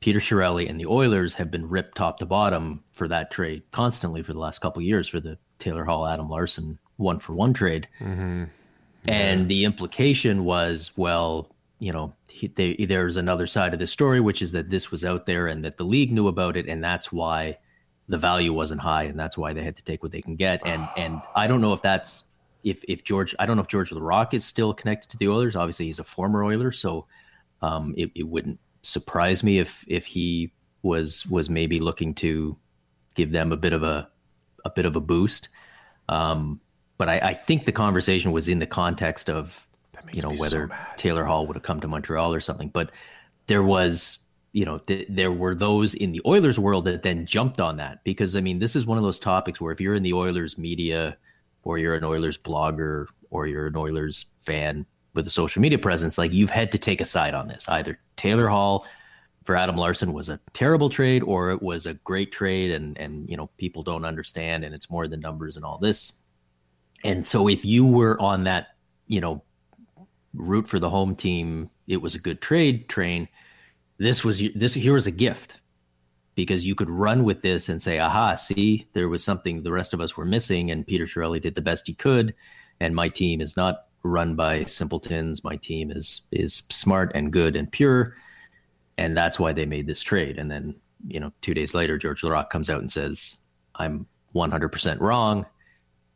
Peter 0.00 0.18
Chiarelli 0.18 0.68
and 0.68 0.80
the 0.80 0.86
Oilers 0.86 1.34
have 1.34 1.52
been 1.52 1.68
ripped 1.68 1.96
top 1.96 2.18
to 2.18 2.26
bottom 2.26 2.82
for 2.92 3.06
that 3.06 3.30
trade 3.30 3.62
constantly 3.70 4.22
for 4.22 4.32
the 4.32 4.40
last 4.40 4.60
couple 4.60 4.82
years 4.82 5.06
for 5.06 5.20
the 5.20 5.38
Taylor 5.60 5.84
Hall 5.84 6.06
Adam 6.06 6.28
Larsson 6.28 6.80
one 6.98 7.18
for 7.18 7.32
one 7.32 7.54
trade. 7.54 7.88
Mm-hmm. 8.00 8.44
Yeah. 9.04 9.14
And 9.14 9.48
the 9.48 9.64
implication 9.64 10.44
was, 10.44 10.90
well, 10.96 11.54
you 11.78 11.92
know, 11.92 12.12
he, 12.28 12.48
they, 12.48 12.74
there's 12.74 13.16
another 13.16 13.46
side 13.46 13.72
of 13.72 13.80
the 13.80 13.86
story, 13.86 14.20
which 14.20 14.42
is 14.42 14.52
that 14.52 14.68
this 14.68 14.90
was 14.90 15.04
out 15.04 15.24
there 15.24 15.46
and 15.46 15.64
that 15.64 15.78
the 15.78 15.84
league 15.84 16.12
knew 16.12 16.28
about 16.28 16.56
it, 16.56 16.66
and 16.68 16.84
that's 16.84 17.10
why 17.10 17.56
the 18.08 18.18
value 18.18 18.52
wasn't 18.52 18.80
high, 18.80 19.04
and 19.04 19.18
that's 19.18 19.38
why 19.38 19.52
they 19.52 19.62
had 19.62 19.76
to 19.76 19.84
take 19.84 20.02
what 20.02 20.12
they 20.12 20.20
can 20.20 20.36
get. 20.36 20.60
And 20.66 20.88
and 20.96 21.22
I 21.34 21.46
don't 21.46 21.60
know 21.60 21.72
if 21.72 21.80
that's 21.80 22.24
if 22.64 22.82
if 22.88 23.04
George, 23.04 23.34
I 23.38 23.46
don't 23.46 23.56
know 23.56 23.62
if 23.62 23.68
George 23.68 23.90
Laraque 23.90 24.34
is 24.34 24.44
still 24.44 24.74
connected 24.74 25.10
to 25.10 25.16
the 25.16 25.28
Oilers. 25.28 25.56
Obviously, 25.56 25.86
he's 25.86 26.00
a 26.00 26.04
former 26.04 26.44
Oiler, 26.44 26.72
so 26.72 27.06
um, 27.62 27.94
it, 27.96 28.10
it 28.14 28.24
wouldn't 28.24 28.58
surprise 28.82 29.42
me 29.42 29.58
if 29.58 29.84
if 29.88 30.04
he 30.04 30.52
was 30.82 31.26
was 31.26 31.48
maybe 31.48 31.78
looking 31.78 32.14
to 32.14 32.56
give 33.14 33.30
them 33.30 33.52
a 33.52 33.56
bit 33.56 33.72
of 33.72 33.82
a 33.82 34.08
a 34.64 34.70
bit 34.70 34.84
of 34.84 34.96
a 34.96 35.00
boost. 35.00 35.48
Um, 36.08 36.60
but 36.98 37.08
I, 37.08 37.18
I, 37.18 37.34
think 37.34 37.64
the 37.64 37.72
conversation 37.72 38.32
was 38.32 38.48
in 38.48 38.58
the 38.58 38.66
context 38.66 39.30
of 39.30 39.66
you 40.12 40.20
know 40.20 40.30
whether 40.30 40.68
so 40.68 40.76
Taylor 40.96 41.24
Hall 41.24 41.46
would 41.46 41.56
have 41.56 41.62
come 41.62 41.80
to 41.80 41.88
Montreal 41.88 42.34
or 42.34 42.40
something. 42.40 42.68
But 42.68 42.90
there 43.46 43.62
was 43.62 44.18
you 44.52 44.64
know 44.64 44.78
th- 44.78 45.06
there 45.08 45.32
were 45.32 45.54
those 45.54 45.94
in 45.94 46.12
the 46.12 46.20
Oilers 46.26 46.58
world 46.58 46.84
that 46.86 47.02
then 47.02 47.24
jumped 47.24 47.60
on 47.60 47.76
that 47.76 48.02
because 48.04 48.36
I 48.36 48.40
mean 48.40 48.58
this 48.58 48.76
is 48.76 48.84
one 48.84 48.98
of 48.98 49.04
those 49.04 49.20
topics 49.20 49.60
where 49.60 49.72
if 49.72 49.80
you're 49.80 49.94
in 49.94 50.02
the 50.02 50.12
Oilers 50.12 50.58
media 50.58 51.16
or 51.62 51.78
you're 51.78 51.94
an 51.94 52.04
Oilers 52.04 52.36
blogger 52.36 53.06
or 53.30 53.46
you're 53.46 53.68
an 53.68 53.76
Oilers 53.76 54.26
fan 54.40 54.84
with 55.14 55.26
a 55.26 55.30
social 55.30 55.60
media 55.62 55.78
presence, 55.78 56.18
like 56.18 56.32
you've 56.32 56.50
had 56.50 56.70
to 56.72 56.78
take 56.78 57.00
a 57.00 57.04
side 57.04 57.34
on 57.34 57.48
this. 57.48 57.68
Either 57.68 57.98
Taylor 58.16 58.48
Hall 58.48 58.86
for 59.44 59.56
Adam 59.56 59.76
Larsson 59.76 60.12
was 60.12 60.28
a 60.28 60.38
terrible 60.52 60.88
trade 60.88 61.22
or 61.22 61.50
it 61.50 61.62
was 61.62 61.86
a 61.86 61.94
great 61.94 62.32
trade 62.32 62.70
and 62.70 62.98
and 62.98 63.28
you 63.28 63.36
know 63.36 63.48
people 63.56 63.82
don't 63.82 64.04
understand 64.04 64.64
and 64.64 64.74
it's 64.74 64.90
more 64.90 65.06
than 65.06 65.20
numbers 65.20 65.56
and 65.56 65.64
all 65.64 65.78
this. 65.78 66.12
And 67.04 67.26
so 67.26 67.48
if 67.48 67.64
you 67.64 67.86
were 67.86 68.20
on 68.20 68.44
that, 68.44 68.68
you 69.06 69.20
know, 69.20 69.42
root 70.34 70.68
for 70.68 70.78
the 70.78 70.90
home 70.90 71.14
team, 71.14 71.70
it 71.86 71.98
was 71.98 72.14
a 72.14 72.18
good 72.18 72.40
trade 72.40 72.88
train. 72.88 73.28
This 73.98 74.24
was 74.24 74.42
this 74.54 74.74
here 74.74 74.94
was 74.94 75.06
a 75.06 75.12
gift 75.12 75.56
because 76.34 76.64
you 76.64 76.74
could 76.74 76.88
run 76.88 77.24
with 77.24 77.42
this 77.42 77.68
and 77.68 77.82
say, 77.82 77.98
aha, 77.98 78.36
see, 78.36 78.86
there 78.92 79.08
was 79.08 79.24
something 79.24 79.62
the 79.62 79.72
rest 79.72 79.92
of 79.92 80.00
us 80.00 80.16
were 80.16 80.24
missing, 80.24 80.70
and 80.70 80.86
Peter 80.86 81.04
Chiarelli 81.04 81.40
did 81.40 81.56
the 81.56 81.60
best 81.60 81.88
he 81.88 81.94
could, 81.94 82.32
and 82.78 82.94
my 82.94 83.08
team 83.08 83.40
is 83.40 83.56
not 83.56 83.86
run 84.04 84.36
by 84.36 84.64
simpletons. 84.64 85.42
My 85.42 85.56
team 85.56 85.90
is 85.90 86.22
is 86.30 86.62
smart 86.70 87.10
and 87.14 87.32
good 87.32 87.56
and 87.56 87.70
pure, 87.70 88.14
and 88.96 89.16
that's 89.16 89.38
why 89.40 89.52
they 89.52 89.66
made 89.66 89.86
this 89.86 90.02
trade. 90.02 90.38
And 90.38 90.50
then 90.50 90.76
you 91.06 91.20
know, 91.20 91.32
two 91.40 91.54
days 91.54 91.74
later, 91.74 91.98
George 91.98 92.22
Laraque 92.22 92.50
comes 92.50 92.70
out 92.70 92.80
and 92.80 92.90
says, 92.90 93.38
"I'm 93.74 94.06
100% 94.34 95.00
wrong," 95.00 95.46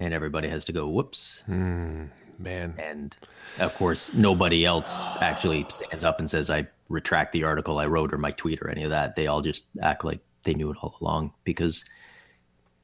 and 0.01 0.13
everybody 0.15 0.49
has 0.49 0.65
to 0.67 0.73
go, 0.73 0.89
"Whoops." 0.89 1.43
Mm, 1.49 2.09
man. 2.39 2.75
And 2.79 3.17
of 3.59 3.75
course, 3.75 4.13
nobody 4.15 4.65
else 4.65 5.05
actually 5.21 5.67
stands 5.69 6.05
up 6.05 6.19
and 6.19 6.29
says, 6.29 6.51
"I 6.51 6.67
retract 6.89 7.33
the 7.33 7.45
article 7.45 7.79
I 7.79 7.87
wrote 7.87 8.13
or 8.13 8.19
my 8.19 8.33
tweet 8.33 8.61
or 8.63 8.69
any 8.69 8.85
of 8.85 8.91
that." 8.91 9.17
They 9.17 9.27
all 9.27 9.43
just 9.43 9.67
act 9.83 10.05
like 10.05 10.21
they 10.45 10.55
knew 10.55 10.71
it 10.71 10.79
all 10.83 10.97
along 11.01 11.33
because 11.45 11.85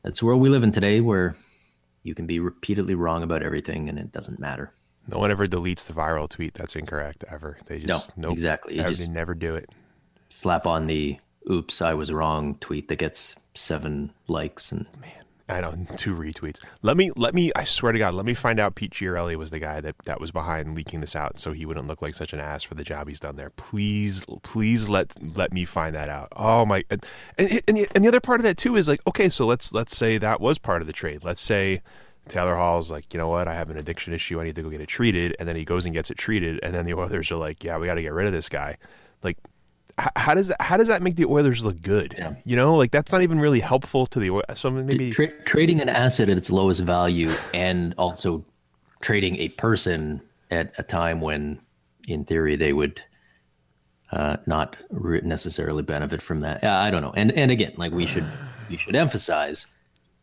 that's 0.02 0.20
the 0.20 0.26
world 0.26 0.40
we 0.40 0.48
live 0.48 0.62
in 0.62 0.72
today, 0.72 1.00
where 1.00 1.34
you 2.02 2.14
can 2.14 2.26
be 2.26 2.38
repeatedly 2.38 2.94
wrong 2.94 3.22
about 3.22 3.42
everything 3.42 3.88
and 3.88 3.98
it 3.98 4.12
doesn't 4.12 4.38
matter. 4.38 4.70
No 5.08 5.18
one 5.18 5.30
ever 5.30 5.46
deletes 5.46 5.86
the 5.86 5.94
viral 5.94 6.28
tweet. 6.28 6.54
That's 6.54 6.76
incorrect 6.76 7.24
ever. 7.30 7.58
They 7.66 7.80
just 7.80 8.16
no, 8.16 8.28
nope, 8.28 8.34
exactly. 8.34 8.76
Never, 8.76 8.94
they 8.94 9.08
never 9.08 9.34
do 9.34 9.54
it. 9.56 9.70
Slap 10.28 10.66
on 10.66 10.86
the 10.86 11.18
"Oops, 11.50 11.80
I 11.80 11.94
was 11.94 12.12
wrong" 12.12 12.56
tweet 12.60 12.88
that 12.88 12.98
gets 12.98 13.34
seven 13.54 14.12
likes 14.28 14.70
and 14.70 14.86
man, 15.00 15.17
I 15.48 15.60
know 15.60 15.74
two 15.96 16.14
retweets. 16.14 16.60
Let 16.82 16.96
me 16.96 17.10
let 17.16 17.34
me. 17.34 17.50
I 17.56 17.64
swear 17.64 17.92
to 17.92 17.98
God, 17.98 18.14
let 18.14 18.26
me 18.26 18.34
find 18.34 18.60
out. 18.60 18.74
Pete 18.74 18.92
Chiarelli 18.92 19.36
was 19.36 19.50
the 19.50 19.58
guy 19.58 19.80
that 19.80 19.96
that 20.04 20.20
was 20.20 20.30
behind 20.30 20.74
leaking 20.74 21.00
this 21.00 21.16
out, 21.16 21.38
so 21.38 21.52
he 21.52 21.64
wouldn't 21.64 21.86
look 21.86 22.02
like 22.02 22.14
such 22.14 22.32
an 22.32 22.40
ass 22.40 22.62
for 22.62 22.74
the 22.74 22.84
job 22.84 23.08
he's 23.08 23.20
done 23.20 23.36
there. 23.36 23.50
Please, 23.50 24.24
please 24.42 24.88
let 24.88 25.12
let 25.36 25.52
me 25.52 25.64
find 25.64 25.94
that 25.94 26.08
out. 26.08 26.28
Oh 26.36 26.66
my! 26.66 26.84
And 26.90 27.04
and, 27.38 27.62
and 27.66 28.04
the, 28.04 28.08
other 28.08 28.20
part 28.20 28.40
of 28.40 28.44
that 28.44 28.58
too 28.58 28.76
is 28.76 28.88
like, 28.88 29.00
okay, 29.06 29.28
so 29.28 29.46
let's 29.46 29.72
let's 29.72 29.96
say 29.96 30.18
that 30.18 30.40
was 30.40 30.58
part 30.58 30.82
of 30.82 30.86
the 30.86 30.92
trade. 30.92 31.24
Let's 31.24 31.42
say 31.42 31.82
Taylor 32.28 32.56
Hall's 32.56 32.90
like, 32.90 33.12
you 33.12 33.18
know 33.18 33.28
what? 33.28 33.48
I 33.48 33.54
have 33.54 33.70
an 33.70 33.76
addiction 33.76 34.12
issue. 34.12 34.40
I 34.40 34.44
need 34.44 34.56
to 34.56 34.62
go 34.62 34.70
get 34.70 34.80
it 34.80 34.88
treated. 34.88 35.34
And 35.38 35.48
then 35.48 35.56
he 35.56 35.64
goes 35.64 35.84
and 35.84 35.94
gets 35.94 36.10
it 36.10 36.18
treated. 36.18 36.60
And 36.62 36.74
then 36.74 36.84
the 36.84 36.94
Oilers 36.98 37.30
are 37.32 37.36
like, 37.36 37.64
yeah, 37.64 37.78
we 37.78 37.86
got 37.86 37.94
to 37.94 38.02
get 38.02 38.12
rid 38.12 38.26
of 38.26 38.32
this 38.32 38.48
guy. 38.48 38.76
Like, 39.22 39.38
h- 39.98 40.08
how 40.16 40.34
does 40.34 40.48
that, 40.48 40.60
how 40.60 40.76
does 40.76 40.88
that 40.88 41.02
make 41.02 41.16
the 41.16 41.26
Oilers 41.26 41.64
look 41.64 41.80
good? 41.82 42.14
Yeah. 42.16 42.34
You 42.44 42.56
know, 42.56 42.74
like 42.74 42.90
that's 42.90 43.12
not 43.12 43.22
even 43.22 43.40
really 43.40 43.60
helpful 43.60 44.06
to 44.06 44.18
the 44.20 44.30
Oilers. 44.30 44.58
So 44.58 44.70
maybe 44.70 45.10
Tra- 45.10 45.32
trading 45.44 45.80
an 45.80 45.88
asset 45.88 46.28
at 46.28 46.36
its 46.36 46.50
lowest 46.50 46.82
value 46.82 47.32
and 47.54 47.94
also 47.98 48.44
trading 49.00 49.36
a 49.36 49.48
person 49.50 50.20
at 50.50 50.72
a 50.78 50.82
time 50.82 51.20
when, 51.20 51.60
in 52.06 52.24
theory, 52.24 52.56
they 52.56 52.72
would 52.72 53.02
uh, 54.12 54.38
not 54.46 54.76
re- 54.90 55.20
necessarily 55.22 55.82
benefit 55.82 56.22
from 56.22 56.40
that. 56.40 56.64
I 56.64 56.90
don't 56.90 57.02
know. 57.02 57.12
And 57.16 57.32
and 57.32 57.50
again, 57.50 57.74
like 57.76 57.92
we 57.92 58.06
should 58.06 58.24
we 58.70 58.76
should 58.76 58.96
emphasize 58.96 59.66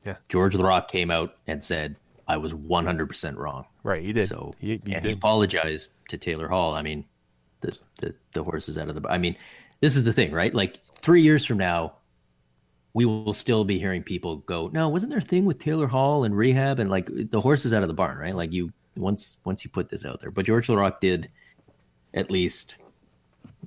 yeah. 0.06 0.18
George 0.30 0.54
Laraque 0.54 0.88
came 0.88 1.12
out 1.12 1.36
and 1.48 1.64
said, 1.64 1.96
I 2.28 2.38
was 2.38 2.54
100% 2.54 3.38
wrong. 3.38 3.66
Right. 3.84 4.04
He 4.04 4.14
did. 4.14 4.30
So 4.30 4.54
he, 4.60 4.82
he, 4.86 4.94
and 4.94 5.02
did. 5.02 5.06
he 5.06 5.12
apologized 5.12 5.90
to 6.10 6.18
Taylor 6.18 6.48
Hall. 6.48 6.76
I 6.76 6.82
mean, 6.82 7.06
the, 7.62 7.78
the, 8.00 8.16
the 8.34 8.44
horse 8.44 8.70
is 8.70 8.78
out 8.78 8.90
of 8.90 9.02
the, 9.02 9.10
I 9.10 9.18
mean, 9.18 9.36
this 9.86 9.96
is 9.96 10.04
the 10.04 10.12
thing, 10.12 10.32
right? 10.32 10.52
Like 10.52 10.80
three 10.96 11.22
years 11.22 11.46
from 11.46 11.60
now, 11.60 11.94
we 12.96 13.06
will 13.06 13.34
still 13.34 13.64
be 13.64 13.78
hearing 13.78 14.02
people 14.02 14.38
go, 14.38 14.68
no, 14.74 14.90
wasn't 14.90 15.12
there 15.12 15.20
a 15.20 15.22
thing 15.22 15.46
with 15.46 15.60
Taylor 15.60 15.86
Hall 15.86 16.24
and 16.24 16.36
rehab? 16.36 16.80
And 16.80 16.90
like 16.90 17.08
the 17.30 17.40
horse 17.40 17.66
is 17.66 17.74
out 17.74 17.84
of 17.84 17.88
the 17.88 17.94
barn, 17.94 18.18
right? 18.18 18.36
Like 18.36 18.52
you, 18.52 18.74
once, 18.96 19.38
once 19.46 19.64
you 19.64 19.70
put 19.70 19.90
this 19.90 20.04
out 20.04 20.22
there, 20.22 20.32
but 20.32 20.44
George 20.44 20.70
Laraque 20.70 21.00
did 21.02 21.30
at 22.16 22.32
least, 22.32 22.78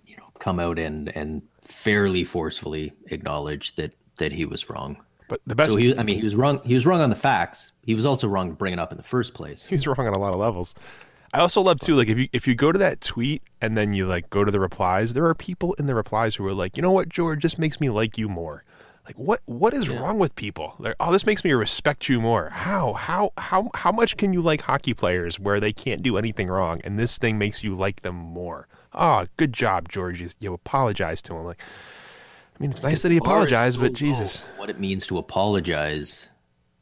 you 0.06 0.16
know, 0.16 0.28
come 0.40 0.58
out 0.58 0.76
and, 0.76 1.16
and 1.16 1.40
fairly 1.62 2.24
forcefully 2.24 2.92
acknowledge 3.12 3.76
that, 3.76 3.92
that 4.16 4.32
he 4.32 4.44
was 4.44 4.68
wrong. 4.68 4.96
But 5.28 5.40
the 5.46 5.54
best. 5.54 5.74
So 5.74 5.78
he, 5.78 5.96
I 5.96 6.02
mean, 6.02 6.18
he 6.18 6.24
was 6.24 6.34
wrong. 6.34 6.60
He 6.64 6.74
was 6.74 6.84
wrong 6.84 7.00
on 7.00 7.10
the 7.10 7.16
facts. 7.16 7.72
He 7.84 7.94
was 7.94 8.06
also 8.06 8.26
wrong 8.26 8.48
to 8.48 8.56
bring 8.56 8.72
it 8.72 8.80
up 8.80 8.90
in 8.90 8.96
the 8.96 9.04
first 9.04 9.34
place. 9.34 9.66
He's 9.66 9.86
wrong 9.86 10.00
on 10.00 10.14
a 10.14 10.18
lot 10.18 10.32
of 10.32 10.40
levels. 10.40 10.74
I 11.34 11.40
also 11.40 11.60
love 11.60 11.78
too, 11.78 11.94
like 11.94 12.08
if 12.08 12.18
you 12.18 12.28
if 12.32 12.46
you 12.46 12.54
go 12.54 12.72
to 12.72 12.78
that 12.78 13.00
tweet 13.00 13.42
and 13.60 13.76
then 13.76 13.92
you 13.92 14.06
like 14.06 14.30
go 14.30 14.44
to 14.44 14.50
the 14.50 14.60
replies, 14.60 15.12
there 15.12 15.26
are 15.26 15.34
people 15.34 15.74
in 15.74 15.86
the 15.86 15.94
replies 15.94 16.36
who 16.36 16.46
are 16.46 16.54
like, 16.54 16.76
you 16.76 16.82
know 16.82 16.92
what, 16.92 17.08
George, 17.08 17.40
just 17.40 17.58
makes 17.58 17.80
me 17.80 17.90
like 17.90 18.16
you 18.16 18.28
more. 18.28 18.64
Like 19.04 19.18
what 19.18 19.40
what 19.46 19.74
is 19.74 19.88
yeah. 19.88 19.98
wrong 19.98 20.18
with 20.18 20.34
people? 20.36 20.74
Like, 20.78 20.94
oh, 21.00 21.12
this 21.12 21.26
makes 21.26 21.44
me 21.44 21.52
respect 21.52 22.08
you 22.08 22.20
more. 22.20 22.50
How 22.50 22.94
how 22.94 23.32
how 23.36 23.70
how 23.74 23.92
much 23.92 24.16
can 24.16 24.32
you 24.32 24.40
like 24.40 24.62
hockey 24.62 24.94
players 24.94 25.38
where 25.38 25.60
they 25.60 25.72
can't 25.72 26.02
do 26.02 26.16
anything 26.16 26.48
wrong, 26.48 26.80
and 26.84 26.98
this 26.98 27.18
thing 27.18 27.38
makes 27.38 27.64
you 27.64 27.74
like 27.74 28.02
them 28.02 28.16
more? 28.16 28.68
Oh, 28.92 29.26
good 29.36 29.52
job, 29.52 29.88
George. 29.88 30.20
You, 30.20 30.30
you 30.40 30.52
apologize 30.52 31.22
to 31.22 31.34
him. 31.34 31.44
Like 31.44 31.60
I 32.58 32.62
mean, 32.62 32.70
it's 32.70 32.82
nice 32.82 33.02
that 33.02 33.12
he 33.12 33.18
apologized, 33.18 33.80
but 33.80 33.92
Jesus, 33.92 34.44
what 34.56 34.68
it 34.68 34.80
means 34.80 35.06
to 35.06 35.18
apologize. 35.18 36.28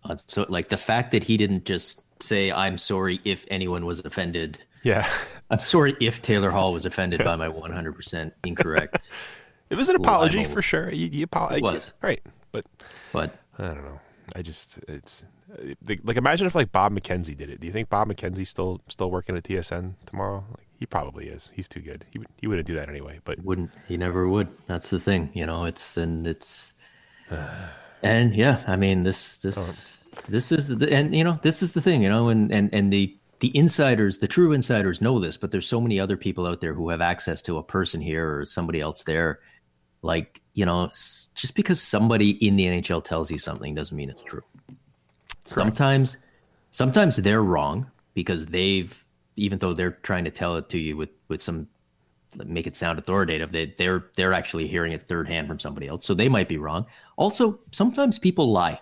Uh, 0.02 0.16
so, 0.26 0.46
like 0.48 0.68
the 0.68 0.76
fact 0.76 1.10
that 1.10 1.24
he 1.24 1.36
didn't 1.36 1.64
just 1.64 2.02
say, 2.20 2.52
"I'm 2.52 2.78
sorry 2.78 3.20
if 3.24 3.44
anyone 3.50 3.86
was 3.86 4.00
offended." 4.00 4.58
Yeah, 4.82 5.08
I'm 5.50 5.60
sorry 5.60 5.96
if 6.00 6.22
Taylor 6.22 6.50
Hall 6.50 6.72
was 6.72 6.84
offended 6.84 7.24
by 7.24 7.36
my 7.36 7.48
100% 7.48 8.32
incorrect. 8.44 9.02
it 9.70 9.74
was 9.74 9.88
an 9.88 9.96
apology 9.96 10.44
for 10.44 10.62
sure. 10.62 10.92
You, 10.92 11.08
he 11.08 11.22
apologized, 11.22 11.62
was 11.62 11.92
right? 12.02 12.22
But, 12.52 12.66
but 13.12 13.36
I 13.58 13.66
don't 13.66 13.84
know. 13.84 14.00
I 14.34 14.42
just 14.42 14.78
it's 14.88 15.24
uh, 15.52 15.74
like 16.04 16.16
imagine 16.16 16.46
if 16.46 16.54
like 16.54 16.72
Bob 16.72 16.92
McKenzie 16.92 17.36
did 17.36 17.50
it. 17.50 17.60
Do 17.60 17.66
you 17.66 17.72
think 17.72 17.88
Bob 17.88 18.08
McKenzie's 18.08 18.48
still 18.48 18.80
still 18.88 19.10
working 19.10 19.36
at 19.36 19.44
TSN 19.44 19.94
tomorrow? 20.06 20.44
Like, 20.50 20.66
he 20.78 20.86
probably 20.86 21.28
is. 21.28 21.50
He's 21.54 21.68
too 21.68 21.80
good. 21.80 22.04
He 22.10 22.20
he 22.36 22.46
wouldn't 22.46 22.66
do 22.66 22.74
that 22.74 22.88
anyway. 22.88 23.20
But 23.24 23.42
wouldn't 23.44 23.70
he? 23.88 23.96
Never 23.96 24.28
would. 24.28 24.48
That's 24.66 24.90
the 24.90 25.00
thing. 25.00 25.30
You 25.32 25.46
know. 25.46 25.64
It's 25.64 25.96
and 25.96 26.26
it's 26.26 26.74
and 28.02 28.34
yeah. 28.34 28.62
I 28.66 28.76
mean 28.76 29.02
this 29.02 29.38
this 29.38 29.56
oh. 29.58 30.05
This 30.28 30.52
is 30.52 30.68
the 30.68 30.92
and 30.92 31.14
you 31.14 31.24
know 31.24 31.38
this 31.42 31.62
is 31.62 31.72
the 31.72 31.80
thing. 31.80 32.02
You 32.02 32.08
know 32.08 32.28
and 32.28 32.52
and 32.52 32.72
and 32.72 32.92
the 32.92 33.16
the 33.40 33.56
insiders, 33.56 34.18
the 34.18 34.28
true 34.28 34.52
insiders 34.52 35.00
know 35.00 35.20
this, 35.20 35.36
but 35.36 35.50
there's 35.50 35.68
so 35.68 35.80
many 35.80 36.00
other 36.00 36.16
people 36.16 36.46
out 36.46 36.60
there 36.60 36.72
who 36.72 36.88
have 36.88 37.02
access 37.02 37.42
to 37.42 37.58
a 37.58 37.62
person 37.62 38.00
here 38.00 38.38
or 38.38 38.46
somebody 38.46 38.80
else 38.80 39.02
there. 39.04 39.40
Like 40.02 40.40
you 40.54 40.64
know, 40.64 40.86
just 40.86 41.54
because 41.54 41.80
somebody 41.80 42.30
in 42.46 42.56
the 42.56 42.66
NHL 42.66 43.04
tells 43.04 43.30
you 43.30 43.38
something 43.38 43.74
doesn't 43.74 43.96
mean 43.96 44.08
it's 44.08 44.22
true. 44.22 44.42
Correct. 44.68 45.48
Sometimes, 45.48 46.16
sometimes 46.70 47.16
they're 47.16 47.42
wrong 47.42 47.90
because 48.14 48.46
they've 48.46 49.04
even 49.36 49.58
though 49.58 49.74
they're 49.74 49.98
trying 50.02 50.24
to 50.24 50.30
tell 50.30 50.56
it 50.56 50.68
to 50.70 50.78
you 50.78 50.96
with 50.96 51.10
with 51.28 51.42
some 51.42 51.68
make 52.44 52.66
it 52.66 52.76
sound 52.76 52.98
authoritative 52.98 53.50
they 53.52 53.66
they're 53.78 54.06
they're 54.16 54.32
actually 54.32 54.66
hearing 54.66 54.92
it 54.92 55.02
third 55.02 55.28
hand 55.28 55.46
from 55.46 55.58
somebody 55.58 55.86
else 55.86 56.04
so 56.04 56.12
they 56.12 56.28
might 56.28 56.48
be 56.48 56.58
wrong 56.58 56.84
also 57.16 57.58
sometimes 57.72 58.18
people 58.18 58.52
lie 58.52 58.78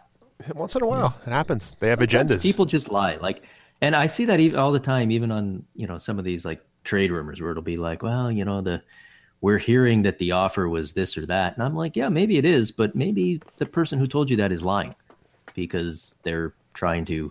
once 0.54 0.76
in 0.76 0.82
a 0.82 0.86
while 0.86 1.18
it 1.26 1.30
happens. 1.30 1.74
They 1.78 1.88
have 1.88 1.98
sometimes 1.98 2.30
agendas. 2.30 2.42
people 2.42 2.66
just 2.66 2.90
lie. 2.90 3.16
Like 3.16 3.42
And 3.80 3.94
I 3.94 4.06
see 4.06 4.24
that 4.26 4.40
even 4.40 4.58
all 4.58 4.72
the 4.72 4.80
time, 4.80 5.10
even 5.10 5.30
on 5.30 5.64
you 5.74 5.86
know 5.86 5.98
some 5.98 6.18
of 6.18 6.24
these 6.24 6.44
like 6.44 6.64
trade 6.84 7.10
rumors 7.10 7.40
where 7.40 7.50
it'll 7.50 7.62
be 7.62 7.76
like, 7.76 8.02
well, 8.02 8.30
you 8.30 8.44
know, 8.44 8.60
the 8.60 8.82
we're 9.40 9.58
hearing 9.58 10.02
that 10.02 10.18
the 10.18 10.32
offer 10.32 10.68
was 10.68 10.92
this 10.94 11.18
or 11.18 11.26
that, 11.26 11.54
and 11.54 11.62
I'm 11.62 11.74
like, 11.74 11.96
yeah, 11.96 12.08
maybe 12.08 12.38
it 12.38 12.46
is, 12.46 12.70
but 12.70 12.94
maybe 12.94 13.42
the 13.58 13.66
person 13.66 13.98
who 13.98 14.06
told 14.06 14.30
you 14.30 14.36
that 14.36 14.52
is 14.52 14.62
lying 14.62 14.94
because 15.54 16.14
they're 16.22 16.54
trying 16.72 17.04
to 17.06 17.30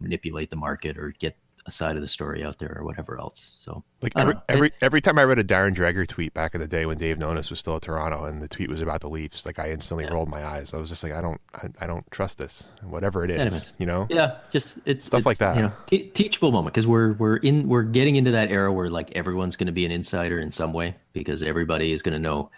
manipulate 0.00 0.50
the 0.50 0.56
market 0.56 0.96
or 0.96 1.12
get 1.18 1.36
a 1.68 1.70
side 1.70 1.94
of 1.96 2.02
the 2.02 2.08
story 2.08 2.42
out 2.44 2.58
there 2.58 2.76
or 2.78 2.84
whatever 2.84 3.20
else. 3.20 3.54
So 3.58 3.84
Like 4.02 4.12
every 4.16 4.34
know. 4.34 4.42
every 4.48 4.72
every 4.82 5.00
time 5.00 5.18
I 5.18 5.22
read 5.24 5.38
a 5.38 5.44
Darren 5.44 5.74
Dreger 5.74 6.06
tweet 6.08 6.34
back 6.34 6.54
in 6.54 6.60
the 6.60 6.66
day 6.66 6.84
when 6.86 6.98
Dave 6.98 7.18
Nonis 7.18 7.50
was 7.50 7.60
still 7.60 7.76
at 7.76 7.82
Toronto 7.82 8.24
and 8.24 8.42
the 8.42 8.48
tweet 8.48 8.68
was 8.68 8.80
about 8.80 9.00
the 9.00 9.08
Leafs, 9.08 9.46
like 9.46 9.58
I 9.60 9.70
instantly 9.70 10.06
rolled 10.06 10.28
my 10.28 10.44
eyes. 10.44 10.74
I 10.74 10.78
was 10.78 10.88
just 10.88 11.04
like, 11.04 11.12
I 11.12 11.20
don't, 11.20 11.40
I, 11.54 11.68
I 11.82 11.86
don't 11.86 12.04
trust 12.10 12.38
this, 12.38 12.68
whatever 12.82 13.24
it 13.24 13.30
is, 13.30 13.38
Anyways. 13.40 13.72
you 13.78 13.86
know. 13.86 14.06
Yeah, 14.10 14.38
just 14.50 14.78
it's 14.84 15.04
Stuff 15.06 15.24
like 15.26 15.38
that. 15.38 15.54
You 15.56 15.62
know, 15.62 15.72
te- 15.86 16.08
teachable 16.10 16.50
moment 16.50 16.74
because 16.74 16.86
we're 16.86 17.12
we're 17.14 17.36
in 17.36 17.68
we're 17.68 17.82
getting 17.84 18.16
into 18.16 18.30
that 18.32 18.50
era 18.50 18.72
where 18.72 18.88
like 18.90 19.12
everyone's 19.14 19.56
going 19.56 19.66
to 19.68 19.72
be 19.72 19.84
an 19.84 19.92
insider 19.92 20.40
in 20.40 20.50
some 20.50 20.72
way 20.72 20.96
because 21.12 21.42
everybody 21.42 21.92
is 21.92 22.02
going 22.02 22.14
to 22.14 22.18
know 22.18 22.50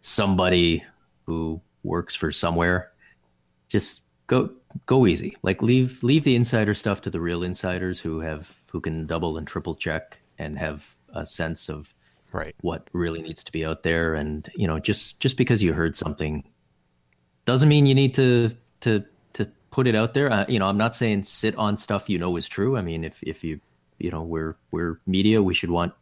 somebody 0.00 0.84
who 1.26 1.60
works 1.82 2.14
for 2.14 2.30
somewhere. 2.32 2.92
Just 3.68 4.02
go 4.26 4.50
go 4.86 5.06
easy. 5.06 5.36
Like 5.42 5.62
leave 5.62 6.02
leave 6.02 6.24
the 6.24 6.34
insider 6.36 6.74
stuff 6.74 7.00
to 7.02 7.10
the 7.10 7.20
real 7.20 7.42
insiders 7.42 7.98
who 7.98 8.20
have 8.20 8.54
who 8.70 8.80
can 8.80 9.06
double 9.06 9.38
and 9.38 9.46
triple 9.46 9.74
check 9.74 10.18
and 10.38 10.58
have 10.58 10.94
a 11.14 11.26
sense 11.26 11.68
of 11.68 11.94
Right. 12.30 12.54
what 12.60 12.88
really 12.92 13.22
needs 13.22 13.42
to 13.44 13.52
be 13.52 13.64
out 13.64 13.82
there. 13.82 14.12
And 14.14 14.50
you 14.54 14.66
know 14.66 14.78
just 14.78 15.18
just 15.18 15.38
because 15.38 15.62
you 15.62 15.72
heard 15.72 15.96
something 15.96 16.44
doesn't 17.46 17.68
mean 17.70 17.86
you 17.86 17.94
need 17.94 18.12
to 18.14 18.54
to 18.80 19.02
to 19.32 19.46
put 19.70 19.86
it 19.86 19.94
out 19.94 20.12
there. 20.12 20.30
Uh, 20.30 20.44
you 20.46 20.58
know 20.58 20.66
i'm 20.66 20.76
not 20.76 20.94
saying 20.94 21.22
sit 21.22 21.56
on 21.56 21.78
stuff 21.78 22.10
you 22.10 22.18
know 22.18 22.36
is 22.36 22.46
true. 22.46 22.76
I 22.76 22.82
mean 22.82 23.02
if 23.02 23.22
if 23.22 23.42
you 23.42 23.60
you 23.98 24.10
know 24.10 24.22
we're 24.22 24.56
we're 24.72 25.00
media 25.06 25.42
we 25.42 25.54
should 25.54 25.70
want 25.70 25.94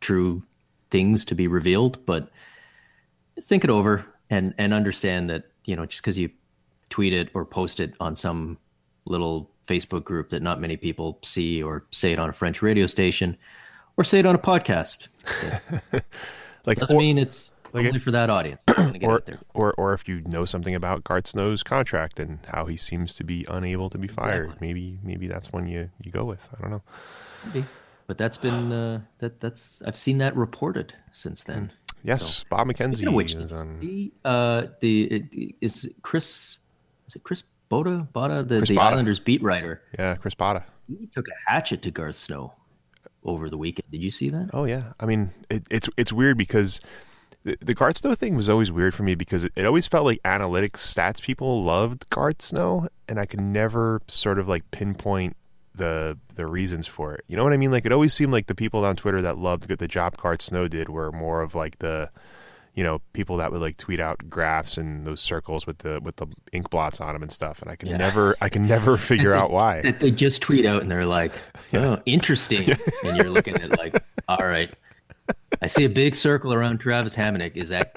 true 0.00 0.42
things 0.90 1.24
to 1.26 1.34
be 1.34 1.48
revealed 1.48 2.04
but 2.06 2.30
think 3.42 3.64
it 3.64 3.70
over 3.70 4.04
and 4.30 4.54
and 4.58 4.72
understand 4.72 5.28
that 5.30 5.44
you 5.64 5.76
know 5.76 5.84
just 5.86 6.02
because 6.02 6.16
you 6.18 6.30
tweet 6.88 7.12
it 7.12 7.28
or 7.34 7.44
post 7.44 7.80
it 7.80 7.94
on 8.00 8.16
some 8.16 8.58
little 9.06 9.50
facebook 9.66 10.04
group 10.04 10.28
that 10.30 10.42
not 10.42 10.60
many 10.60 10.76
people 10.76 11.18
see 11.22 11.62
or 11.62 11.84
say 11.90 12.12
it 12.12 12.18
on 12.18 12.28
a 12.28 12.32
french 12.32 12.62
radio 12.62 12.86
station 12.86 13.36
or 13.96 14.04
say 14.04 14.18
it 14.18 14.26
on 14.26 14.34
a 14.34 14.38
podcast 14.38 15.08
Like 16.66 16.78
doesn't 16.78 16.96
or, 16.96 16.98
mean 16.98 17.18
it's 17.18 17.50
like 17.72 17.84
only 17.86 17.96
if- 17.96 18.02
for 18.02 18.10
that 18.12 18.30
audience. 18.30 18.62
Get 18.68 19.02
or, 19.02 19.22
or 19.52 19.74
or 19.74 19.92
if 19.92 20.08
you 20.08 20.22
know 20.22 20.44
something 20.46 20.74
about 20.74 21.04
Garth 21.04 21.26
Snow's 21.26 21.62
contract 21.62 22.18
and 22.18 22.38
how 22.52 22.64
he 22.66 22.76
seems 22.76 23.12
to 23.14 23.24
be 23.24 23.44
unable 23.50 23.90
to 23.90 23.98
be 23.98 24.08
fired, 24.08 24.44
Exactly. 24.46 24.66
maybe 24.68 24.98
maybe 25.02 25.26
that's 25.26 25.52
one 25.52 25.66
you 25.66 25.90
you 26.02 26.10
go 26.10 26.24
with. 26.24 26.48
I 26.56 26.62
don't 26.62 26.70
know. 26.70 26.82
Maybe. 27.46 27.66
But 28.06 28.16
that's 28.16 28.36
been 28.38 28.72
uh, 28.72 29.00
that 29.18 29.40
that's 29.40 29.82
I've 29.86 29.96
seen 29.96 30.18
that 30.18 30.34
reported 30.36 30.94
since 31.12 31.42
then. 31.44 31.70
Yes, 32.02 32.44
Bob 32.44 32.66
Speaking 32.70 32.92
McKenzie 32.92 33.12
which, 33.12 33.34
is 33.34 33.52
on. 33.52 33.80
the 33.80 34.10
uh, 34.24 34.66
the 34.80 35.04
it, 35.04 35.54
is 35.60 35.90
Chris 36.02 36.56
is 37.06 37.16
it 37.16 37.24
Chris 37.24 37.42
Boda 37.74 38.08
Boda 38.12 38.46
the, 38.46 38.60
the 38.60 38.74
Botta. 38.74 38.92
Islanders 38.92 39.18
beat 39.18 39.42
writer? 39.42 39.82
Yeah, 39.98 40.14
Chris 40.16 40.34
Botta. 40.34 40.64
He 40.88 41.06
took 41.06 41.26
a 41.28 41.50
hatchet 41.50 41.82
to 41.82 41.90
Garth 41.90 42.16
Snow 42.16 42.52
over 43.24 43.48
the 43.48 43.56
weekend. 43.56 43.90
Did 43.90 44.02
you 44.02 44.10
see 44.10 44.28
that? 44.30 44.50
Oh 44.52 44.64
yeah, 44.64 44.92
I 45.00 45.06
mean 45.06 45.32
it, 45.50 45.66
it's 45.70 45.88
it's 45.96 46.12
weird 46.12 46.38
because 46.38 46.80
the, 47.44 47.56
the 47.60 47.74
Garth 47.74 47.98
Snow 47.98 48.14
thing 48.14 48.36
was 48.36 48.48
always 48.48 48.70
weird 48.70 48.94
for 48.94 49.02
me 49.02 49.14
because 49.14 49.44
it, 49.44 49.52
it 49.56 49.66
always 49.66 49.86
felt 49.86 50.04
like 50.04 50.22
analytics 50.22 50.76
stats 50.76 51.22
people 51.22 51.64
loved 51.64 52.08
Garth 52.10 52.42
Snow, 52.42 52.88
and 53.08 53.18
I 53.18 53.26
could 53.26 53.40
never 53.40 54.02
sort 54.08 54.38
of 54.38 54.48
like 54.48 54.70
pinpoint 54.70 55.36
the 55.74 56.18
the 56.34 56.46
reasons 56.46 56.86
for 56.86 57.14
it. 57.14 57.24
You 57.28 57.36
know 57.36 57.44
what 57.44 57.52
I 57.52 57.56
mean? 57.56 57.70
Like 57.70 57.86
it 57.86 57.92
always 57.92 58.14
seemed 58.14 58.32
like 58.32 58.46
the 58.46 58.54
people 58.54 58.84
on 58.84 58.96
Twitter 58.96 59.22
that 59.22 59.38
loved 59.38 59.68
the 59.68 59.88
job 59.88 60.16
Garth 60.16 60.42
Snow 60.42 60.68
did 60.68 60.88
were 60.88 61.10
more 61.12 61.42
of 61.42 61.54
like 61.54 61.78
the 61.78 62.10
you 62.74 62.82
know 62.84 63.00
people 63.12 63.36
that 63.38 63.52
would 63.52 63.60
like 63.60 63.76
tweet 63.76 64.00
out 64.00 64.28
graphs 64.28 64.76
and 64.78 65.06
those 65.06 65.20
circles 65.20 65.66
with 65.66 65.78
the 65.78 66.00
with 66.02 66.16
the 66.16 66.26
ink 66.52 66.70
blots 66.70 67.00
on 67.00 67.12
them 67.12 67.22
and 67.22 67.30
stuff, 67.32 67.62
and 67.62 67.70
I 67.70 67.76
can 67.76 67.88
Yeah. 67.88 67.96
never 67.98 68.34
I 68.40 68.48
can 68.48 68.66
never 68.66 68.96
figure 69.10 69.32
out 69.34 69.50
why. 69.50 69.80
That 69.82 70.00
they 70.00 70.10
just 70.10 70.42
tweet 70.42 70.66
out 70.66 70.82
and 70.82 70.90
they're 70.90 71.06
like, 71.06 71.32
"Oh, 71.72 72.00
interesting," 72.06 72.68
and 73.04 73.16
you're 73.16 73.30
looking 73.30 73.60
at 73.60 73.78
like, 73.78 74.02
"All 74.28 74.44
right, 74.46 74.72
I 75.62 75.66
see 75.68 75.84
a 75.84 75.88
big 75.88 76.14
circle 76.14 76.52
around 76.52 76.78
Travis 76.78 77.14
Hamonic. 77.14 77.56
Is 77.56 77.68
that 77.68 77.94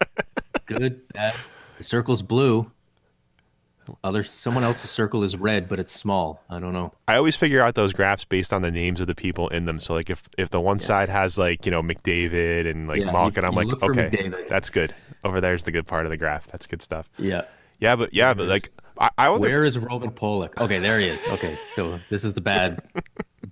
good? 0.67 1.01
Bad? 1.13 1.33
The 1.77 1.83
circle's 1.83 2.21
blue. 2.21 2.71
Other 4.03 4.23
someone 4.23 4.63
else's 4.63 4.89
circle 4.89 5.23
is 5.23 5.35
red, 5.35 5.67
but 5.69 5.79
it's 5.79 5.91
small. 5.91 6.43
I 6.49 6.59
don't 6.59 6.73
know. 6.73 6.93
I 7.07 7.15
always 7.15 7.35
figure 7.35 7.61
out 7.61 7.75
those 7.75 7.93
graphs 7.93 8.25
based 8.25 8.53
on 8.53 8.61
the 8.61 8.71
names 8.71 8.99
of 8.99 9.07
the 9.07 9.15
people 9.15 9.47
in 9.49 9.65
them. 9.65 9.79
So 9.79 9.93
like 9.93 10.09
if 10.09 10.29
if 10.37 10.49
the 10.49 10.61
one 10.61 10.79
side 10.79 11.09
has 11.09 11.37
like 11.37 11.65
you 11.65 11.71
know 11.71 11.81
McDavid 11.81 12.69
and 12.69 12.87
like 12.87 13.01
Yeah, 13.01 13.11
Malkin, 13.11 13.45
I'm 13.45 13.55
like 13.55 13.67
okay, 13.81 14.09
McDavid. 14.09 14.47
that's 14.47 14.69
good. 14.69 14.93
Over 15.23 15.41
there's 15.41 15.63
the 15.63 15.71
good 15.71 15.87
part 15.87 16.05
of 16.05 16.09
the 16.09 16.17
graph. 16.17 16.47
That's 16.47 16.67
good 16.67 16.81
stuff. 16.81 17.09
Yeah. 17.17 17.43
Yeah, 17.79 17.95
but 17.95 18.13
yeah, 18.13 18.33
but 18.33 18.47
like 18.47 18.69
I, 18.99 19.09
I 19.17 19.29
wonder. 19.29 19.47
Where 19.47 19.63
is 19.63 19.77
Robin 19.77 20.11
Pollock? 20.11 20.59
Okay, 20.59 20.79
there 20.79 20.99
he 20.99 21.07
is. 21.07 21.23
Okay, 21.33 21.55
so 21.75 21.99
this 22.09 22.23
is 22.23 22.33
the 22.33 22.41
bad, 22.41 22.81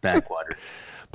quadrant. 0.02 0.60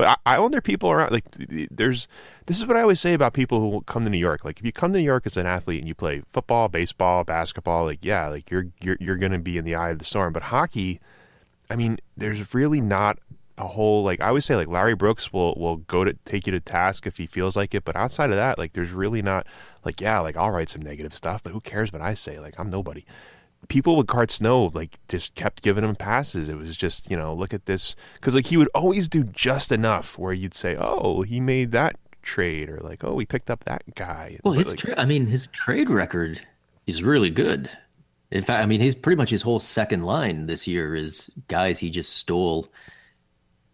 But 0.01 0.19
I, 0.25 0.37
I 0.37 0.39
wonder 0.39 0.63
people 0.63 0.91
around 0.91 1.13
like 1.13 1.31
th- 1.31 1.47
th- 1.51 1.69
there's 1.71 2.09
this 2.47 2.59
is 2.59 2.65
what 2.65 2.79
I 2.79 2.81
always 2.81 2.99
say 2.99 3.13
about 3.13 3.35
people 3.35 3.61
who 3.61 3.83
come 3.83 4.03
to 4.05 4.09
New 4.09 4.17
York. 4.17 4.47
Like 4.47 4.59
if 4.59 4.65
you 4.65 4.73
come 4.73 4.95
to 4.95 4.99
New 4.99 5.05
York 5.05 5.27
as 5.27 5.37
an 5.37 5.45
athlete 5.45 5.79
and 5.79 5.87
you 5.87 5.95
play 5.95 6.23
football, 6.27 6.69
baseball, 6.69 7.23
basketball, 7.23 7.85
like 7.85 7.99
yeah, 8.03 8.29
like 8.29 8.51
you're 8.51 8.69
you're 8.81 8.97
you're 8.99 9.19
going 9.19 9.33
to 9.33 9.39
be 9.39 9.59
in 9.59 9.67
the 9.67 9.75
eye 9.75 9.91
of 9.91 9.99
the 9.99 10.07
storm. 10.07 10.33
But 10.33 10.45
hockey, 10.45 11.01
I 11.69 11.77
mean, 11.77 11.99
there's 12.17 12.55
really 12.55 12.81
not 12.81 13.19
a 13.59 13.67
whole 13.67 14.03
like 14.03 14.23
I 14.23 14.29
always 14.29 14.47
say 14.47 14.57
like 14.57 14.69
Larry 14.69 14.95
Brooks 14.95 15.35
will 15.35 15.55
will 15.59 15.77
go 15.77 16.03
to 16.03 16.15
take 16.25 16.47
you 16.47 16.53
to 16.53 16.61
task 16.61 17.07
if 17.07 17.19
he 17.19 17.27
feels 17.27 17.55
like 17.55 17.75
it. 17.75 17.85
But 17.85 17.95
outside 17.95 18.31
of 18.31 18.37
that, 18.37 18.57
like 18.57 18.73
there's 18.73 18.93
really 18.93 19.21
not 19.21 19.47
like 19.85 20.01
yeah, 20.01 20.19
like 20.21 20.35
I'll 20.35 20.51
write 20.51 20.71
some 20.71 20.81
negative 20.81 21.13
stuff, 21.13 21.43
but 21.43 21.53
who 21.53 21.61
cares 21.61 21.93
what 21.93 22.01
I 22.01 22.15
say? 22.15 22.41
Like 22.41 22.55
I'm 22.59 22.71
nobody 22.71 23.05
people 23.69 23.97
with 23.97 24.07
Garth 24.07 24.31
Snow 24.31 24.71
like 24.75 24.99
just 25.09 25.35
kept 25.35 25.63
giving 25.63 25.85
him 25.85 25.97
passes. 25.97 26.49
It 26.49 26.57
was 26.57 26.77
just 26.77 27.11
you 27.11 27.17
know 27.17 27.33
look 27.35 27.55
at 27.55 27.67
this 27.67 27.95
because 28.15 28.35
like 28.35 28.47
he 28.47 28.57
would 28.57 28.71
always 28.75 29.09
do 29.09 29.25
just 29.25 29.71
enough 29.73 30.19
where 30.19 30.33
you'd 30.33 30.55
say 30.55 30.77
oh 30.79 31.23
he 31.23 31.41
made 31.41 31.73
that 31.73 31.97
trade 32.23 32.69
or 32.69 32.79
like 32.83 33.05
oh 33.05 33.19
he 33.19 33.27
picked 33.27 33.51
up 33.51 33.65
that 33.65 33.83
guy. 33.95 34.39
Well, 34.45 34.55
But, 34.55 34.65
his 34.65 34.73
like, 34.73 34.79
tra- 34.79 35.01
I 35.01 35.05
mean, 35.05 35.27
his 35.27 35.47
trade 35.49 35.91
record 35.91 36.41
is 36.87 37.03
really 37.03 37.31
good. 37.31 37.71
In 38.31 38.43
fact, 38.45 38.63
I 38.63 38.67
mean, 38.67 38.81
he's 38.81 38.95
pretty 38.95 39.17
much 39.17 39.31
his 39.31 39.43
whole 39.43 39.59
second 39.59 40.05
line 40.05 40.47
this 40.47 40.67
year 40.67 40.95
is 40.95 41.31
guys 41.49 41.79
he 41.79 41.91
just 41.91 42.17
stole 42.17 42.69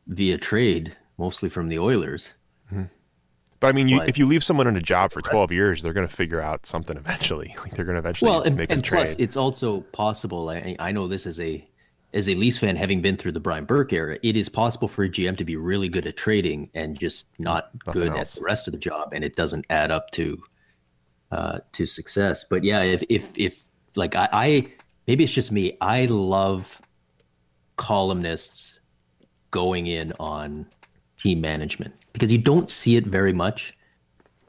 via 0.06 0.38
trade, 0.38 0.96
mostly 1.18 1.48
from 1.48 1.68
the 1.68 1.78
Oilers. 1.78 2.30
Mm-hmm. 2.72 2.84
But 3.60 3.68
I 3.68 3.72
mean 3.72 3.88
you, 3.88 3.98
like- 3.98 4.08
if 4.08 4.18
you 4.18 4.26
leave 4.26 4.42
someone 4.44 4.66
in 4.66 4.76
a 4.76 4.80
job 4.80 5.12
for 5.12 5.20
twelve 5.22 5.50
years, 5.52 5.82
they're 5.82 5.92
going 5.92 6.06
to 6.08 6.14
figure 6.14 6.40
out 6.40 6.66
something 6.66 6.96
eventually. 7.04 7.54
Like 7.62 7.74
they're 7.74 7.84
going 7.84 7.94
to 7.94 8.00
eventually 8.00 8.30
Well, 8.30 8.42
and, 8.42 8.56
make 8.56 8.70
and 8.70 8.80
a 8.80 8.82
trade. 8.82 8.98
plus, 9.04 9.16
it's 9.18 9.36
also 9.36 9.80
possible. 9.92 10.48
I, 10.50 10.76
I 10.78 10.92
know 10.92 11.08
this 11.08 11.26
as 11.26 11.40
a 11.40 11.66
as 12.14 12.28
a 12.28 12.34
Leafs 12.34 12.58
fan, 12.58 12.76
having 12.76 13.02
been 13.02 13.16
through 13.16 13.32
the 13.32 13.40
Brian 13.40 13.64
Burke 13.66 13.92
era, 13.92 14.16
it 14.22 14.36
is 14.36 14.48
possible 14.48 14.88
for 14.88 15.04
a 15.04 15.08
GM 15.08 15.36
to 15.36 15.44
be 15.44 15.56
really 15.56 15.88
good 15.88 16.06
at 16.06 16.16
trading 16.16 16.70
and 16.74 16.98
just 16.98 17.26
not 17.38 17.70
Nothing 17.86 18.02
good 18.02 18.12
else. 18.12 18.32
at 18.36 18.38
the 18.38 18.44
rest 18.44 18.68
of 18.68 18.72
the 18.72 18.78
job, 18.78 19.12
and 19.12 19.22
it 19.22 19.36
doesn't 19.36 19.66
add 19.68 19.90
up 19.90 20.10
to 20.12 20.42
uh, 21.32 21.58
to 21.72 21.84
success. 21.84 22.44
But 22.48 22.64
yeah, 22.64 22.82
if 22.82 23.02
if 23.08 23.30
if 23.36 23.64
like 23.96 24.14
I, 24.14 24.28
I 24.32 24.72
maybe 25.06 25.24
it's 25.24 25.32
just 25.32 25.50
me, 25.52 25.76
I 25.80 26.06
love 26.06 26.80
columnists 27.76 28.80
going 29.50 29.86
in 29.86 30.12
on 30.18 30.66
team 31.18 31.40
management 31.40 31.94
because 32.16 32.32
you 32.32 32.38
don't 32.38 32.70
see 32.70 32.96
it 32.96 33.06
very 33.06 33.34
much. 33.34 33.76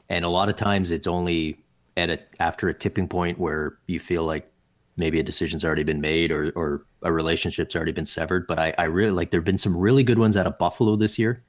And 0.08 0.24
a 0.24 0.28
lot 0.30 0.48
of 0.48 0.56
times 0.56 0.90
it's 0.90 1.06
only 1.06 1.58
at 1.98 2.08
a 2.08 2.18
after 2.40 2.70
a 2.70 2.74
tipping 2.74 3.06
point 3.06 3.38
where 3.38 3.76
you 3.86 4.00
feel 4.00 4.24
like 4.24 4.50
maybe 4.96 5.20
a 5.20 5.22
decision's 5.22 5.66
already 5.66 5.82
been 5.82 6.00
made 6.00 6.32
or 6.32 6.50
or 6.56 6.86
a 7.02 7.12
relationship's 7.12 7.76
already 7.76 7.92
been 7.92 8.06
severed. 8.06 8.46
But 8.46 8.58
i 8.58 8.74
i 8.78 8.84
really 8.84 9.10
like 9.10 9.30
there've 9.30 9.44
been 9.44 9.58
some 9.58 9.76
really 9.76 10.02
good 10.02 10.18
ones 10.18 10.34
out 10.34 10.46
of 10.46 10.56
buffalo 10.56 10.96
this 10.96 11.18
year. 11.18 11.44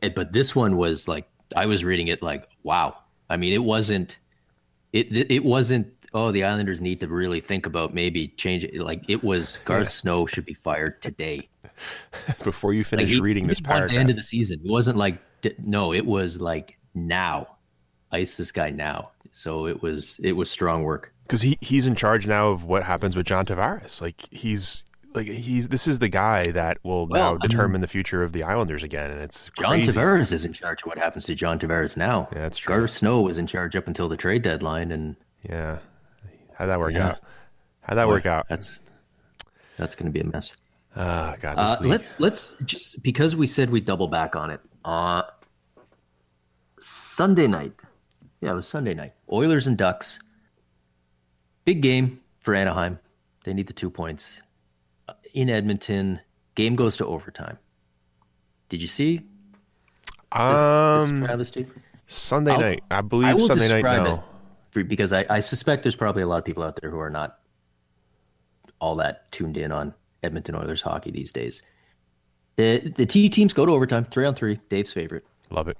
But 0.00 0.32
this 0.32 0.56
one 0.56 0.78
was 0.78 1.06
like 1.08 1.28
i 1.54 1.66
was 1.66 1.84
reading 1.84 2.08
it 2.08 2.22
like 2.22 2.48
wow. 2.62 2.96
I 3.28 3.36
mean 3.36 3.52
it 3.52 3.62
wasn't 3.62 4.16
it 4.94 5.12
it 5.12 5.44
wasn't 5.44 5.88
oh 6.14 6.32
the 6.32 6.44
islanders 6.44 6.80
need 6.80 7.00
to 7.00 7.08
really 7.08 7.42
think 7.42 7.66
about 7.66 7.92
maybe 7.92 8.28
change 8.28 8.64
it 8.64 8.80
like 8.80 9.04
it 9.08 9.22
was 9.22 9.58
garth 9.66 9.90
snow 9.90 10.24
should 10.24 10.46
be 10.46 10.54
fired 10.54 11.02
today. 11.02 11.50
Before 12.44 12.72
you 12.72 12.80
like 12.80 12.86
finish 12.86 13.10
he- 13.10 13.20
reading 13.20 13.46
this 13.46 13.60
want 13.60 13.66
paragraph, 13.66 13.90
the 13.90 14.00
end 14.00 14.08
of 14.08 14.16
the 14.16 14.22
season. 14.22 14.60
It 14.64 14.70
wasn't 14.70 14.96
like 14.96 15.18
no, 15.58 15.92
it 15.92 16.06
was 16.06 16.40
like 16.40 16.76
now, 16.94 17.56
ice 18.12 18.36
this 18.36 18.52
guy 18.52 18.70
now. 18.70 19.10
So 19.32 19.66
it 19.66 19.82
was 19.82 20.18
it 20.22 20.32
was 20.32 20.50
strong 20.50 20.82
work. 20.84 21.12
because 21.26 21.42
he 21.42 21.58
he's 21.60 21.86
in 21.86 21.94
charge 21.94 22.26
now 22.26 22.50
of 22.50 22.64
what 22.64 22.84
happens 22.84 23.16
with 23.16 23.26
John 23.26 23.44
Tavares. 23.46 24.00
Like 24.00 24.26
he's 24.30 24.84
like 25.14 25.26
he's 25.26 25.68
this 25.68 25.86
is 25.88 25.98
the 25.98 26.08
guy 26.08 26.50
that 26.52 26.78
will 26.84 27.06
Well, 27.08 27.20
I 27.20 27.24
now 27.24 27.30
mean- 27.32 27.40
determine 27.40 27.80
the 27.80 27.86
future 27.88 28.22
of 28.22 28.32
the 28.32 28.44
Islanders 28.44 28.82
again, 28.84 29.10
and 29.10 29.20
it's 29.20 29.50
John 29.58 29.70
crazy. 29.70 29.92
Tavares 29.92 30.32
is 30.32 30.44
in 30.44 30.52
charge 30.52 30.82
of 30.82 30.86
what 30.86 30.98
happens 30.98 31.24
to 31.26 31.34
John 31.34 31.58
Tavares 31.58 31.96
now. 31.96 32.28
Yeah, 32.32 32.40
that's 32.42 32.58
true. 32.58 32.76
Garth 32.76 32.90
Snow 32.92 33.20
was 33.22 33.38
in 33.38 33.46
charge 33.46 33.74
up 33.76 33.86
until 33.88 34.08
the 34.08 34.16
trade 34.16 34.42
deadline, 34.42 34.92
and 34.92 35.16
Yeah, 35.48 35.78
how'd 36.54 36.70
that 36.70 36.78
work 36.78 36.92
Yeah. 36.94 37.08
out? 37.08 37.18
How'd 37.82 37.98
that 37.98 38.06
work 38.08 38.26
out? 38.26 38.46
That's 38.48 38.78
that's 39.76 39.94
going 39.96 40.06
to 40.06 40.12
be 40.12 40.20
a 40.20 40.30
mess. 40.32 40.54
Ah, 40.96 41.34
God, 41.40 41.54
Uh, 41.58 41.76
let's 41.80 42.18
let's 42.20 42.54
just 42.64 43.02
because 43.02 43.34
we 43.34 43.46
said 43.48 43.70
we 43.70 43.80
double 43.80 44.06
back 44.06 44.36
on 44.36 44.50
it. 44.50 44.60
Uh, 44.84 45.22
Sunday 46.80 47.46
night, 47.46 47.72
yeah, 48.40 48.52
it 48.52 48.54
was 48.54 48.66
Sunday 48.68 48.94
night. 48.94 49.12
Oilers 49.32 49.66
and 49.66 49.76
Ducks. 49.76 50.18
Big 51.64 51.80
game 51.80 52.20
for 52.40 52.54
Anaheim. 52.54 52.98
They 53.44 53.54
need 53.54 53.66
the 53.66 53.72
two 53.72 53.90
points 53.90 54.42
Uh, 55.08 55.14
in 55.32 55.48
Edmonton. 55.48 56.20
Game 56.54 56.76
goes 56.76 56.96
to 56.98 57.06
overtime. 57.06 57.58
Did 58.68 58.80
you 58.82 58.88
see 58.88 59.16
this, 59.18 59.24
this 60.32 60.40
um, 60.40 61.24
travesty? 61.24 61.66
Sunday 62.06 62.52
I'll- 62.52 62.60
night. 62.60 62.82
I 62.90 62.98
I 62.98 63.00
believe 63.00 63.34
will 63.34 63.46
Sunday 63.46 63.68
night. 63.68 63.74
describe 63.82 64.04
No. 64.04 64.24
it 64.74 64.88
because 64.88 65.12
I, 65.12 65.24
I 65.30 65.40
suspect 65.40 65.82
there's 65.84 65.96
probably 65.96 66.22
a 66.22 66.26
lot 66.26 66.38
of 66.38 66.44
people 66.44 66.62
out 66.62 66.78
there 66.80 66.90
who 66.90 66.98
are 66.98 67.10
not 67.10 67.38
all 68.80 68.96
that 68.96 69.30
tuned 69.32 69.56
in 69.56 69.72
on 69.72 69.94
Edmonton 70.22 70.54
Oilers 70.56 70.82
hockey 70.82 71.10
these 71.10 71.32
days. 71.32 71.62
The 72.56 72.92
the 72.96 73.06
T 73.06 73.28
teams 73.28 73.52
go 73.52 73.66
to 73.66 73.72
overtime, 73.72 74.04
three 74.04 74.24
on 74.26 74.34
three. 74.34 74.60
Dave's 74.68 74.92
favorite. 74.92 75.26
Love 75.50 75.68
it. 75.68 75.78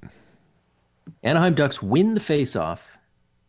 Anaheim 1.23 1.55
Ducks 1.55 1.83
win 1.83 2.15
the 2.15 2.21
faceoff. 2.21 2.79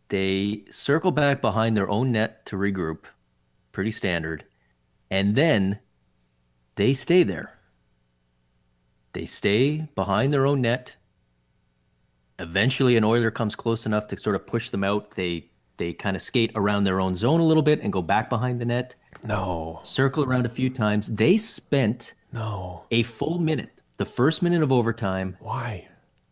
They 0.08 0.62
circle 0.70 1.10
back 1.10 1.40
behind 1.40 1.76
their 1.76 1.88
own 1.88 2.12
net 2.12 2.46
to 2.46 2.56
regroup, 2.56 3.04
pretty 3.72 3.90
standard, 3.90 4.44
and 5.10 5.34
then 5.34 5.78
they 6.76 6.94
stay 6.94 7.22
there. 7.24 7.52
They 9.14 9.26
stay 9.26 9.88
behind 9.94 10.32
their 10.32 10.46
own 10.46 10.60
net. 10.60 10.94
Eventually, 12.38 12.96
an 12.96 13.04
Oiler 13.04 13.30
comes 13.30 13.56
close 13.56 13.86
enough 13.86 14.06
to 14.08 14.16
sort 14.16 14.36
of 14.36 14.46
push 14.46 14.70
them 14.70 14.84
out. 14.84 15.12
They 15.12 15.48
they 15.78 15.92
kind 15.92 16.14
of 16.16 16.22
skate 16.22 16.52
around 16.54 16.84
their 16.84 17.00
own 17.00 17.14
zone 17.16 17.40
a 17.40 17.44
little 17.44 17.62
bit 17.62 17.80
and 17.80 17.92
go 17.92 18.00
back 18.02 18.30
behind 18.30 18.60
the 18.60 18.64
net, 18.64 18.94
No. 19.26 19.80
circle 19.82 20.24
around 20.24 20.46
a 20.46 20.50
few 20.50 20.70
times. 20.70 21.08
They 21.08 21.36
spent 21.36 22.14
No. 22.32 22.84
a 22.90 23.02
full 23.04 23.38
minute, 23.38 23.80
the 23.96 24.04
first 24.04 24.42
minute 24.42 24.62
of 24.62 24.72
overtime, 24.72 25.36
Why? 25.40 25.88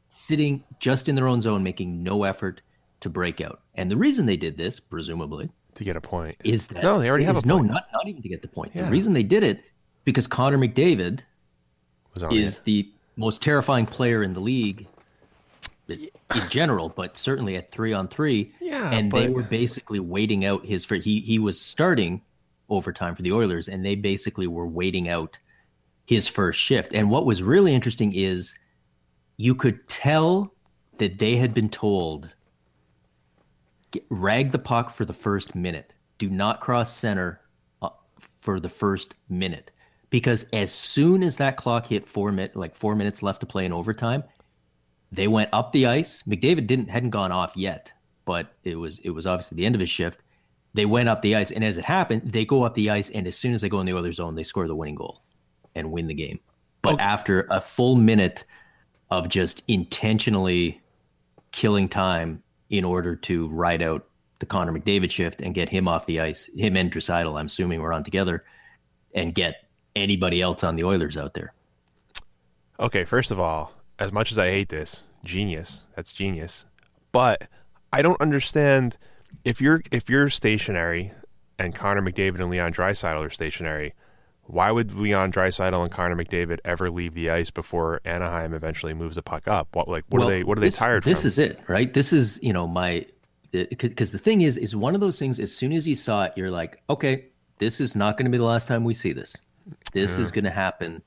sitting 0.08 0.64
just 0.80 1.08
in 1.08 1.14
their 1.14 1.28
own 1.28 1.40
zone, 1.40 1.62
making 1.62 2.02
no 2.02 2.24
effort 2.24 2.60
to 3.00 3.08
break 3.10 3.40
out. 3.40 3.60
And 3.74 3.90
the 3.90 3.96
reason 3.96 4.26
they 4.26 4.36
did 4.36 4.56
this, 4.56 4.80
presumably, 4.80 5.50
To 5.74 5.84
get 5.84 5.96
a 5.96 6.00
point. 6.00 6.36
is 6.44 6.66
that 6.68 6.82
No, 6.82 6.98
they 6.98 7.08
already 7.08 7.24
have 7.24 7.36
a 7.42 7.46
no, 7.46 7.58
point. 7.58 7.70
not 7.70 7.86
not 7.92 8.06
even 8.08 8.22
to 8.22 8.28
get 8.28 8.42
the 8.42 8.48
point. 8.48 8.72
Yeah. 8.74 8.84
The 8.86 8.90
reason 8.90 9.12
they 9.12 9.22
did 9.22 9.42
it 9.42 9.62
because 10.04 10.26
Connor 10.26 10.58
McDavid 10.58 11.20
Was 12.14 12.22
on 12.22 12.34
is 12.34 12.58
it. 12.58 12.64
the 12.64 12.90
most 13.16 13.42
terrifying 13.42 13.86
player 13.86 14.22
in 14.22 14.34
the 14.34 14.40
league 14.40 14.86
in 15.88 16.08
general, 16.48 16.88
but 16.88 17.16
certainly 17.16 17.56
at 17.56 17.70
three 17.70 17.92
on 17.92 18.08
three. 18.08 18.50
Yeah, 18.60 18.90
and 18.90 19.12
they 19.12 19.28
were 19.28 19.42
basically 19.42 20.00
waiting 20.00 20.44
out 20.44 20.64
his. 20.64 20.84
For 20.84 20.94
he 20.96 21.20
he 21.20 21.38
was 21.38 21.60
starting 21.60 22.22
overtime 22.70 23.14
for 23.14 23.22
the 23.22 23.32
Oilers, 23.32 23.68
and 23.68 23.84
they 23.84 23.94
basically 23.94 24.46
were 24.46 24.66
waiting 24.66 25.08
out 25.10 25.38
his 26.06 26.28
first 26.28 26.60
shift. 26.60 26.92
And 26.94 27.10
what 27.10 27.26
was 27.26 27.42
really 27.42 27.74
interesting 27.74 28.14
is 28.14 28.54
you 29.36 29.54
could 29.54 29.86
tell 29.88 30.54
that 30.98 31.18
they 31.18 31.36
had 31.36 31.54
been 31.54 31.68
told 31.68 32.28
get, 33.90 34.04
rag 34.10 34.52
the 34.52 34.58
puck 34.58 34.90
for 34.90 35.04
the 35.04 35.12
first 35.12 35.54
minute. 35.54 35.92
Do 36.18 36.30
not 36.30 36.60
cross 36.60 36.94
center 36.94 37.40
uh, 37.82 37.90
for 38.40 38.60
the 38.60 38.68
first 38.68 39.14
minute 39.28 39.70
because 40.10 40.44
as 40.52 40.72
soon 40.72 41.22
as 41.22 41.36
that 41.36 41.56
clock 41.56 41.86
hit 41.86 42.06
four 42.06 42.30
minute, 42.30 42.54
like 42.54 42.76
four 42.76 42.94
minutes 42.94 43.22
left 43.22 43.40
to 43.40 43.46
play 43.46 43.64
in 43.64 43.72
overtime, 43.72 44.22
they 45.10 45.26
went 45.26 45.50
up 45.52 45.72
the 45.72 45.86
ice. 45.86 46.22
McDavid 46.22 46.66
didn't 46.66 46.88
hadn't 46.88 47.10
gone 47.10 47.32
off 47.32 47.56
yet, 47.56 47.92
but 48.24 48.54
it 48.62 48.76
was 48.76 48.98
it 49.00 49.10
was 49.10 49.26
obviously 49.26 49.56
the 49.56 49.66
end 49.66 49.74
of 49.74 49.80
his 49.80 49.90
shift. 49.90 50.20
They 50.74 50.86
went 50.86 51.08
up 51.08 51.22
the 51.22 51.36
ice, 51.36 51.52
and 51.52 51.64
as 51.64 51.78
it 51.78 51.84
happened, 51.84 52.32
they 52.32 52.44
go 52.44 52.64
up 52.64 52.74
the 52.74 52.90
ice, 52.90 53.08
and 53.10 53.28
as 53.28 53.36
soon 53.36 53.54
as 53.54 53.60
they 53.60 53.68
go 53.68 53.78
in 53.78 53.86
the 53.86 53.96
other 53.96 54.12
zone, 54.12 54.34
they 54.34 54.42
score 54.42 54.66
the 54.66 54.74
winning 54.74 54.96
goal 54.96 55.23
and 55.74 55.90
win 55.90 56.06
the 56.06 56.14
game. 56.14 56.40
But 56.82 57.00
after 57.00 57.46
a 57.50 57.60
full 57.60 57.96
minute 57.96 58.44
of 59.10 59.28
just 59.28 59.62
intentionally 59.68 60.80
killing 61.52 61.88
time 61.88 62.42
in 62.68 62.84
order 62.84 63.16
to 63.16 63.48
ride 63.48 63.82
out 63.82 64.06
the 64.38 64.46
Connor 64.46 64.72
McDavid 64.72 65.10
shift 65.10 65.40
and 65.40 65.54
get 65.54 65.68
him 65.68 65.88
off 65.88 66.06
the 66.06 66.20
ice, 66.20 66.50
him 66.54 66.76
and 66.76 66.92
Draisaitl, 66.92 67.38
I'm 67.38 67.46
assuming 67.46 67.80
we're 67.80 67.92
on 67.92 68.04
together, 68.04 68.44
and 69.14 69.34
get 69.34 69.64
anybody 69.96 70.42
else 70.42 70.64
on 70.64 70.74
the 70.74 70.84
Oilers 70.84 71.16
out 71.16 71.34
there. 71.34 71.54
Okay, 72.78 73.04
first 73.04 73.30
of 73.30 73.38
all, 73.38 73.72
as 73.98 74.12
much 74.12 74.32
as 74.32 74.38
I 74.38 74.50
hate 74.50 74.68
this, 74.68 75.04
genius. 75.24 75.86
That's 75.94 76.12
genius. 76.12 76.66
But 77.12 77.48
I 77.92 78.02
don't 78.02 78.20
understand 78.20 78.98
if 79.44 79.60
you're 79.60 79.80
if 79.92 80.10
you're 80.10 80.28
stationary 80.28 81.12
and 81.58 81.74
Connor 81.74 82.02
McDavid 82.02 82.40
and 82.40 82.50
Leon 82.50 82.72
Draisaitl 82.72 83.24
are 83.24 83.30
stationary, 83.30 83.94
why 84.46 84.70
would 84.70 84.92
Leon 84.94 85.32
Draisaitl 85.32 85.80
and 85.80 85.90
Connor 85.90 86.16
McDavid 86.16 86.58
ever 86.64 86.90
leave 86.90 87.14
the 87.14 87.30
ice 87.30 87.50
before 87.50 88.00
Anaheim 88.04 88.52
eventually 88.54 88.92
moves 88.94 89.16
the 89.16 89.22
puck 89.22 89.48
up? 89.48 89.68
What 89.74 89.88
like 89.88 90.04
what 90.08 90.20
Well, 90.20 90.28
are 90.28 90.30
they 90.32 90.44
what 90.44 90.58
are 90.58 90.60
they 90.60 90.66
this- 90.68 90.78
tired 90.78 91.02
This 91.04 91.20
from? 91.22 91.28
is 91.28 91.38
it, 91.38 91.60
right? 91.68 91.92
This 91.92 92.12
is 92.12 92.38
you 92.42 92.52
know 92.52 92.66
my 92.66 93.06
because 93.52 94.10
the 94.10 94.18
thing 94.18 94.40
is 94.42 94.56
is 94.56 94.74
one 94.76 94.94
of 94.94 95.00
those 95.00 95.18
things. 95.18 95.38
As 95.38 95.54
soon 95.54 95.72
as 95.72 95.86
you 95.86 95.94
saw 95.94 96.24
it, 96.24 96.32
you're 96.36 96.50
like, 96.50 96.82
okay, 96.90 97.26
this 97.58 97.80
is 97.80 97.94
not 97.94 98.16
going 98.18 98.24
to 98.26 98.30
be 98.30 98.38
the 98.38 98.44
last 98.44 98.66
time 98.68 98.84
we 98.84 98.94
see 98.94 99.12
this. 99.12 99.36
This 99.92 100.18
is 100.18 100.30
going 100.32 100.44
to 100.44 100.50
happen 100.50 101.02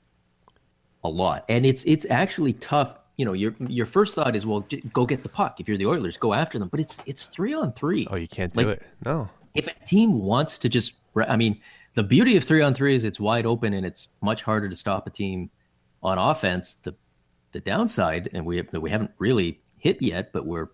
a 1.03 1.09
lot, 1.09 1.45
and 1.49 1.65
it's 1.65 1.83
it's 1.85 2.05
actually 2.09 2.53
tough. 2.53 2.95
You 3.17 3.25
know, 3.25 3.33
your 3.33 3.53
your 3.67 3.85
first 3.85 4.15
thought 4.15 4.35
is, 4.35 4.45
well, 4.45 4.65
go 4.93 5.05
get 5.05 5.23
the 5.23 5.29
puck. 5.29 5.59
If 5.59 5.67
you're 5.67 5.77
the 5.77 5.85
Oilers, 5.87 6.17
go 6.17 6.33
after 6.33 6.57
them. 6.57 6.69
But 6.69 6.79
it's 6.79 6.99
it's 7.05 7.23
three 7.25 7.53
on 7.53 7.73
three. 7.73 8.07
oh, 8.09 8.15
you 8.15 8.27
can't 8.27 8.53
do 8.53 8.61
like- 8.61 8.77
it. 8.79 8.83
No. 9.05 9.29
if 9.53 9.67
a 9.67 9.73
team 9.85 10.19
wants 10.19 10.57
to 10.59 10.69
just 10.69 10.93
i 11.27 11.35
mean 11.35 11.59
the 11.97 12.03
beauty 12.03 12.37
of 12.37 12.43
three 12.43 12.61
on 12.61 12.75
three 12.75 12.93
is 12.93 13.03
it's 13.03 13.19
wide 13.19 13.47
open 13.47 13.73
and 13.73 13.83
it's 13.83 14.09
much 14.21 14.43
harder 14.43 14.69
to 14.69 14.75
stop 14.75 15.07
a 15.07 15.09
team 15.09 15.49
on 16.03 16.19
offense 16.19 16.75
the 16.83 16.93
the 17.53 17.59
downside 17.59 18.29
and 18.33 18.45
we 18.45 18.61
we 18.73 18.91
haven't 18.91 19.09
really 19.17 19.59
hit 19.79 19.99
yet 19.99 20.31
but 20.31 20.45
we're 20.45 20.69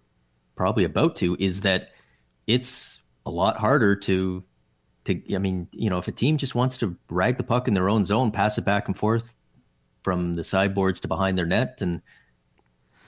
probably 0.57 0.83
about 0.83 1.15
to 1.15 1.37
is 1.39 1.61
that 1.61 1.91
it's 2.45 3.01
a 3.25 3.31
lot 3.31 3.55
harder 3.55 3.95
to 3.95 4.43
to 5.05 5.21
i 5.33 5.37
mean 5.37 5.65
you 5.71 5.89
know 5.89 5.97
if 5.97 6.09
a 6.09 6.11
team 6.11 6.35
just 6.35 6.55
wants 6.55 6.75
to 6.75 6.93
rag 7.09 7.37
the 7.37 7.43
puck 7.43 7.69
in 7.69 7.73
their 7.73 7.87
own 7.87 8.03
zone 8.03 8.29
pass 8.29 8.57
it 8.57 8.65
back 8.65 8.89
and 8.89 8.97
forth 8.97 9.33
from 10.03 10.33
the 10.33 10.43
sideboards 10.43 10.99
to 10.99 11.07
behind 11.07 11.37
their 11.37 11.45
net 11.45 11.79
and 11.81 12.01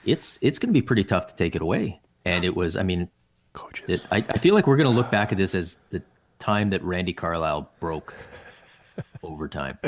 it's 0.06 0.38
it's 0.40 0.58
going 0.58 0.70
to 0.70 0.80
be 0.80 0.80
pretty 0.80 1.04
tough 1.04 1.26
to 1.26 1.36
take 1.36 1.54
it 1.54 1.60
away 1.60 2.00
and 2.24 2.46
it 2.46 2.56
was 2.56 2.76
i 2.76 2.82
mean 2.82 3.10
Coaches. 3.52 3.88
it, 3.90 4.06
I, 4.10 4.24
I 4.30 4.38
feel 4.38 4.54
like 4.54 4.66
we're 4.66 4.76
going 4.76 4.88
to 4.88 4.96
look 4.96 5.10
back 5.10 5.32
at 5.32 5.38
this 5.38 5.54
as 5.54 5.76
the 5.90 6.02
time 6.38 6.68
that 6.70 6.82
Randy 6.82 7.12
Carlyle 7.12 7.70
broke 7.80 8.14
overtime. 9.22 9.78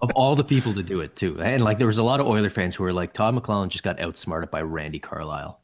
of 0.00 0.10
all 0.14 0.34
the 0.36 0.44
people 0.44 0.74
to 0.74 0.82
do 0.82 1.00
it, 1.00 1.16
too. 1.16 1.40
And 1.40 1.62
like 1.64 1.78
there 1.78 1.86
was 1.86 1.98
a 1.98 2.02
lot 2.02 2.20
of 2.20 2.26
Oiler 2.26 2.50
fans 2.50 2.74
who 2.74 2.84
were 2.84 2.92
like, 2.92 3.12
Todd 3.12 3.34
McLellan 3.34 3.68
just 3.68 3.84
got 3.84 4.00
outsmarted 4.00 4.50
by 4.50 4.62
Randy 4.62 4.98
Carlyle, 4.98 5.60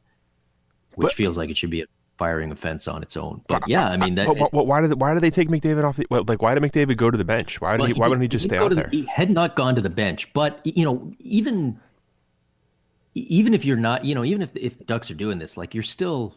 which 0.94 1.06
But- 1.08 1.14
feels 1.14 1.36
like 1.36 1.50
it 1.50 1.56
should 1.56 1.70
be 1.70 1.82
a 1.82 1.86
firing 2.18 2.50
offense 2.52 2.86
on 2.86 3.02
its 3.02 3.16
own. 3.16 3.42
But 3.48 3.66
yeah, 3.66 3.88
I 3.88 3.96
mean, 3.96 4.14
that, 4.16 4.26
But, 4.26 4.50
but 4.52 4.66
why 4.66 4.82
did 4.82 5.00
why 5.00 5.14
did 5.14 5.22
they 5.22 5.30
take 5.30 5.48
McDavid 5.48 5.84
off 5.84 5.96
the 5.96 6.06
well, 6.10 6.22
like 6.28 6.42
why 6.42 6.54
did 6.54 6.62
McDavid 6.62 6.96
go 6.98 7.10
to 7.10 7.16
the 7.16 7.24
bench? 7.24 7.60
Why 7.60 7.72
did 7.72 7.80
Well, 7.80 7.86
he, 7.88 7.92
why 7.94 8.04
did- 8.06 8.08
wouldn't 8.10 8.22
he 8.22 8.28
just 8.28 8.50
didn't 8.50 8.58
stay 8.58 8.64
out 8.64 8.68
the- 8.70 8.74
there? 8.76 8.88
he 8.90 9.06
had 9.06 9.30
not 9.30 9.56
gone 9.56 9.74
to 9.74 9.80
the 9.80 9.88
bench, 9.90 10.30
but 10.34 10.60
you 10.64 10.84
know, 10.84 11.12
even 11.18 11.80
even 13.14 13.54
if 13.54 13.64
you're 13.64 13.76
not, 13.76 14.04
you 14.04 14.14
know, 14.14 14.24
even 14.24 14.42
if 14.42 14.54
if 14.56 14.78
the 14.78 14.84
Ducks 14.84 15.10
are 15.10 15.14
doing 15.14 15.38
this, 15.38 15.56
like 15.56 15.74
you're 15.74 15.82
still, 15.82 16.34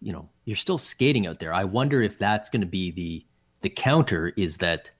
you 0.00 0.12
know, 0.12 0.28
you're 0.44 0.56
still 0.56 0.78
skating 0.78 1.26
out 1.26 1.38
there. 1.40 1.52
I 1.52 1.64
wonder 1.64 2.02
if 2.02 2.18
that's 2.18 2.48
going 2.48 2.60
to 2.62 2.66
be 2.66 2.90
the 2.90 3.24
the 3.62 3.68
counter 3.70 4.32
is 4.36 4.58
that 4.58 4.90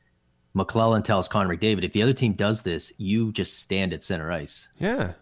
McLellan 0.56 1.04
tells 1.04 1.28
Connor 1.28 1.56
McDavid, 1.56 1.84
if 1.84 1.92
the 1.92 2.02
other 2.02 2.12
team 2.12 2.32
does 2.32 2.62
this, 2.62 2.90
you 2.98 3.30
just 3.32 3.60
stand 3.60 3.92
at 3.92 4.02
center 4.02 4.32
ice 4.32 4.68
Yeah. 4.78 5.12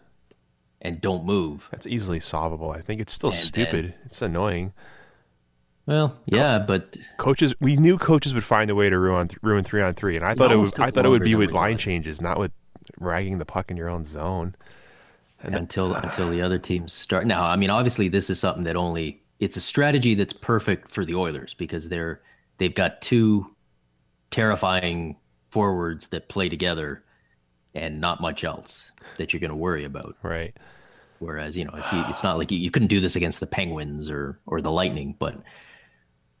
and 0.81 0.99
don't 1.01 1.23
move. 1.25 1.67
That's 1.71 1.85
easily 1.85 2.19
solvable. 2.19 2.71
I 2.71 2.81
think 2.81 2.99
it's 3.01 3.13
still 3.13 3.29
And 3.29 3.37
then- 3.37 3.45
stupid. 3.45 3.93
it's 4.05 4.21
annoying. 4.21 4.73
Well, 5.85 6.17
yeah, 6.25 6.59
but 6.59 6.97
coaches 7.17 7.53
we 7.61 7.77
knew 7.77 7.97
coaches 7.97 8.33
would 8.33 8.43
find 8.43 8.69
a 8.69 8.75
way 8.75 8.89
to 8.89 8.97
ruin 8.99 9.29
ruin 9.41 9.63
three 9.63 9.81
on 9.81 9.93
three, 9.93 10.17
and 10.17 10.25
I 10.25 10.33
thought 10.33 10.51
it 10.51 10.57
would 10.57 10.77
I 10.79 10.91
thought 10.91 11.05
it 11.05 11.09
would 11.09 11.23
be 11.23 11.35
with 11.35 11.51
line 11.51 11.77
changes, 11.77 12.21
not 12.21 12.37
with 12.39 12.51
ragging 12.99 13.37
the 13.37 13.45
puck 13.45 13.71
in 13.71 13.77
your 13.77 13.89
own 13.89 14.03
zone. 14.03 14.55
until 15.43 15.93
until 16.05 16.29
the 16.29 16.41
other 16.41 16.57
teams 16.57 16.91
start. 16.91 17.25
Now, 17.27 17.43
I 17.45 17.55
mean, 17.55 17.69
obviously, 17.69 18.09
this 18.09 18.29
is 18.29 18.37
something 18.39 18.63
that 18.65 18.75
only 18.75 19.21
it's 19.39 19.57
a 19.57 19.61
strategy 19.61 20.15
that's 20.15 20.33
perfect 20.33 20.91
for 20.91 21.05
the 21.05 21.15
Oilers 21.15 21.53
because 21.53 21.89
they're 21.89 22.21
they've 22.57 22.75
got 22.75 23.01
two 23.01 23.45
terrifying 24.31 25.15
forwards 25.49 26.07
that 26.09 26.27
play 26.29 26.49
together 26.49 27.03
and 27.73 28.01
not 28.01 28.19
much 28.19 28.43
else 28.43 28.91
that 29.17 29.31
you're 29.31 29.39
going 29.39 29.51
to 29.51 29.55
worry 29.55 29.85
about. 29.85 30.15
Right. 30.23 30.55
Whereas, 31.19 31.57
you 31.57 31.65
know, 31.65 31.73
if 31.75 31.91
you, 31.91 32.03
it's 32.09 32.23
not 32.23 32.37
like 32.37 32.51
you, 32.51 32.59
you 32.59 32.69
couldn't 32.69 32.89
do 32.89 32.99
this 32.99 33.15
against 33.15 33.39
the 33.39 33.47
Penguins 33.47 34.09
or 34.09 34.39
or 34.45 34.61
the 34.61 34.71
Lightning, 34.71 35.15
but 35.17 35.35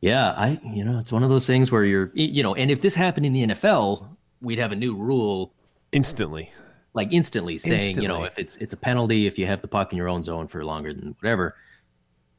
yeah, 0.01 0.31
I 0.31 0.59
you 0.63 0.83
know, 0.83 0.99
it's 0.99 1.11
one 1.11 1.23
of 1.23 1.29
those 1.29 1.47
things 1.47 1.71
where 1.71 1.83
you're 1.83 2.11
you 2.13 2.43
know, 2.43 2.53
and 2.55 2.69
if 2.69 2.81
this 2.81 2.93
happened 2.93 3.25
in 3.25 3.33
the 3.33 3.47
NFL, 3.47 4.07
we'd 4.41 4.59
have 4.59 4.71
a 4.71 4.75
new 4.75 4.95
rule 4.95 5.53
Instantly. 5.91 6.51
like 6.93 7.07
instantly 7.11 7.57
saying, 7.57 8.01
you 8.01 8.07
know, 8.07 8.23
if 8.25 8.37
it's 8.37 8.57
it's 8.57 8.73
a 8.73 8.77
penalty 8.77 9.25
if 9.25 9.37
you 9.39 9.45
have 9.47 9.61
the 9.61 9.67
puck 9.67 9.91
in 9.91 9.97
your 9.97 10.09
own 10.09 10.21
zone 10.21 10.47
for 10.47 10.63
longer 10.65 10.93
than 10.93 11.15
whatever. 11.19 11.55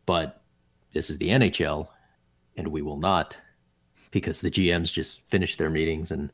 But 0.06 0.37
this 0.92 1.10
is 1.10 1.18
the 1.18 1.28
NHL, 1.28 1.88
and 2.56 2.68
we 2.68 2.82
will 2.82 2.96
not, 2.96 3.36
because 4.10 4.40
the 4.40 4.50
GMs 4.50 4.92
just 4.92 5.20
finished 5.28 5.58
their 5.58 5.70
meetings 5.70 6.10
and 6.10 6.30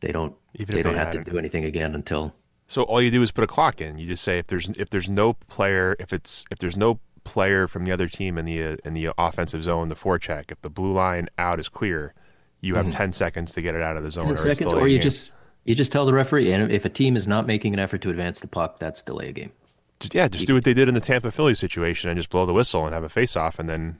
They 0.00 0.12
don't. 0.12 0.34
Even 0.54 0.76
they 0.76 0.82
don't 0.82 0.94
they 0.94 0.98
have 0.98 1.12
to 1.12 1.24
do 1.24 1.38
anything 1.38 1.64
again 1.64 1.94
until 1.94 2.34
So 2.66 2.82
all 2.82 3.00
you 3.02 3.10
do 3.10 3.22
is 3.22 3.30
put 3.30 3.44
a 3.44 3.46
clock 3.46 3.80
in. 3.80 3.98
You 3.98 4.06
just 4.06 4.22
say 4.24 4.38
if 4.38 4.46
there's 4.46 4.68
if 4.70 4.90
there's 4.90 5.08
no 5.08 5.34
player 5.34 5.96
if 5.98 6.12
it's 6.12 6.44
if 6.50 6.58
there's 6.58 6.76
no 6.76 7.00
player 7.24 7.66
from 7.66 7.84
the 7.84 7.92
other 7.92 8.08
team 8.08 8.38
in 8.38 8.44
the 8.44 8.62
uh, 8.62 8.76
in 8.84 8.94
the 8.94 9.10
offensive 9.18 9.62
zone, 9.62 9.88
the 9.88 9.94
forecheck, 9.94 10.50
if 10.50 10.60
the 10.62 10.70
blue 10.70 10.92
line 10.92 11.28
out 11.38 11.58
is 11.60 11.68
clear, 11.68 12.14
you 12.60 12.76
have 12.76 12.90
ten 12.90 13.12
seconds 13.12 13.52
to 13.52 13.62
get 13.62 13.74
it 13.74 13.82
out 13.82 13.96
of 13.96 14.02
the 14.02 14.10
zone. 14.10 14.24
ten 14.24 14.32
or 14.32 14.36
seconds, 14.36 14.72
or 14.72 14.88
you 14.88 14.96
game. 14.96 15.02
just 15.02 15.30
you 15.64 15.74
just 15.74 15.92
tell 15.92 16.06
the 16.06 16.14
referee, 16.14 16.52
and 16.52 16.70
if 16.70 16.84
a 16.84 16.88
team 16.88 17.16
is 17.16 17.26
not 17.26 17.46
making 17.46 17.74
an 17.74 17.80
effort 17.80 18.00
to 18.02 18.10
advance 18.10 18.40
the 18.40 18.48
puck, 18.48 18.78
that's 18.78 19.02
delay 19.02 19.28
a 19.28 19.32
game. 19.32 19.52
Just, 20.00 20.14
yeah, 20.14 20.28
just 20.28 20.46
do 20.46 20.54
what 20.54 20.64
they 20.64 20.74
did 20.74 20.88
in 20.88 20.94
the 20.94 21.00
Tampa 21.00 21.30
Philly 21.30 21.54
situation 21.54 22.10
and 22.10 22.18
just 22.18 22.28
blow 22.28 22.44
the 22.44 22.52
whistle 22.52 22.84
and 22.84 22.92
have 22.92 23.04
a 23.04 23.08
face 23.08 23.36
off, 23.36 23.58
and 23.58 23.68
then 23.68 23.98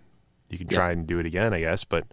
you 0.51 0.59
can 0.59 0.69
try 0.69 0.93
and 0.93 1.07
do 1.07 1.19
it 1.19 1.27
again, 1.27 1.55
I 1.55 1.61
guess. 1.61 1.85
But 1.85 2.05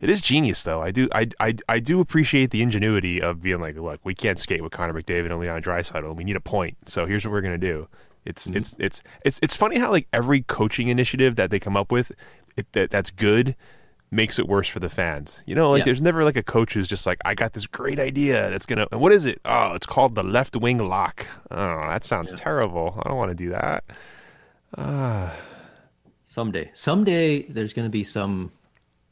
it 0.00 0.10
is 0.10 0.20
genius, 0.20 0.62
though. 0.62 0.82
I 0.82 0.90
do, 0.90 1.08
I, 1.12 1.28
I, 1.40 1.54
I 1.68 1.78
do 1.78 2.00
appreciate 2.00 2.50
the 2.50 2.60
ingenuity 2.60 3.22
of 3.22 3.42
being 3.42 3.60
like, 3.60 3.76
look, 3.76 4.00
we 4.04 4.14
can't 4.14 4.38
skate 4.38 4.62
with 4.62 4.72
Connor 4.72 4.92
McDavid 4.92 5.30
and 5.30 5.40
Leon 5.40 5.62
Draisaitl. 5.62 6.14
We 6.14 6.24
need 6.24 6.36
a 6.36 6.40
point, 6.40 6.88
so 6.88 7.06
here's 7.06 7.24
what 7.24 7.32
we're 7.32 7.40
gonna 7.40 7.56
do. 7.56 7.88
It's, 8.26 8.46
mm-hmm. 8.46 8.58
it's, 8.58 8.76
it's, 8.78 9.02
it's, 9.24 9.40
it's 9.42 9.56
funny 9.56 9.78
how 9.78 9.90
like 9.90 10.08
every 10.12 10.42
coaching 10.42 10.88
initiative 10.88 11.36
that 11.36 11.50
they 11.50 11.58
come 11.58 11.76
up 11.76 11.90
with, 11.90 12.12
it, 12.56 12.70
that 12.72 12.90
that's 12.90 13.10
good. 13.10 13.56
Makes 14.14 14.38
it 14.38 14.46
worse 14.46 14.68
for 14.68 14.78
the 14.78 14.88
fans. 14.88 15.42
You 15.44 15.54
know, 15.56 15.70
like 15.70 15.80
Yeah. 15.80 15.86
there's 15.86 16.00
never 16.02 16.22
like 16.22 16.36
a 16.36 16.42
coach 16.42 16.74
who's 16.74 16.86
just 16.86 17.04
like, 17.04 17.18
I 17.24 17.34
got 17.34 17.52
this 17.52 17.66
great 17.66 17.98
idea 17.98 18.48
that's 18.50 18.64
gonna. 18.64 18.86
And 18.92 19.00
what 19.00 19.10
is 19.12 19.24
it? 19.24 19.40
Oh, 19.44 19.72
it's 19.74 19.86
called 19.86 20.14
the 20.14 20.22
left 20.22 20.54
wing 20.56 20.78
lock. 20.78 21.26
Oh, 21.50 21.80
that 21.82 22.04
sounds 22.04 22.32
terrible. 22.32 23.00
I 23.04 23.08
don't 23.08 23.18
want 23.18 23.30
to 23.30 23.34
do 23.34 23.50
that. 23.50 23.84
Uh, 24.78 25.30
someday, 26.22 26.70
someday, 26.74 27.42
there's 27.42 27.72
going 27.72 27.86
to 27.86 27.90
be 27.90 28.04
some 28.04 28.52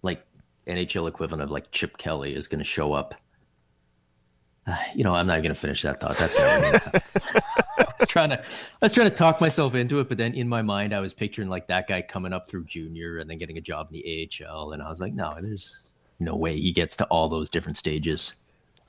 like 0.02 0.24
NHL 0.68 1.08
equivalent 1.08 1.42
of 1.42 1.50
like 1.50 1.70
Chip 1.72 1.98
Kelly 1.98 2.34
is 2.34 2.46
going 2.46 2.58
to 2.60 2.64
show 2.64 2.92
up. 2.92 3.14
Uh, 4.66 4.76
you 4.94 5.02
know, 5.04 5.14
I'm 5.14 5.26
not 5.26 5.38
going 5.42 5.54
to 5.54 5.60
finish 5.60 5.82
that 5.82 5.98
thought. 6.00 6.16
That's 6.16 6.36
trying 8.12 8.30
to, 8.30 8.38
I 8.38 8.44
was 8.82 8.92
trying 8.92 9.08
to 9.08 9.16
talk 9.16 9.40
myself 9.40 9.74
into 9.74 9.98
it, 10.00 10.08
but 10.08 10.18
then 10.18 10.34
in 10.34 10.48
my 10.48 10.62
mind, 10.62 10.94
I 10.94 11.00
was 11.00 11.14
picturing 11.14 11.48
like 11.48 11.66
that 11.68 11.88
guy 11.88 12.02
coming 12.02 12.32
up 12.32 12.48
through 12.48 12.64
junior 12.66 13.18
and 13.18 13.28
then 13.28 13.38
getting 13.38 13.56
a 13.56 13.60
job 13.60 13.88
in 13.90 14.00
the 14.00 14.30
AHL, 14.46 14.72
and 14.72 14.82
I 14.82 14.88
was 14.88 15.00
like, 15.00 15.14
no, 15.14 15.34
there's 15.40 15.88
no 16.20 16.36
way 16.36 16.58
he 16.58 16.72
gets 16.72 16.94
to 16.96 17.04
all 17.06 17.28
those 17.28 17.48
different 17.48 17.78
stages. 17.78 18.34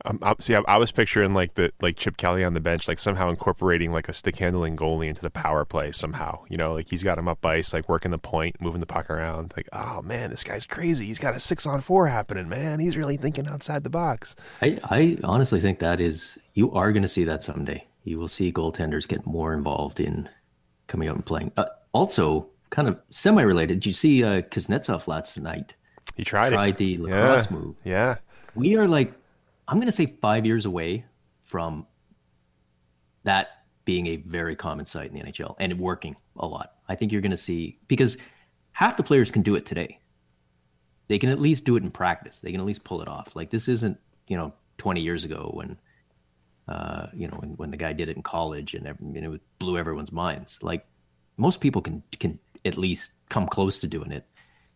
Um, 0.05 0.19
I, 0.21 0.34
see, 0.39 0.53
I, 0.53 0.61
I 0.67 0.78
was 0.78 0.91
picturing 0.91 1.34
like 1.34 1.53
the 1.53 1.71
like 1.82 1.95
Chip 1.97 2.17
Kelly 2.17 2.43
on 2.43 2.53
the 2.53 2.59
bench, 2.59 2.89
like 2.89 2.99
somehow 2.99 3.30
incorporating 3.30 3.93
like 3.93 4.09
a 4.09 4.13
stick 4.13 4.38
handling 4.38 4.76
goalie 4.76 5.07
into 5.07 5.21
the 5.21 5.30
power 5.30 5.63
play 5.63 5.93
somehow. 5.93 6.43
You 6.49 6.57
know, 6.57 6.74
like 6.74 6.89
he's 6.89 7.03
got 7.03 7.17
him 7.17 7.30
up 7.30 7.45
ice, 7.45 7.74
like 7.74 7.88
working 7.88 8.11
the 8.11 8.17
point, 8.17 8.59
moving 8.59 8.82
the 8.82 8.86
puck 8.86 9.09
around. 9.09 9.53
Like, 9.55 9.69
oh 9.71 10.01
man, 10.01 10.30
this 10.32 10.43
guy's 10.43 10.65
crazy. 10.65 11.05
He's 11.05 11.19
got 11.19 11.36
a 11.36 11.39
six 11.39 11.65
on 11.65 11.80
four 11.80 12.07
happening, 12.07 12.49
man. 12.49 12.82
He's 12.82 12.97
really 12.97 13.15
thinking 13.15 13.47
outside 13.47 13.86
the 13.86 13.89
box. 13.89 14.36
I, 14.61 14.80
I 14.84 15.17
honestly 15.24 15.61
think 15.61 15.80
that 15.80 16.01
is 16.01 16.38
you 16.53 16.71
are 16.74 16.91
going 16.91 17.03
to 17.03 17.07
see 17.07 17.24
that 17.24 17.41
someday. 17.41 17.88
You 18.04 18.20
will 18.20 18.28
see 18.28 18.51
goaltenders 18.51 19.08
get 19.08 19.26
more 19.26 19.54
involved 19.54 19.99
in 19.99 20.30
coming 20.88 21.08
out 21.08 21.16
and 21.16 21.26
playing. 21.26 21.51
Uh, 21.58 21.66
also, 21.93 22.47
kind 22.70 22.88
of 22.88 22.99
semi-related. 23.12 23.76
Did 23.80 23.86
you 23.86 23.93
see 23.93 24.24
uh, 24.24 24.41
Kuznetsov 24.41 25.08
last 25.08 25.39
night? 25.39 25.76
He 26.16 26.24
tried, 26.24 26.51
Tried 26.51 26.76
it. 26.76 26.78
the 26.78 26.97
lacrosse 26.97 27.49
yeah. 27.49 27.58
move. 27.58 27.76
Yeah, 27.84 28.16
We 28.56 28.76
are 28.76 28.88
like, 28.88 29.14
I'm 29.68 29.78
going 29.78 29.88
to 29.88 29.91
say 29.91 30.16
five 30.22 30.45
years 30.45 30.66
away 30.66 31.06
from 31.43 31.88
that 33.24 33.64
being 33.86 34.08
a 34.08 34.18
very 34.18 34.56
common 34.56 34.86
sight 34.86 35.12
in 35.12 35.14
the 35.14 35.24
NHL 35.24 35.56
and 35.60 35.80
working 35.80 36.16
a 36.38 36.45
lot. 36.45 36.76
I 36.89 36.95
think 36.95 37.12
you're 37.12 37.22
going 37.22 37.32
to 37.32 37.38
see 37.38 37.80
because 37.88 38.18
half 38.72 38.97
the 38.97 39.04
players 39.04 39.32
can 39.32 39.41
do 39.41 39.56
it 39.56 39.66
today. 39.66 39.99
They 41.08 41.20
can 41.20 41.30
at 41.30 41.39
least 41.39 41.66
do 41.66 41.76
it 41.76 41.84
in 41.84 41.91
practice. 41.91 42.39
They 42.39 42.51
can 42.51 42.60
at 42.60 42.66
least 42.66 42.84
pull 42.84 43.01
it 43.01 43.08
off. 43.08 43.36
Like 43.36 43.49
this 43.49 43.68
isn't, 43.68 43.97
you 44.28 44.38
know, 44.38 44.54
20 44.78 45.01
years 45.01 45.24
ago 45.24 45.51
when, 45.54 45.78
uh, 46.68 47.07
you 47.14 47.28
know, 47.28 47.38
when, 47.38 47.51
when 47.51 47.72
the 47.72 47.78
guy 47.78 47.93
did 47.93 48.09
it 48.09 48.16
in 48.16 48.24
college 48.24 48.74
and, 48.74 48.88
every, 48.88 49.05
and 49.05 49.18
it 49.18 49.41
blew 49.59 49.78
everyone's 49.78 50.11
minds. 50.11 50.59
Like 50.61 50.86
most 51.38 51.59
people 51.61 51.82
can 51.82 52.03
can 52.20 52.39
at 52.66 52.78
least 52.78 53.11
come 53.30 53.47
close 53.47 53.80
to 53.80 53.88
doing 53.88 54.11
it. 54.11 54.26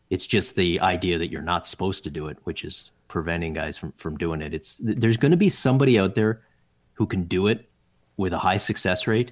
It's 0.09 0.25
just 0.25 0.55
the 0.55 0.79
idea 0.81 1.17
that 1.17 1.31
you're 1.31 1.41
not 1.41 1.67
supposed 1.67 2.03
to 2.05 2.09
do 2.09 2.27
it, 2.27 2.38
which 2.43 2.63
is 2.63 2.91
preventing 3.07 3.53
guys 3.53 3.77
from 3.77 3.91
from 3.93 4.17
doing 4.17 4.41
it. 4.41 4.53
It's 4.53 4.79
there's 4.81 5.17
going 5.17 5.31
to 5.31 5.38
be 5.38 5.49
somebody 5.49 5.99
out 5.99 6.15
there 6.15 6.43
who 6.93 7.05
can 7.05 7.23
do 7.23 7.47
it 7.47 7.69
with 8.17 8.33
a 8.33 8.38
high 8.38 8.57
success 8.57 9.07
rate, 9.07 9.31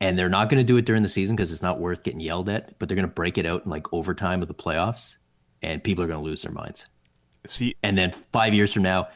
and 0.00 0.18
they're 0.18 0.28
not 0.28 0.50
going 0.50 0.60
to 0.60 0.66
do 0.66 0.76
it 0.76 0.84
during 0.84 1.02
the 1.02 1.08
season 1.08 1.34
because 1.34 1.50
it's 1.50 1.62
not 1.62 1.80
worth 1.80 2.02
getting 2.02 2.20
yelled 2.20 2.48
at. 2.48 2.78
But 2.78 2.88
they're 2.88 2.96
going 2.96 3.08
to 3.08 3.14
break 3.14 3.38
it 3.38 3.46
out 3.46 3.64
in 3.64 3.70
like 3.70 3.92
overtime 3.92 4.42
of 4.42 4.48
the 4.48 4.54
playoffs, 4.54 5.16
and 5.62 5.82
people 5.82 6.04
are 6.04 6.08
going 6.08 6.22
to 6.22 6.24
lose 6.24 6.42
their 6.42 6.52
minds. 6.52 6.86
see, 7.46 7.74
And 7.82 7.96
then 7.96 8.14
five 8.32 8.54
years 8.54 8.72
from 8.72 8.82
now, 8.82 9.08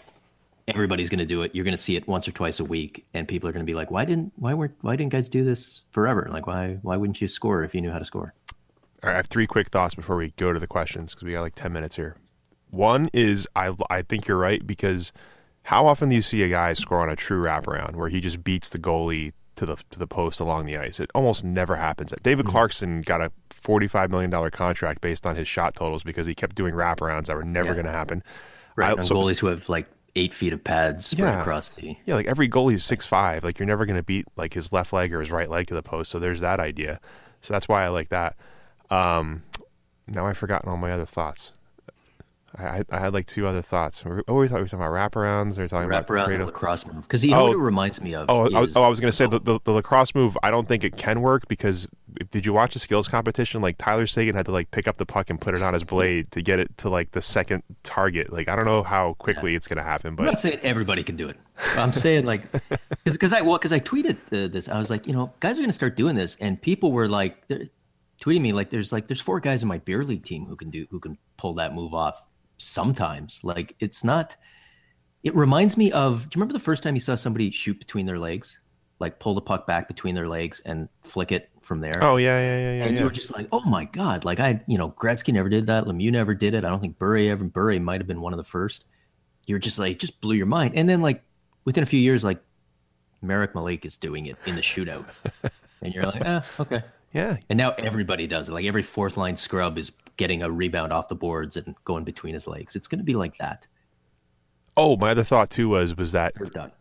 everybody's 0.69 1.09
going 1.09 1.19
to 1.19 1.27
do 1.27 1.43
it. 1.43 1.55
You're 1.55 1.65
going 1.65 1.77
to 1.77 1.83
see 1.83 1.97
it 1.97 2.07
once 2.07 2.27
or 2.29 2.33
twice 2.33 2.61
a 2.61 2.65
week, 2.65 3.05
and 3.15 3.27
people 3.27 3.49
are 3.49 3.53
going 3.53 3.65
to 3.65 3.71
be 3.71 3.75
like, 3.75 3.91
"Why 3.91 4.05
didn't 4.05 4.33
why 4.37 4.55
weren't 4.55 4.75
why 4.81 4.97
didn't 4.97 5.13
guys 5.13 5.29
do 5.29 5.45
this 5.45 5.83
forever? 5.91 6.29
Like 6.31 6.47
why 6.47 6.79
why 6.83 6.97
wouldn't 6.97 7.21
you 7.21 7.29
score 7.29 7.63
if 7.63 7.75
you 7.75 7.81
knew 7.81 7.91
how 7.91 7.99
to 7.99 8.05
score?" 8.05 8.35
All 9.03 9.09
right, 9.09 9.15
I 9.15 9.17
have 9.17 9.27
three 9.27 9.47
quick 9.47 9.69
thoughts 9.71 9.95
before 9.95 10.17
we 10.17 10.31
go 10.37 10.53
to 10.53 10.61
the 10.61 10.67
questions 10.69 11.13
because 11.13 11.25
we 11.25 11.33
got 11.33 11.41
like 11.41 11.57
10 11.57 11.73
minutes 11.73 11.97
here. 11.97 12.15
One 12.71 13.11
is 13.13 13.49
I, 13.57 13.75
I 13.91 14.03
think 14.03 14.29
you're 14.29 14.39
right 14.39 14.65
because 14.65 15.13
how 15.65 15.87
often 15.87 16.09
do 16.09 16.15
you 16.15 16.23
see 16.23 16.43
a 16.45 16.49
guy 16.49 16.73
score 16.73 17.01
on 17.01 17.09
a 17.09 17.17
true 17.17 17.43
wraparound 17.43 17.97
where 17.97 18.09
he 18.09 18.21
just 18.21 18.45
beats 18.45 18.69
the 18.69 18.79
goalie 18.79 19.33
to 19.57 19.67
the 19.67 19.77
to 19.91 19.99
the 19.99 20.07
post 20.07 20.39
along 20.39 20.67
the 20.67 20.77
ice? 20.77 21.01
It 21.01 21.11
almost 21.17 21.43
never 21.45 21.77
happens. 21.77 22.15
David 22.23 22.47
mm-hmm. 22.47 22.53
Clarkson 22.53 23.03
got 23.03 23.21
a 23.21 23.33
$45 23.51 24.09
million 24.11 24.51
contract 24.53 25.01
based 25.01 25.27
on 25.27 25.35
his 25.35 25.49
shot 25.49 25.75
totals 25.75 26.05
because 26.05 26.27
he 26.27 26.35
kept 26.35 26.55
doing 26.55 26.75
wraparounds 26.75 27.27
that 27.27 27.37
were 27.37 27.45
never 27.45 27.69
Yeah. 27.71 27.75
going 27.75 27.87
to 27.87 27.93
happen. 27.93 28.23
Right, 28.77 28.97
I- 28.97 29.03
so- 29.03 29.17
goalies 29.17 29.41
who 29.41 29.49
have 29.49 29.69
like 29.69 29.87
eight 30.15 30.35
feet 30.35 30.53
of 30.53 30.63
pads 30.63 31.07
spread 31.07 31.33
Yeah. 31.35 31.41
across 31.41 31.71
the. 31.71 31.97
Yeah, 32.05 32.15
like 32.17 32.27
every 32.27 32.49
goalie 32.49 32.75
is 32.75 32.85
six 32.85 33.07
five. 33.07 33.45
Like 33.45 33.59
you're 33.59 33.67
never 33.67 33.87
going 33.87 33.97
to 33.97 34.03
beat 34.03 34.27
like 34.37 34.55
his 34.55 34.73
left 34.73 34.93
leg 34.93 35.13
or 35.15 35.21
his 35.21 35.31
right 35.31 35.49
leg 35.49 35.67
to 35.69 35.75
the 35.75 35.83
post. 35.83 36.11
So 36.11 36.19
there's 36.19 36.41
that 36.41 36.61
idea. 36.61 37.01
So 37.41 37.55
that's 37.55 37.69
why 37.69 37.85
I 37.85 37.89
like 37.89 38.09
that. 38.11 38.37
Um, 38.91 39.43
now 40.07 40.27
I've 40.27 40.37
forgotten 40.39 40.69
all 40.69 40.77
my 40.77 40.93
other 40.93 41.07
thoughts. 41.07 41.53
I, 42.59 42.83
I, 42.91 42.99
had 42.99 43.15
like 43.15 43.27
two 43.27 43.47
other 43.47 43.63
thoughts. 43.63 44.05
We- 44.05 44.23
Oh, 44.29 44.35
we 44.35 44.47
thought 44.49 44.57
we 44.57 44.63
were 44.63 44.69
talking 44.69 44.85
about 44.87 44.93
wraparounds. 45.13 45.57
We 45.57 45.63
were 45.63 45.69
talking 45.69 45.87
about 45.91 46.09
around 46.11 46.39
the 46.39 46.47
lacrosse 46.47 46.87
move 46.87 47.03
because 47.03 47.25
you 47.25 47.31
know 47.31 47.41
Oh. 47.41 47.45
what 47.49 47.53
it 47.55 47.59
reminds 47.59 48.01
me 48.01 48.15
of. 48.15 48.27
Oh, 48.29 48.53
I, 48.55 48.61
was- 48.61 48.71
is- 48.71 48.77
oh, 48.77 48.83
I 48.85 48.89
was 48.89 49.01
going 49.01 49.11
to 49.11 49.17
say 49.17 49.27
the, 49.27 49.41
the, 49.41 49.59
the 49.65 49.73
lacrosse 49.73 50.15
move. 50.15 50.37
I 50.43 50.51
don't 50.51 50.69
think 50.69 50.85
it 50.85 50.97
can 50.97 51.23
work 51.23 51.49
because 51.49 51.89
if- 52.21 52.29
did 52.31 52.45
you 52.45 52.53
watch 52.53 52.75
the 52.75 52.79
skills 52.79 53.09
competition? 53.09 53.63
Like 53.63 53.79
Tyler 53.79 54.07
Seguin 54.07 54.35
had 54.35 54.47
to 54.47 54.53
like 54.53 54.71
pick 54.71 54.87
up 54.87 54.99
the 54.99 55.07
puck 55.07 55.31
and 55.31 55.41
put 55.41 55.55
it 55.55 55.63
on 55.63 55.73
his 55.73 55.85
blade 55.85 56.31
to 56.33 56.43
get 56.43 56.59
it 56.59 56.77
to 56.79 56.89
like 56.91 57.13
the 57.13 57.23
second 57.23 57.63
target. 57.85 58.33
Like 58.33 58.49
I 58.49 58.57
don't 58.57 58.67
know 58.67 58.83
how 58.83 59.15
quickly 59.15 59.55
it's 59.55 59.67
going 59.67 59.79
to 59.79 59.83
happen, 59.85 60.15
but 60.15 60.25
I'm 60.25 60.33
not 60.33 60.41
saying 60.41 60.59
everybody 60.63 61.03
can 61.03 61.17
do 61.17 61.29
it. 61.29 61.37
I'm 61.77 61.93
saying 61.93 62.27
like 62.27 62.43
because 63.05 63.33
I 63.33 63.41
well 63.41 63.57
because 63.57 63.73
I 63.73 63.81
tweeted 63.81 64.17
uh, 64.33 64.53
this. 64.53 64.69
I 64.69 64.77
was 64.79 64.91
like, 64.91 65.07
you 65.07 65.15
know, 65.15 65.33
guys 65.41 65.59
are 65.59 65.63
going 65.63 65.71
to 65.71 65.75
start 65.75 65.97
doing 65.97 66.17
this, 66.17 66.37
and 66.41 66.61
people 66.61 66.93
were 66.93 67.09
like 67.09 67.47
they're 67.47 67.65
tweeting 68.23 68.43
me 68.43 68.53
like, 68.53 68.69
there's 68.71 68.93
like 68.93 69.09
there's 69.09 69.21
four 69.21 69.41
guys 69.41 69.63
in 69.63 69.69
my 69.69 69.79
beer 69.79 70.05
league 70.05 70.25
team 70.25 70.45
who 70.45 70.55
can 70.55 70.71
do 70.71 70.87
who 70.91 71.01
can 71.01 71.17
pull 71.39 71.55
that 71.55 71.75
move 71.75 71.95
off 71.95 72.25
sometimes. 72.63 73.41
Like 73.43 73.75
it's 73.81 74.05
not. 74.05 74.37
It 75.23 75.35
reminds 75.35 75.77
me 75.77 75.93
of. 75.93 76.23
Do 76.23 76.37
you 76.37 76.41
remember 76.41 76.55
the 76.55 76.65
first 76.65 76.83
time 76.83 76.95
you 76.95 77.01
saw 77.01 77.15
somebody 77.15 77.51
shoot 77.51 77.79
between 77.79 78.07
their 78.07 78.19
legs, 78.19 78.59
like 78.99 79.19
pull 79.19 79.35
the 79.35 79.41
puck 79.41 79.67
back 79.67 79.89
between 79.89 80.15
their 80.15 80.29
legs 80.29 80.61
and 80.65 80.89
flick 81.05 81.33
it 81.33 81.51
from 81.61 81.81
there? 81.81 81.99
oh 82.03 82.17
yeah, 82.17 82.39
yeah, 82.39 82.57
yeah, 82.57 82.73
yeah. 82.79 82.85
and 82.85 82.95
yeah. 82.95 83.01
you 83.01 83.05
were 83.05 83.13
just 83.13 83.35
like, 83.35 83.49
"Oh 83.53 83.65
my 83.65 83.85
god!" 83.85 84.25
Like 84.25 84.41
I, 84.41 84.61
you 84.67 84.79
know, 84.79 84.91
Gretzky 84.91 85.33
never 85.33 85.49
did 85.49 85.67
that. 85.67 85.85
Lemieux 85.85 86.13
never 86.13 86.35
did 86.35 86.55
it. 86.55 86.65
I 86.65 86.69
don't 86.69 86.81
think 86.81 86.99
Bure 86.99 87.31
ever. 87.31 87.45
Bure 87.45 87.79
might 87.81 88.01
have 88.01 88.09
been 88.09 88.21
one 88.21 88.33
of 88.33 88.37
the 88.39 88.45
first. 88.45 88.87
You're 89.47 89.59
just 89.59 89.79
like, 89.79 89.99
just 89.99 90.21
blew 90.21 90.37
your 90.37 90.47
mind. 90.47 90.75
And 90.77 90.89
then 90.89 91.01
like 91.01 91.23
within 91.65 91.83
a 91.83 91.87
few 91.87 91.99
years, 91.99 92.23
like 92.25 92.41
Marek 93.23 93.55
Malik 93.55 93.85
is 93.85 93.97
doing 93.97 94.27
it 94.27 94.37
in 94.47 94.57
the 94.57 94.61
shootout, 94.61 95.05
and 95.83 95.95
you're 95.95 96.05
like, 96.05 96.23
"Ah, 96.25 96.45
okay." 96.61 96.83
yeah, 97.13 97.37
And 97.49 97.57
now 97.57 97.73
everybody 97.73 98.27
does 98.27 98.49
it. 98.49 98.53
Like 98.53 98.65
every 98.65 98.83
fourth 98.83 99.17
line 99.17 99.37
scrub 99.37 99.79
is 99.79 99.93
getting 100.17 100.43
a 100.43 100.51
rebound 100.51 100.93
off 100.93 101.09
the 101.09 101.15
boards 101.15 101.57
and 101.57 101.75
going 101.85 102.05
between 102.05 102.35
his 102.35 102.47
legs. 102.47 102.77
It's 102.77 102.87
going 102.87 102.99
to 102.99 103.05
be 103.05 103.15
like 103.15 103.39
that. 103.39 103.67
Oh, 104.77 104.97
my 104.97 105.11
other 105.11 105.25
thought 105.25 105.51
too 105.51 105.69
was 105.71 105.97
was 105.97 106.13
that 106.13 106.35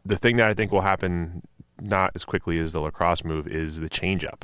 the 0.06 0.18
thing 0.18 0.38
that 0.38 0.48
I 0.48 0.54
think 0.54 0.72
will 0.72 0.82
happen 0.82 1.42
not 1.82 2.12
as 2.16 2.24
quickly 2.24 2.60
as 2.60 2.74
the 2.74 2.80
lacrosse 2.80 3.24
move 3.24 3.48
is 3.48 3.80
the 3.80 3.90
changeup. 3.90 4.44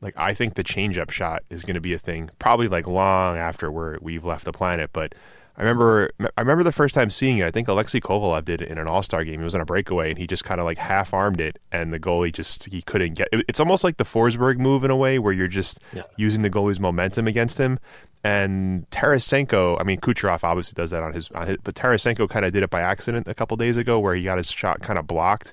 Like 0.00 0.14
I 0.16 0.34
think 0.34 0.54
the 0.54 0.64
changeup 0.64 1.10
shot 1.10 1.42
is 1.50 1.62
going 1.64 1.74
to 1.74 1.80
be 1.80 1.94
a 1.94 1.98
thing 1.98 2.30
probably 2.38 2.68
like 2.68 2.86
long 2.86 3.36
after 3.36 3.70
we're 3.72 3.98
we've 4.00 4.24
left 4.24 4.44
the 4.44 4.52
planet. 4.52 4.90
But 4.92 5.14
I 5.56 5.62
remember 5.62 6.10
I 6.36 6.40
remember 6.40 6.62
the 6.62 6.72
first 6.72 6.94
time 6.94 7.10
seeing 7.10 7.38
it. 7.38 7.46
I 7.46 7.50
think 7.50 7.66
Alexei 7.68 7.98
Kovalev 8.00 8.44
did 8.44 8.60
it 8.60 8.68
in 8.68 8.78
an 8.78 8.86
All 8.86 9.02
Star 9.02 9.24
game. 9.24 9.40
He 9.40 9.44
was 9.44 9.54
on 9.56 9.60
a 9.60 9.64
breakaway 9.64 10.10
and 10.10 10.18
he 10.18 10.26
just 10.28 10.44
kind 10.44 10.60
of 10.60 10.64
like 10.66 10.78
half 10.78 11.12
armed 11.14 11.40
it, 11.40 11.58
and 11.72 11.92
the 11.92 11.98
goalie 11.98 12.32
just 12.32 12.64
he 12.64 12.82
couldn't 12.82 13.16
get. 13.16 13.28
it- 13.32 13.44
It's 13.48 13.60
almost 13.60 13.82
like 13.82 13.96
the 13.96 14.04
Forsberg 14.04 14.58
move 14.58 14.84
in 14.84 14.90
a 14.90 14.96
way 14.96 15.18
where 15.18 15.32
you're 15.32 15.48
just 15.48 15.80
Yeah. 15.92 16.02
using 16.16 16.42
the 16.42 16.50
goalie's 16.50 16.78
momentum 16.80 17.26
against 17.26 17.58
him. 17.58 17.78
And 18.24 18.88
Tarasenko, 18.88 19.78
I 19.78 19.84
mean 19.84 20.00
Kucherov 20.00 20.42
obviously 20.42 20.74
does 20.74 20.90
that 20.90 21.02
on 21.02 21.12
his, 21.12 21.30
on 21.32 21.46
his 21.46 21.58
but 21.62 21.74
Tarasenko 21.74 22.28
kind 22.28 22.46
of 22.46 22.52
did 22.52 22.62
it 22.62 22.70
by 22.70 22.80
accident 22.80 23.28
a 23.28 23.34
couple 23.34 23.56
days 23.58 23.76
ago 23.76 24.00
where 24.00 24.14
he 24.14 24.24
got 24.24 24.38
his 24.38 24.50
shot 24.50 24.80
kind 24.80 24.98
of 24.98 25.06
blocked. 25.06 25.52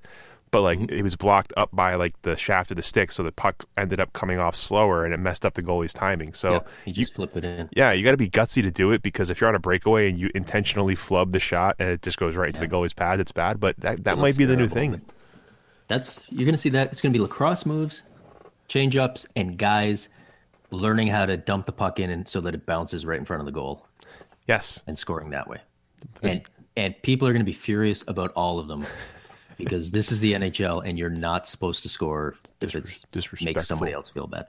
but 0.51 0.61
like 0.61 0.79
mm-hmm. 0.79 0.93
it 0.93 1.01
was 1.01 1.15
blocked 1.15 1.53
up 1.57 1.69
by 1.73 1.95
like 1.95 2.21
the 2.21 2.37
shaft 2.37 2.71
of 2.71 2.77
the 2.77 2.83
stick, 2.83 3.11
so 3.11 3.23
the 3.23 3.31
puck 3.31 3.65
ended 3.77 3.99
up 3.99 4.13
coming 4.13 4.39
off 4.39 4.55
slower, 4.55 5.03
and 5.03 5.13
it 5.13 5.17
messed 5.17 5.45
up 5.45 5.53
the 5.55 5.63
goalie's 5.63 5.93
timing. 5.93 6.33
So 6.33 6.53
Yeah, 6.53 6.59
you 6.85 6.93
just 6.93 7.15
flip 7.15 7.35
it 7.35 7.43
in. 7.43 7.69
yeah, 7.73 7.91
you 7.91 8.03
got 8.03 8.11
to 8.11 8.17
be 8.17 8.29
gutsy 8.29 8.61
to 8.61 8.71
do 8.71 8.91
it 8.91 9.01
because 9.01 9.29
if 9.29 9.41
you're 9.41 9.49
on 9.49 9.55
a 9.55 9.59
breakaway 9.59 10.09
and 10.09 10.19
you 10.19 10.29
intentionally 10.35 10.95
flub 10.95 11.31
the 11.31 11.39
shot 11.39 11.75
and 11.79 11.89
it 11.89 12.01
just 12.01 12.17
goes 12.17 12.35
right 12.35 12.47
into 12.47 12.59
the 12.59 12.67
goalie's 12.67 12.93
pad, 12.93 13.19
it's 13.19 13.31
bad. 13.31 13.59
But 13.59 13.77
that, 13.79 14.03
that 14.03 14.17
It 14.17 14.21
might 14.21 14.37
be 14.37 14.45
the 14.45 14.57
new 14.57 14.67
thing. 14.67 15.01
That's 15.87 16.25
you're 16.29 16.45
gonna 16.45 16.57
see 16.57 16.69
that. 16.69 16.91
It's 16.91 17.01
gonna 17.01 17.11
be 17.11 17.19
lacrosse 17.19 17.65
moves, 17.65 18.03
change 18.69 18.95
ups, 18.95 19.25
and 19.35 19.57
guys 19.57 20.09
learning 20.71 21.07
how 21.07 21.25
to 21.25 21.37
dump 21.37 21.65
the 21.65 21.71
puck 21.71 21.99
in 21.99 22.09
and 22.09 22.27
so 22.27 22.41
that 22.41 22.53
it 22.55 22.65
bounces 22.65 23.05
right 23.05 23.19
in 23.19 23.25
front 23.25 23.39
of 23.41 23.45
the 23.45 23.51
goal 23.51 23.85
Yes, 24.47 24.81
and 24.87 24.97
scoring 24.97 25.29
that 25.29 25.47
way. 25.47 25.59
And 26.23 26.41
and 26.75 26.99
people 27.03 27.27
are 27.27 27.31
gonna 27.33 27.43
be 27.43 27.51
furious 27.53 28.03
about 28.07 28.31
all 28.33 28.57
of 28.59 28.67
them 28.67 28.85
because 29.57 29.91
this 29.91 30.11
is 30.11 30.19
the 30.19 30.33
NHL 30.33 30.85
and 30.87 30.97
you're 30.97 31.09
not 31.11 31.47
supposed 31.47 31.83
to 31.83 31.89
score 31.89 32.35
if 32.61 32.75
it's 32.75 33.03
disrespectful. 33.11 33.53
makes 33.53 33.67
somebody 33.67 33.91
else 33.93 34.09
feel 34.09 34.27
bad. 34.27 34.47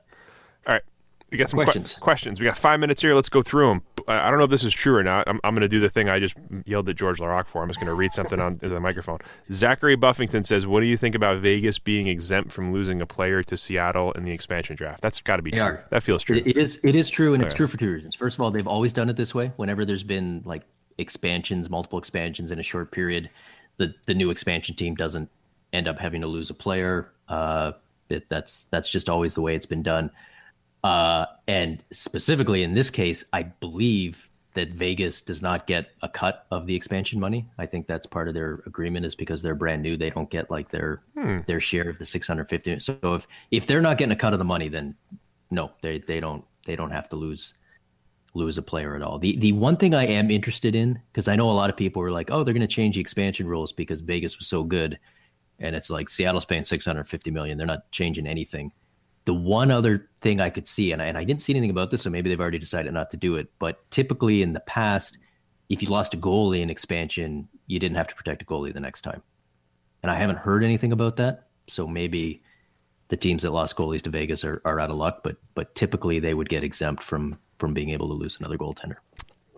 All 0.66 0.72
right. 0.74 0.82
We 1.30 1.38
got 1.38 1.48
some 1.50 1.58
que- 1.58 1.64
Questions. 1.64 1.94
questions. 2.00 2.40
We 2.40 2.46
got 2.46 2.56
five 2.58 2.80
minutes 2.80 3.02
here. 3.02 3.14
Let's 3.14 3.28
go 3.28 3.42
through 3.42 3.68
them. 3.68 3.82
I 4.09 4.30
don't 4.30 4.38
know 4.38 4.44
if 4.44 4.50
this 4.50 4.64
is 4.64 4.72
true 4.72 4.96
or 4.96 5.03
not. 5.03 5.28
I'm, 5.28 5.40
I'm 5.44 5.55
going 5.55 5.62
to 5.62 5.68
do 5.68 5.80
the 5.80 5.90
thing 5.90 6.09
I 6.09 6.18
just 6.18 6.36
yelled 6.64 6.88
at 6.88 6.96
George 6.96 7.18
Laraque 7.18 7.46
for. 7.46 7.62
I'm 7.62 7.68
just 7.68 7.80
going 7.80 7.88
to 7.88 7.94
read 7.94 8.12
something 8.12 8.40
on 8.40 8.59
the 8.59 8.80
microphone. 8.80 9.18
Zachary 9.53 9.96
Buffington 9.96 10.44
says, 10.44 10.66
"What 10.66 10.80
do 10.80 10.86
you 10.86 10.96
think 10.96 11.14
about 11.14 11.40
Vegas 11.40 11.78
being 11.78 12.07
exempt 12.07 12.53
from 12.53 12.72
losing 12.72 13.00
a 13.00 13.07
player 13.07 13.42
to 13.44 13.57
Seattle 13.57 14.12
in 14.12 14.24
the 14.24 14.32
expansion 14.32 14.76
draft? 14.76 15.00
That's 15.00 15.20
got 15.20 15.36
to 15.36 15.42
be 15.42 15.50
true. 15.53 15.78
That 15.90 16.03
feels 16.03 16.22
true. 16.22 16.42
It, 16.44 16.57
is 16.57 16.80
it 16.82 16.94
is 16.94 17.09
true, 17.11 17.34
and 17.34 17.42
it's 17.42 17.55
true 17.55 17.66
for 17.66 17.76
two 17.76 17.92
reasons. 17.92 18.14
First 18.14 18.36
of 18.36 18.40
all, 18.42 18.50
they've 18.50 18.66
always 18.66 18.92
done 18.92 19.09
it 19.09 19.16
this 19.16 19.34
way. 19.34 19.53
Whenever 19.57 19.84
there's 19.84 20.05
been 20.05 20.42
like 20.44 20.62
expansions, 20.98 21.70
multiple 21.70 21.98
expansions 21.98 22.50
in 22.50 22.59
a 22.59 22.62
short 22.62 22.90
period, 22.90 23.30
the 23.76 23.94
the 24.07 24.14
new 24.14 24.30
expansion 24.30 24.76
team 24.76 24.94
doesn't 24.94 25.28
end 25.72 25.88
up 25.88 25.98
having 25.98 26.20
to 26.20 26.26
lose 26.26 26.50
a 26.50 26.55
player. 26.55 27.11
Uh, 27.28 27.72
it, 28.09 28.28
that's 28.28 28.64
that's 28.64 28.90
just 28.90 29.09
always 29.09 29.34
the 29.34 29.40
way 29.40 29.55
it's 29.55 29.66
been 29.66 29.82
done. 29.82 30.11
Uh, 30.85 31.26
and 31.47 31.83
specifically 31.93 32.62
in 32.62 32.74
this 32.74 32.91
case, 32.91 33.24
I 33.33 33.45
believe 33.45 34.28
that 34.55 34.70
Vegas 34.70 35.22
does 35.22 35.41
not 35.41 35.66
get 35.66 35.91
a 36.03 36.09
cut 36.09 36.47
of 36.51 36.66
the 36.66 36.74
expansion 36.74 37.18
money. 37.18 37.49
I 37.59 37.66
think 37.66 37.87
that's 37.87 38.05
part 38.05 38.28
of 38.28 38.35
their 38.35 38.62
agreement 38.66 39.07
is 39.07 39.14
because 39.14 39.41
they're 39.43 39.55
brand 39.55 39.83
new, 39.83 39.97
they 39.97 40.11
don't 40.11 40.28
get 40.28 40.51
like 40.51 40.70
their 40.70 41.03
their 41.47 41.61
share 41.61 41.89
of 41.89 41.99
the 41.99 42.05
650. 42.05 42.80
So 42.80 42.99
if 43.03 43.26
if 43.51 43.66
they're 43.66 43.80
not 43.80 43.99
getting 43.99 44.12
a 44.12 44.16
cut 44.16 44.33
of 44.33 44.39
the 44.39 44.45
money, 44.45 44.68
then 44.68 44.95
no, 45.51 45.70
they 45.80 45.99
they 45.99 46.20
don't 46.20 46.45
they 46.66 46.76
don't 46.76 46.91
have 46.91 47.09
to 47.11 47.16
lose 47.16 47.55
lose 48.35 48.59
a 48.59 48.62
player 48.62 48.97
at 48.97 49.03
all. 49.03 49.18
The 49.18 49.37
the 49.39 49.53
one 49.53 49.76
thing 49.76 49.95
I 49.95 50.07
am 50.07 50.30
interested 50.30 50.74
in 50.74 51.01
because 51.12 51.28
I 51.28 51.37
know 51.37 51.51
a 51.51 51.53
lot 51.53 51.70
of 51.70 51.76
people 51.76 52.03
were 52.03 52.11
like, 52.11 52.30
oh, 52.30 52.45
they're 52.45 52.55
going 52.55 52.61
to 52.61 52.66
change 52.66 52.97
the 52.97 53.01
expansion 53.01 53.47
rules 53.47 53.72
because 53.72 54.01
Vegas 54.01 54.39
was 54.39 54.49
so 54.49 54.62
good, 54.62 54.99
and 55.59 55.74
it's 55.74 55.91
like 55.91 56.09
Seattle's 56.09 56.45
paying 56.45 56.62
650 56.64 57.30
million. 57.30 57.57
They're 57.57 57.66
not 57.66 57.91
changing 57.91 58.26
anything. 58.26 58.72
The 59.24 59.34
one 59.34 59.70
other 59.70 60.08
thing 60.20 60.40
I 60.40 60.50
could 60.50 60.66
see, 60.66 60.92
and 60.92 61.00
I, 61.00 61.06
and 61.06 61.16
I 61.16 61.24
didn't 61.24 61.42
see 61.42 61.52
anything 61.52 61.70
about 61.70 61.90
this, 61.90 62.02
so 62.02 62.10
maybe 62.10 62.28
they've 62.28 62.40
already 62.40 62.58
decided 62.58 62.92
not 62.92 63.10
to 63.12 63.16
do 63.16 63.36
it. 63.36 63.48
But 63.58 63.88
typically 63.90 64.42
in 64.42 64.52
the 64.52 64.60
past, 64.60 65.18
if 65.68 65.82
you 65.82 65.88
lost 65.88 66.14
a 66.14 66.16
goalie 66.16 66.60
in 66.60 66.70
expansion, 66.70 67.48
you 67.66 67.78
didn't 67.78 67.96
have 67.96 68.08
to 68.08 68.14
protect 68.14 68.42
a 68.42 68.44
goalie 68.44 68.72
the 68.74 68.80
next 68.80 69.02
time. 69.02 69.22
And 70.02 70.10
I 70.10 70.16
haven't 70.16 70.38
heard 70.38 70.64
anything 70.64 70.92
about 70.92 71.16
that. 71.16 71.48
So 71.68 71.86
maybe 71.86 72.42
the 73.08 73.16
teams 73.16 73.42
that 73.42 73.50
lost 73.50 73.76
goalies 73.76 74.02
to 74.02 74.10
Vegas 74.10 74.44
are, 74.44 74.60
are 74.64 74.80
out 74.80 74.90
of 74.90 74.96
luck, 74.96 75.20
but 75.22 75.36
but 75.54 75.74
typically 75.74 76.18
they 76.18 76.34
would 76.34 76.48
get 76.48 76.64
exempt 76.64 77.02
from 77.02 77.38
from 77.58 77.74
being 77.74 77.90
able 77.90 78.08
to 78.08 78.14
lose 78.14 78.38
another 78.40 78.58
goaltender. 78.58 78.96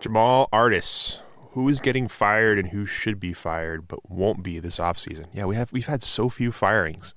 Jamal 0.00 0.48
Artis, 0.52 1.20
who 1.52 1.68
is 1.68 1.80
getting 1.80 2.08
fired 2.08 2.58
and 2.58 2.68
who 2.68 2.84
should 2.84 3.20
be 3.20 3.32
fired 3.32 3.86
but 3.88 4.10
won't 4.10 4.42
be 4.42 4.58
this 4.58 4.78
offseason? 4.78 5.26
Yeah, 5.32 5.44
we 5.44 5.56
have 5.56 5.72
we've 5.72 5.86
had 5.86 6.02
so 6.02 6.28
few 6.28 6.52
firings. 6.52 7.14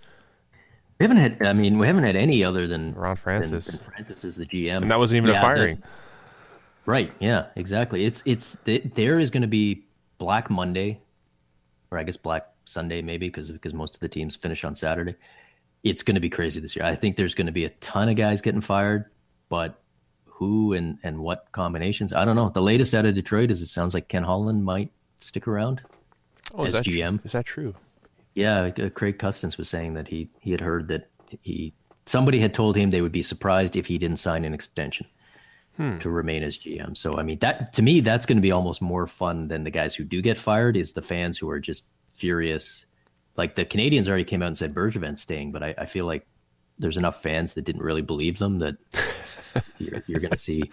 We 0.99 1.03
haven't 1.03 1.17
had, 1.17 1.41
I 1.45 1.53
mean, 1.53 1.77
we 1.77 1.85
haven't 1.85 2.03
had 2.05 2.15
any 2.15 2.43
other 2.43 2.65
than 2.67 2.93
Ron 2.95 3.15
Francis. 3.15 3.67
than 3.67 3.79
Francis 3.79 4.23
is 4.23 4.35
the 4.35 4.45
GM, 4.45 4.81
And 4.81 4.91
that 4.91 4.97
wasn't 4.97 5.17
even 5.17 5.29
Yeah, 5.31 5.37
a 5.39 5.41
firing. 5.41 5.83
right? 6.85 7.13
Yeah, 7.19 7.45
exactly. 7.55 8.05
It's 8.05 8.23
it's 8.25 8.55
th- 8.65 8.83
there 8.95 9.19
is 9.19 9.29
going 9.29 9.41
to 9.41 9.47
be 9.47 9.83
Black 10.17 10.49
Monday, 10.49 10.99
or 11.91 11.97
I 11.99 12.03
guess 12.03 12.17
Black 12.17 12.47
Sunday 12.65 13.01
maybe 13.01 13.27
because 13.27 13.51
because 13.51 13.73
most 13.73 13.93
of 13.95 13.99
the 13.99 14.09
teams 14.09 14.35
finish 14.35 14.63
on 14.63 14.73
Saturday. 14.75 15.15
It's 15.83 16.01
going 16.03 16.15
to 16.15 16.21
be 16.21 16.29
crazy 16.29 16.59
this 16.59 16.75
year. 16.75 16.83
I 16.83 16.95
think 16.95 17.15
there's 17.15 17.35
going 17.35 17.45
to 17.45 17.51
be 17.53 17.65
a 17.65 17.69
ton 17.79 18.09
of 18.09 18.15
guys 18.15 18.41
getting 18.41 18.61
fired, 18.61 19.05
but 19.49 19.79
who 20.25 20.73
and 20.73 20.97
and 21.03 21.19
what 21.19 21.47
combinations? 21.51 22.11
I 22.11 22.25
don't 22.25 22.35
know. 22.35 22.49
The 22.49 22.61
latest 22.61 22.95
out 22.95 23.05
of 23.05 23.13
Detroit 23.13 23.51
is 23.51 23.61
it 23.61 23.67
sounds 23.67 23.93
like 23.93 24.07
Ken 24.07 24.23
Holland 24.23 24.65
might 24.65 24.91
stick 25.19 25.47
around. 25.47 25.81
oh, 26.55 26.63
is 26.65 26.73
as 26.73 26.79
that 26.83 26.89
tr- 26.89 26.97
GM. 26.97 27.23
Is 27.25 27.31
that 27.33 27.45
true? 27.45 27.75
Yeah, 28.37 28.69
uh, 28.79 28.89
Craig 28.89 29.17
Custance 29.17 29.57
was 29.57 29.67
saying 29.67 29.95
that 29.95 30.07
he 30.07 30.29
he 30.39 30.51
had 30.51 30.61
heard 30.61 30.87
that 30.89 31.09
he 31.41 31.73
somebody 32.05 32.39
had 32.39 32.53
told 32.53 32.75
him 32.77 32.91
they 32.91 33.01
would 33.01 33.11
be 33.11 33.23
surprised 33.23 33.75
if 33.75 33.87
he 33.87 33.97
didn't 33.97 34.17
sign 34.17 34.45
an 34.45 34.53
extension 34.53 35.07
to 35.99 36.09
remain 36.09 36.41
as 36.41 36.57
GM. 36.57 36.95
So 36.97 37.17
I 37.17 37.23
mean 37.23 37.39
that 37.39 37.73
to 37.73 37.81
me 37.81 37.99
that's 37.99 38.25
going 38.27 38.37
to 38.37 38.41
be 38.41 38.51
almost 38.51 38.81
more 38.81 39.05
fun 39.07 39.47
than 39.47 39.63
the 39.63 39.71
guys 39.71 39.95
who 39.95 40.03
do 40.03 40.21
get 40.21 40.37
fired 40.37 40.77
is 40.77 40.93
the 40.93 41.01
fans 41.01 41.37
who 41.37 41.49
are 41.49 41.59
just 41.59 41.85
furious. 42.09 42.85
Like 43.37 43.55
the 43.55 43.65
Canadiens 43.65 44.07
already 44.07 44.23
came 44.23 44.41
out 44.43 44.47
and 44.47 44.57
said 44.57 44.73
Bergevin's 44.73 45.21
staying, 45.21 45.51
but 45.51 45.63
I, 45.63 45.75
I 45.77 45.85
feel 45.85 46.05
like 46.05 46.27
there's 46.79 46.97
enough 46.97 47.21
fans 47.21 47.53
that 47.55 47.65
didn't 47.65 47.83
really 47.83 48.01
believe 48.01 48.37
them 48.39 48.59
that 48.59 48.75
you're, 49.79 50.03
you're 50.07 50.19
going 50.19 50.31
to 50.31 50.37
see 50.37 50.63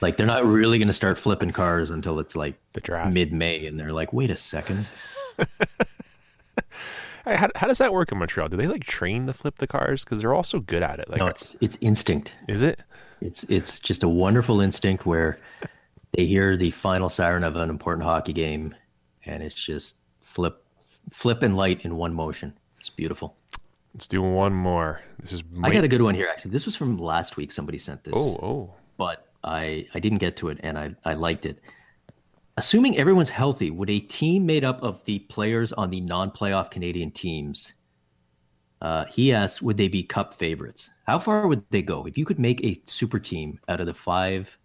like 0.00 0.16
they're 0.16 0.26
not 0.26 0.44
really 0.44 0.78
going 0.78 0.88
to 0.88 0.92
start 0.92 1.18
flipping 1.18 1.50
cars 1.50 1.90
until 1.90 2.20
it's 2.20 2.36
like 2.36 2.54
The 2.74 2.80
draft. 2.80 3.12
mid 3.12 3.32
May, 3.32 3.66
and 3.66 3.78
they're 3.78 3.92
like, 3.92 4.12
wait 4.12 4.30
a 4.30 4.36
second. 4.36 4.86
Hey, 7.24 7.34
how, 7.34 7.48
how 7.56 7.66
does 7.66 7.78
that 7.78 7.92
work 7.92 8.12
in 8.12 8.18
Montreal? 8.18 8.48
Do 8.48 8.56
they 8.56 8.68
like 8.68 8.84
train 8.84 9.26
to 9.26 9.32
flip 9.32 9.58
the 9.58 9.66
cars? 9.66 10.04
Because 10.04 10.20
they're 10.20 10.32
all 10.32 10.44
so 10.44 10.60
good 10.60 10.82
at 10.84 11.00
it. 11.00 11.08
Like, 11.10 11.18
No, 11.18 11.26
uh, 11.26 11.30
it's 11.30 11.56
it's 11.60 11.76
instinct. 11.80 12.30
is 12.48 12.62
it? 12.62 12.80
It's 13.20 13.42
it's 13.44 13.80
just 13.80 14.02
a 14.04 14.08
wonderful 14.08 14.60
instinct 14.60 15.06
where 15.06 15.38
they 16.16 16.24
hear 16.24 16.56
the 16.56 16.70
final 16.70 17.08
siren 17.08 17.42
of 17.42 17.56
an 17.56 17.68
important 17.68 18.04
hockey 18.04 18.32
game, 18.32 18.74
and 19.24 19.42
it's 19.42 19.54
just 19.60 19.96
flip, 20.20 20.62
flip 21.10 21.42
and 21.42 21.56
light 21.56 21.84
in 21.84 21.96
one 21.96 22.14
motion. 22.14 22.52
It's 22.78 22.90
beautiful. 22.90 23.36
Let's 23.94 24.06
do 24.06 24.22
one 24.22 24.52
more. 24.52 25.00
This 25.18 25.32
is. 25.32 25.42
I 25.64 25.70
got 25.70 25.82
a 25.82 25.88
good 25.88 26.02
one 26.02 26.14
here. 26.14 26.28
Actually, 26.30 26.52
this 26.52 26.64
was 26.66 26.76
from 26.76 26.96
last 26.98 27.36
week. 27.36 27.50
Somebody 27.50 27.78
sent 27.78 28.04
this, 28.04 28.14
Oh, 28.16 28.38
oh. 28.42 28.74
but 28.98 29.26
I 29.42 29.88
I 29.94 29.98
didn't 29.98 30.18
get 30.18 30.36
to 30.36 30.48
it, 30.50 30.58
and 30.62 30.78
I 30.78 30.94
I 31.04 31.14
liked 31.14 31.44
it. 31.46 31.58
Assuming 32.58 32.96
everyone's 32.96 33.28
healthy, 33.28 33.70
would 33.70 33.90
a 33.90 34.00
team 34.00 34.46
made 34.46 34.64
up 34.64 34.82
of 34.82 35.04
the 35.04 35.18
players 35.18 35.74
on 35.74 35.90
the 35.90 36.00
non-playoff 36.00 36.70
Canadian 36.70 37.10
teams? 37.10 37.74
Uh, 38.80 39.04
he 39.06 39.32
asks, 39.32 39.60
would 39.60 39.76
they 39.76 39.88
be 39.88 40.02
cup 40.02 40.32
favorites? 40.32 40.90
How 41.06 41.18
far 41.18 41.46
would 41.48 41.62
they 41.70 41.82
go 41.82 42.06
if 42.06 42.16
you 42.16 42.24
could 42.24 42.38
make 42.38 42.64
a 42.64 42.80
super 42.86 43.18
team 43.18 43.60
out 43.68 43.80
of 43.80 43.86
the 43.86 43.94
five 43.94 44.56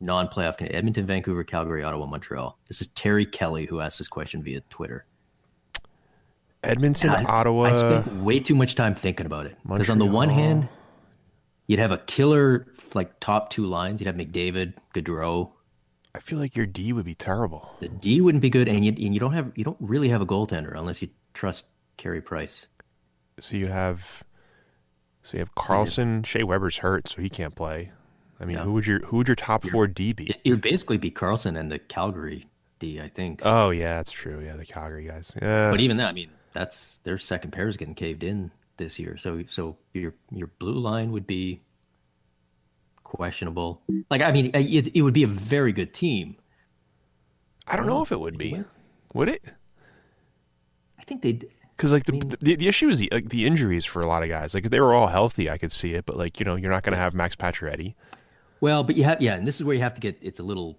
non-playoff 0.00 0.58
Can- 0.58 0.72
Edmonton, 0.72 1.06
Vancouver, 1.06 1.44
Calgary, 1.44 1.84
Ottawa, 1.84 2.06
Montreal? 2.06 2.58
This 2.66 2.80
is 2.80 2.88
Terry 2.88 3.24
Kelly 3.24 3.66
who 3.66 3.80
asked 3.80 3.98
this 3.98 4.08
question 4.08 4.42
via 4.42 4.60
Twitter. 4.70 5.06
Edmonton, 6.64 7.10
I, 7.10 7.22
Ottawa. 7.22 7.64
I 7.64 7.72
spent 7.72 8.16
way 8.16 8.40
too 8.40 8.56
much 8.56 8.74
time 8.74 8.96
thinking 8.96 9.26
about 9.26 9.46
it 9.46 9.56
because 9.62 9.90
on 9.90 9.98
the 9.98 10.06
one 10.06 10.28
hand, 10.28 10.68
you'd 11.68 11.78
have 11.78 11.92
a 11.92 11.98
killer 11.98 12.66
like 12.94 13.20
top 13.20 13.50
two 13.50 13.66
lines. 13.66 14.00
You'd 14.00 14.08
have 14.08 14.16
McDavid, 14.16 14.74
Gaudreau. 14.92 15.52
I 16.16 16.18
feel 16.18 16.38
like 16.38 16.56
your 16.56 16.64
D 16.64 16.94
would 16.94 17.04
be 17.04 17.14
terrible. 17.14 17.70
The 17.78 17.88
D 17.88 18.22
wouldn't 18.22 18.40
be 18.40 18.48
good, 18.48 18.68
and 18.68 18.82
you 18.82 18.90
and 18.92 19.12
you 19.12 19.20
don't 19.20 19.34
have 19.34 19.52
you 19.54 19.64
don't 19.64 19.76
really 19.80 20.08
have 20.08 20.22
a 20.22 20.26
goaltender 20.26 20.74
unless 20.74 21.02
you 21.02 21.10
trust 21.34 21.66
Carey 21.98 22.22
Price. 22.22 22.68
So 23.38 23.58
you 23.58 23.66
have, 23.66 24.24
so 25.22 25.36
you 25.36 25.40
have 25.40 25.54
Karlsson. 25.54 26.24
Shea 26.24 26.42
Weber's 26.42 26.78
hurt, 26.78 27.06
so 27.10 27.20
he 27.20 27.28
can't 27.28 27.54
play. 27.54 27.92
I 28.40 28.46
mean, 28.46 28.56
who 28.56 28.72
would 28.72 28.86
your 28.86 29.00
who 29.00 29.18
would 29.18 29.28
your 29.28 29.34
top 29.34 29.62
four 29.64 29.86
D 29.86 30.14
be? 30.14 30.30
It, 30.30 30.40
it 30.42 30.50
would 30.52 30.62
basically 30.62 30.96
be 30.96 31.10
Karlsson 31.10 31.58
and 31.60 31.70
the 31.70 31.78
Calgary 31.78 32.46
D, 32.78 32.98
I 32.98 33.10
think. 33.10 33.42
Oh 33.44 33.68
yeah, 33.68 33.98
that's 33.98 34.10
true. 34.10 34.40
Yeah, 34.42 34.56
the 34.56 34.64
Calgary 34.64 35.04
guys. 35.04 35.34
Yeah, 35.40 35.70
but 35.70 35.80
even 35.80 35.98
that, 35.98 36.08
I 36.08 36.12
mean, 36.12 36.30
that's 36.54 36.96
their 37.04 37.18
second 37.18 37.50
pair 37.50 37.68
is 37.68 37.76
getting 37.76 37.94
caved 37.94 38.24
in 38.24 38.50
this 38.78 38.98
year. 38.98 39.18
So 39.18 39.44
so 39.50 39.76
your 39.92 40.14
your 40.30 40.46
blue 40.58 40.78
line 40.78 41.12
would 41.12 41.26
be 41.26 41.60
questionable. 43.06 43.82
Like 44.10 44.20
I 44.20 44.32
mean, 44.32 44.50
it, 44.54 44.94
it 44.94 45.02
would 45.02 45.14
be 45.14 45.22
a 45.22 45.28
very 45.28 45.72
good 45.72 45.94
team. 45.94 46.36
I 47.66 47.76
don't 47.76 47.86
know 47.86 48.02
if 48.02 48.12
it 48.12 48.20
would 48.20 48.38
be. 48.38 48.62
Would 49.14 49.28
it? 49.28 49.44
I 50.98 51.02
think 51.04 51.22
they. 51.22 51.40
Because 51.76 51.92
like 51.92 52.04
the, 52.04 52.36
the 52.40 52.56
the 52.56 52.68
issue 52.68 52.88
is 52.88 52.98
the 52.98 53.08
like 53.12 53.28
the 53.28 53.46
injuries 53.46 53.84
for 53.84 54.02
a 54.02 54.06
lot 54.06 54.22
of 54.22 54.28
guys. 54.28 54.54
Like 54.54 54.64
if 54.64 54.70
they 54.70 54.80
were 54.80 54.94
all 54.94 55.08
healthy, 55.08 55.50
I 55.50 55.58
could 55.58 55.72
see 55.72 55.94
it. 55.94 56.06
But 56.06 56.16
like 56.16 56.40
you 56.40 56.44
know, 56.44 56.56
you're 56.56 56.70
not 56.70 56.82
going 56.82 56.92
to 56.92 56.98
have 56.98 57.14
Max 57.14 57.36
Pacioretty. 57.36 57.94
Well, 58.60 58.82
but 58.82 58.96
you 58.96 59.04
have 59.04 59.20
yeah, 59.20 59.34
and 59.34 59.46
this 59.46 59.56
is 59.56 59.64
where 59.64 59.74
you 59.74 59.82
have 59.82 59.94
to 59.94 60.00
get. 60.00 60.18
It's 60.20 60.40
a 60.40 60.42
little 60.42 60.78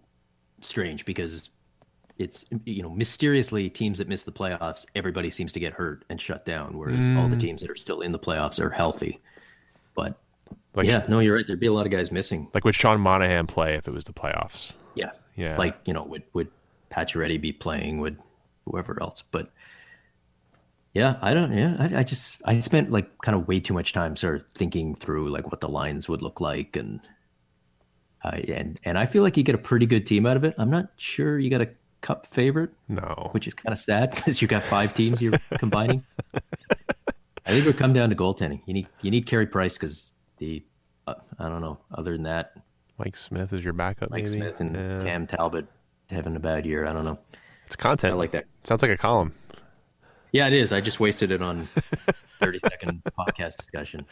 strange 0.61 1.05
because 1.05 1.49
it's 2.17 2.45
you 2.65 2.81
know 2.81 2.89
mysteriously 2.89 3.69
teams 3.69 3.99
that 3.99 4.07
miss 4.07 4.23
the 4.23 4.31
playoffs, 4.31 4.85
everybody 4.95 5.29
seems 5.29 5.53
to 5.53 5.59
get 5.59 5.73
hurt 5.73 6.03
and 6.09 6.19
shut 6.19 6.45
down, 6.45 6.77
whereas 6.77 7.07
all 7.15 7.29
the 7.29 7.35
mm. 7.35 7.41
teams 7.41 7.61
that 7.61 7.69
are 7.69 7.75
still 7.75 8.01
in 8.01 8.11
the 8.11 8.19
playoffs 8.19 8.59
are 8.59 8.71
healthy. 8.71 9.21
But 9.93 10.19
Like 10.75 10.87
yeah, 10.87 11.05
no, 11.07 11.19
you're 11.19 11.35
right. 11.35 11.45
There'd 11.45 11.59
be 11.59 11.67
a 11.67 11.73
lot 11.73 11.85
of 11.85 11.91
guys 11.91 12.11
missing. 12.11 12.49
like 12.53 12.63
would 12.63 12.75
Sean 12.75 13.01
Monahan 13.01 13.47
play 13.47 13.75
if 13.75 13.87
it 13.87 13.91
was 13.91 14.03
the 14.03 14.13
playoffs? 14.13 14.73
Yeah, 14.95 15.11
Yeah. 15.35 15.57
Like 15.57 15.77
you 15.85 15.93
know, 15.93 16.03
would 16.03 16.23
would 16.33 16.49
Pacioretty 16.91 17.41
be 17.41 17.51
playing? 17.51 17.99
Would 17.99 18.17
whoever 18.65 19.01
else? 19.01 19.23
But 19.31 19.51
Yeah, 20.93 21.17
I 21.21 21.33
don't. 21.33 21.51
Yeah, 21.51 21.75
I, 21.79 21.99
I, 21.99 22.03
just 22.03 22.37
I 22.45 22.59
spent 22.59 22.91
like 22.91 23.17
kind 23.19 23.35
of 23.35 23.47
way 23.47 23.59
too 23.59 23.73
much 23.73 23.93
time 23.93 24.15
sort 24.15 24.35
of 24.35 24.43
thinking 24.55 24.95
through 24.95 25.29
like 25.29 25.51
what 25.51 25.61
the 25.61 25.69
lines 25.69 26.07
would 26.09 26.21
look 26.21 26.41
like, 26.41 26.75
and 26.75 27.01
uh, 28.23 28.37
and 28.47 28.79
and 28.83 28.97
I 28.97 29.05
feel 29.05 29.23
like 29.23 29.37
you 29.37 29.43
get 29.43 29.55
a 29.55 29.59
pretty 29.59 29.85
good 29.85 30.05
team 30.05 30.25
out 30.25 30.37
of 30.37 30.43
it. 30.43 30.55
I'm 30.57 30.69
not 30.69 30.89
sure 30.97 31.39
you 31.39 31.49
got 31.49 31.61
a 31.61 31.69
cup 32.01 32.27
favorite, 32.27 32.71
no, 32.87 33.29
which 33.31 33.47
is 33.47 33.53
kind 33.53 33.73
of 33.73 33.79
sad 33.79 34.11
because 34.15 34.41
you 34.41 34.47
got 34.47 34.63
five 34.63 34.93
teams 34.93 35.21
you're 35.21 35.39
combining. 35.57 36.03
I 36.33 37.51
think 37.51 37.63
it 37.63 37.67
would 37.67 37.77
come 37.77 37.93
down 37.93 38.09
to 38.09 38.15
goaltending. 38.15 38.61
You 38.65 38.73
need 38.73 38.87
you 39.01 39.11
need 39.11 39.25
Carey 39.25 39.47
Price 39.47 39.77
because 39.77 40.11
the 40.37 40.63
uh, 41.07 41.15
I 41.39 41.49
don't 41.49 41.61
know. 41.61 41.77
Other 41.93 42.13
than 42.13 42.23
that, 42.23 42.53
Mike 42.97 43.15
Smith 43.15 43.53
is 43.53 43.63
your 43.63 43.73
backup. 43.73 44.09
Mike 44.09 44.23
maybe? 44.25 44.39
Smith 44.39 44.59
and 44.59 44.75
Yeah. 44.75 45.03
Cam 45.03 45.27
Talbot 45.27 45.65
having 46.09 46.35
a 46.35 46.39
bad 46.39 46.65
year. 46.65 46.85
I 46.85 46.93
don't 46.93 47.05
know. 47.05 47.17
It's 47.65 47.75
content. 47.75 48.13
I 48.13 48.17
like 48.17 48.31
that. 48.31 48.45
Sounds 48.63 48.81
like 48.81 48.91
a 48.91 48.97
column. 48.97 49.33
Yeah, 50.31 50.47
it 50.47 50.53
is. 50.53 50.71
I 50.73 50.81
just 50.81 50.99
wasted 50.99 51.31
it 51.31 51.41
on 51.41 51.63
30 52.39 52.59
second 52.59 53.01
podcast 53.17 53.57
discussion. 53.57 54.05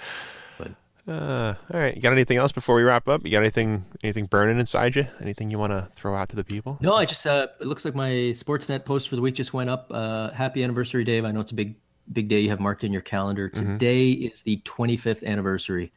But 0.57 0.71
Uh, 1.07 1.53
all 1.73 1.79
right. 1.79 1.95
You 1.95 2.01
got 2.01 2.13
anything 2.13 2.37
else 2.37 2.51
before 2.51 2.75
we 2.75 2.83
wrap 2.83 3.07
up? 3.07 3.23
You 3.25 3.31
got 3.31 3.39
anything 3.39 3.85
anything 4.03 4.25
burning 4.25 4.59
inside 4.59 4.95
you? 4.95 5.07
Anything 5.21 5.49
you 5.51 5.59
want 5.59 5.71
to 5.71 5.87
throw 5.95 6.15
out 6.15 6.29
to 6.29 6.35
the 6.35 6.43
people? 6.43 6.77
no, 6.81 6.93
I 6.95 7.05
just 7.05 7.25
uh, 7.27 7.47
it 7.59 7.67
looks 7.67 7.85
like 7.85 7.95
my 7.95 8.09
Sportsnet 8.33 8.85
post 8.85 9.09
for 9.09 9.15
the 9.15 9.21
week 9.21 9.35
just 9.35 9.53
went 9.53 9.69
up. 9.69 9.87
Uh, 9.91 10.31
happy 10.31 10.63
anniversary, 10.63 11.03
Dave! 11.03 11.23
I 11.25 11.31
know 11.31 11.39
it's 11.41 11.51
a 11.51 11.55
big 11.55 11.75
big 12.13 12.27
day 12.27 12.39
you 12.39 12.49
have 12.49 12.59
marked 12.59 12.83
in 12.83 12.91
your 12.93 13.01
calendar. 13.01 13.49
Today 13.49 14.11
is 14.11 14.41
the 14.41 14.57
25th 14.65 15.25
anniversary 15.25 15.91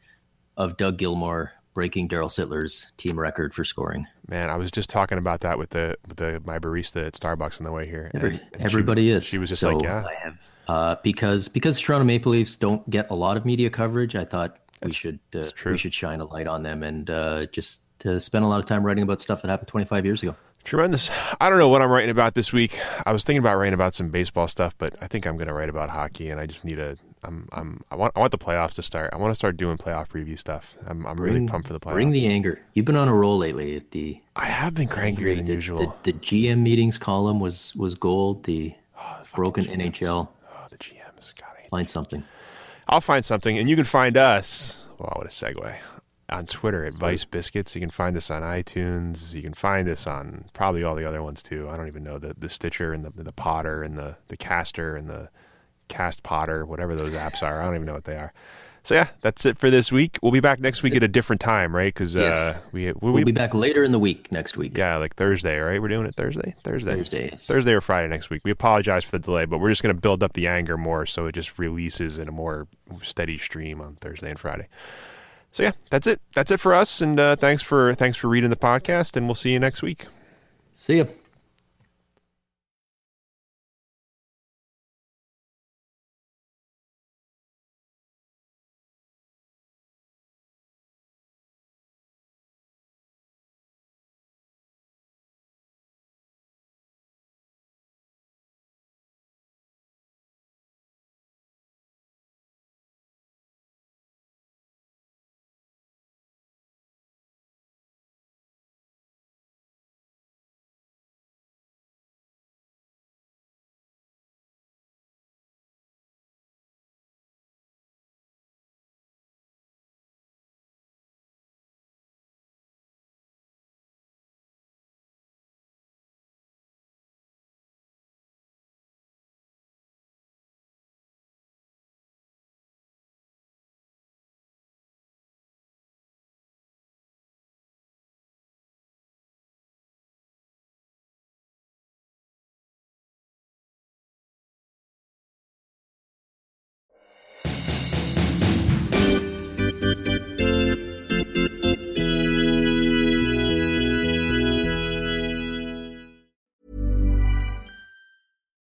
of 0.59 0.77
Doug 0.77 0.97
Gilmour 0.99 1.49
breaking 1.73 2.07
Darryl 2.09 2.29
Sittler's 2.29 2.91
team 2.97 3.17
record 3.19 3.53
for 3.55 3.63
scoring. 3.63 4.05
Man, 4.27 4.49
I 4.51 4.57
was 4.57 4.69
just 4.69 4.89
talking 4.89 5.17
about 5.17 5.39
that 5.39 5.57
with 5.57 5.71
the 5.71 5.95
with 6.07 6.17
the 6.17 6.39
my 6.45 6.59
barista 6.59 7.07
at 7.07 7.13
Starbucks 7.13 7.59
on 7.59 7.65
the 7.65 7.71
way 7.71 7.87
here. 7.87 8.11
Every, 8.13 8.29
and- 8.31 8.39
and 8.53 8.55
she- 8.59 8.65
everybody 8.65 9.09
is. 9.09 9.25
She 9.25 9.37
was 9.39 9.49
just 9.49 9.61
So 9.61 9.75
like, 9.77 9.83
yeah, 9.83 10.03
I 10.05 10.13
have 10.15 10.37
uh, 10.67 10.95
because 11.03 11.47
because 11.47 11.79
Toronto 11.79 12.05
Maple 12.05 12.31
Leafs 12.33 12.55
don't 12.55 12.87
get 12.91 13.09
a 13.09 13.15
lot 13.15 13.37
of 13.37 13.45
media 13.45 13.71
coverage. 13.71 14.15
I 14.15 14.25
thought 14.25 14.57
we 14.83 14.91
should 14.91 15.19
uh, 15.35 15.43
we 15.65 15.77
should 15.77 15.93
shine 15.93 16.19
a 16.21 16.25
light 16.25 16.45
on 16.47 16.61
them 16.63 16.83
and 16.83 17.09
uh, 17.09 17.45
just 17.47 17.79
to 17.99 18.19
spend 18.19 18.45
a 18.45 18.47
lot 18.47 18.59
of 18.59 18.65
time 18.65 18.83
writing 18.85 19.03
about 19.03 19.19
stuff 19.19 19.41
that 19.41 19.49
happened 19.49 19.67
25 19.67 20.05
years 20.05 20.21
ago. 20.23 20.35
tremendous. 20.63 21.09
I 21.41 21.49
don't 21.49 21.57
know 21.59 21.67
what 21.69 21.81
I'm 21.81 21.89
writing 21.89 22.09
about 22.11 22.33
this 22.33 22.53
week. 22.53 22.77
I 23.05 23.11
was 23.11 23.23
thinking 23.23 23.39
about 23.39 23.57
writing 23.57 23.73
about 23.73 23.93
some 23.93 24.09
baseball 24.09 24.47
stuff, 24.47 24.75
but 24.77 24.93
I 25.01 25.07
think 25.07 25.25
I'm 25.25 25.35
going 25.37 25.47
to 25.47 25.53
write 25.53 25.69
about 25.69 25.89
hockey, 25.89 26.29
and 26.29 26.39
I 26.39 26.45
just 26.45 26.63
need 26.65 26.79
a. 26.79 26.95
I'm 27.23 27.49
I'm 27.51 27.81
I 27.91 27.95
want 27.95 28.13
I 28.15 28.19
want 28.19 28.31
the 28.31 28.37
playoffs 28.37 28.75
to 28.75 28.81
start. 28.81 29.09
I 29.13 29.17
want 29.17 29.31
to 29.31 29.35
start 29.35 29.57
doing 29.57 29.77
playoff 29.77 30.07
preview 30.07 30.37
stuff. 30.37 30.75
I'm 30.87 31.05
I'm 31.05 31.17
really 31.17 31.45
pumped 31.45 31.67
for 31.67 31.73
the 31.73 31.79
playoffs. 31.79 31.93
Bring 31.93 32.11
the 32.11 32.27
anger. 32.27 32.59
You've 32.73 32.85
been 32.85 32.95
on 32.95 33.07
a 33.07 33.13
roll 33.13 33.37
lately. 33.37 33.75
At 33.75 33.91
the 33.91 34.21
I 34.35 34.45
have 34.45 34.73
been 34.73 34.87
crankier 34.87 35.35
than 35.35 35.45
the, 35.45 35.53
usual. 35.53 35.77
The, 36.03 36.11
the 36.11 36.19
GM 36.19 36.59
meetings 36.59 36.97
column 36.97 37.39
was 37.39 37.75
was 37.75 37.95
gold. 37.95 38.43
The 38.43 38.73
broken 39.33 39.65
NHL. 39.65 40.27
oh, 40.27 40.65
the 40.69 40.77
GMs. 40.77 40.95
Oh, 41.19 41.39
God, 41.39 41.49
I 41.63 41.67
Find 41.69 41.89
something. 41.89 42.23
I'll 42.87 43.01
find 43.01 43.23
something, 43.23 43.57
and 43.57 43.69
you 43.69 43.75
can 43.75 43.85
find 43.85 44.17
us. 44.17 44.83
Wow, 44.97 45.13
what 45.15 45.25
a 45.27 45.29
segue! 45.29 45.75
On 46.29 46.45
Twitter 46.45 46.85
at 46.85 46.93
Vice 46.93 47.25
Biscuits. 47.25 47.75
You 47.75 47.81
can 47.81 47.89
find 47.91 48.15
us 48.17 48.31
on 48.31 48.41
iTunes. 48.41 49.33
You 49.33 49.41
can 49.41 49.53
find 49.53 49.87
us 49.87 50.07
on 50.07 50.45
probably 50.53 50.83
all 50.83 50.95
the 50.95 51.05
other 51.05 51.21
ones 51.21 51.43
too. 51.43 51.69
I 51.69 51.77
don't 51.77 51.87
even 51.87 52.03
know 52.03 52.17
the 52.17 52.33
the 52.37 52.49
Stitcher 52.49 52.93
and 52.93 53.03
the 53.05 53.11
the 53.23 53.31
Potter 53.31 53.83
and 53.83 53.97
the 53.97 54.17
the 54.27 54.37
Caster 54.37 54.95
and 54.95 55.09
the 55.09 55.29
Cast 55.89 56.23
Potter, 56.23 56.65
whatever 56.65 56.95
those 56.95 57.13
apps 57.13 57.43
are. 57.43 57.61
I 57.61 57.65
don't 57.65 57.75
even 57.75 57.85
know 57.85 57.93
what 57.93 58.05
they 58.05 58.15
are. 58.15 58.31
So 58.81 58.95
yeah, 58.95 59.09
that's 59.19 59.45
it 59.45 59.59
for 59.59 59.69
this 59.69 59.91
week. 59.91 60.17
We'll 60.23 60.31
be 60.31 60.39
back 60.39 60.61
next 60.61 60.81
week 60.83 60.95
at 60.95 61.03
a 61.03 61.07
different 61.07 61.41
time, 61.41 61.75
right? 61.75 61.93
Because 61.93 62.15
uh, 62.15 62.21
Yes. 62.21 62.61
we 62.71 62.85
we, 62.93 63.11
We'll 63.11 63.25
be 63.25 63.33
back 63.33 63.53
later 63.53 63.83
in 63.83 63.91
the 63.91 63.99
week 63.99 64.31
next 64.31 64.55
week. 64.55 64.77
yeah, 64.77 64.95
like 64.95 65.15
Thursday, 65.15 65.59
right? 65.59 65.81
We're 65.81 65.89
doing 65.89 66.07
it 66.07 66.15
Thursday, 66.15 66.55
Thursday, 66.63 66.95
Thursday, 66.95 67.29
yes. 67.33 67.45
Thursday 67.45 67.73
or 67.73 67.81
Friday 67.81 68.07
next 68.07 68.29
week. 68.29 68.41
We 68.45 68.51
apologize 68.51 69.03
for 69.03 69.11
the 69.11 69.19
delay, 69.19 69.43
but 69.45 69.59
we're 69.59 69.69
just 69.69 69.83
going 69.83 69.93
to 69.93 70.01
build 70.01 70.23
up 70.23 70.31
the 70.33 70.47
anger 70.47 70.77
more, 70.77 71.05
so 71.05 71.25
it 71.25 71.33
just 71.33 71.59
releases 71.59 72.17
in 72.17 72.29
a 72.29 72.31
more 72.31 72.67
steady 73.03 73.37
stream 73.37 73.81
on 73.81 73.97
Thursday 73.97 74.29
and 74.29 74.39
Friday. 74.39 74.67
So 75.51 75.63
yeah, 75.63 75.73
that's 75.89 76.07
it. 76.07 76.21
That's 76.33 76.49
it 76.49 76.59
for 76.61 76.73
us, 76.73 77.01
and 77.01 77.19
uh, 77.19 77.35
thanks 77.35 77.61
for 77.61 77.93
thanks 77.95 78.17
for 78.17 78.29
reading 78.29 78.49
the 78.49 78.55
podcast, 78.55 79.17
and 79.17 79.27
we'll 79.27 79.35
see 79.35 79.51
you 79.51 79.59
next 79.59 79.81
week. 79.81 80.05
See 80.73 80.97
ya. 80.99 81.05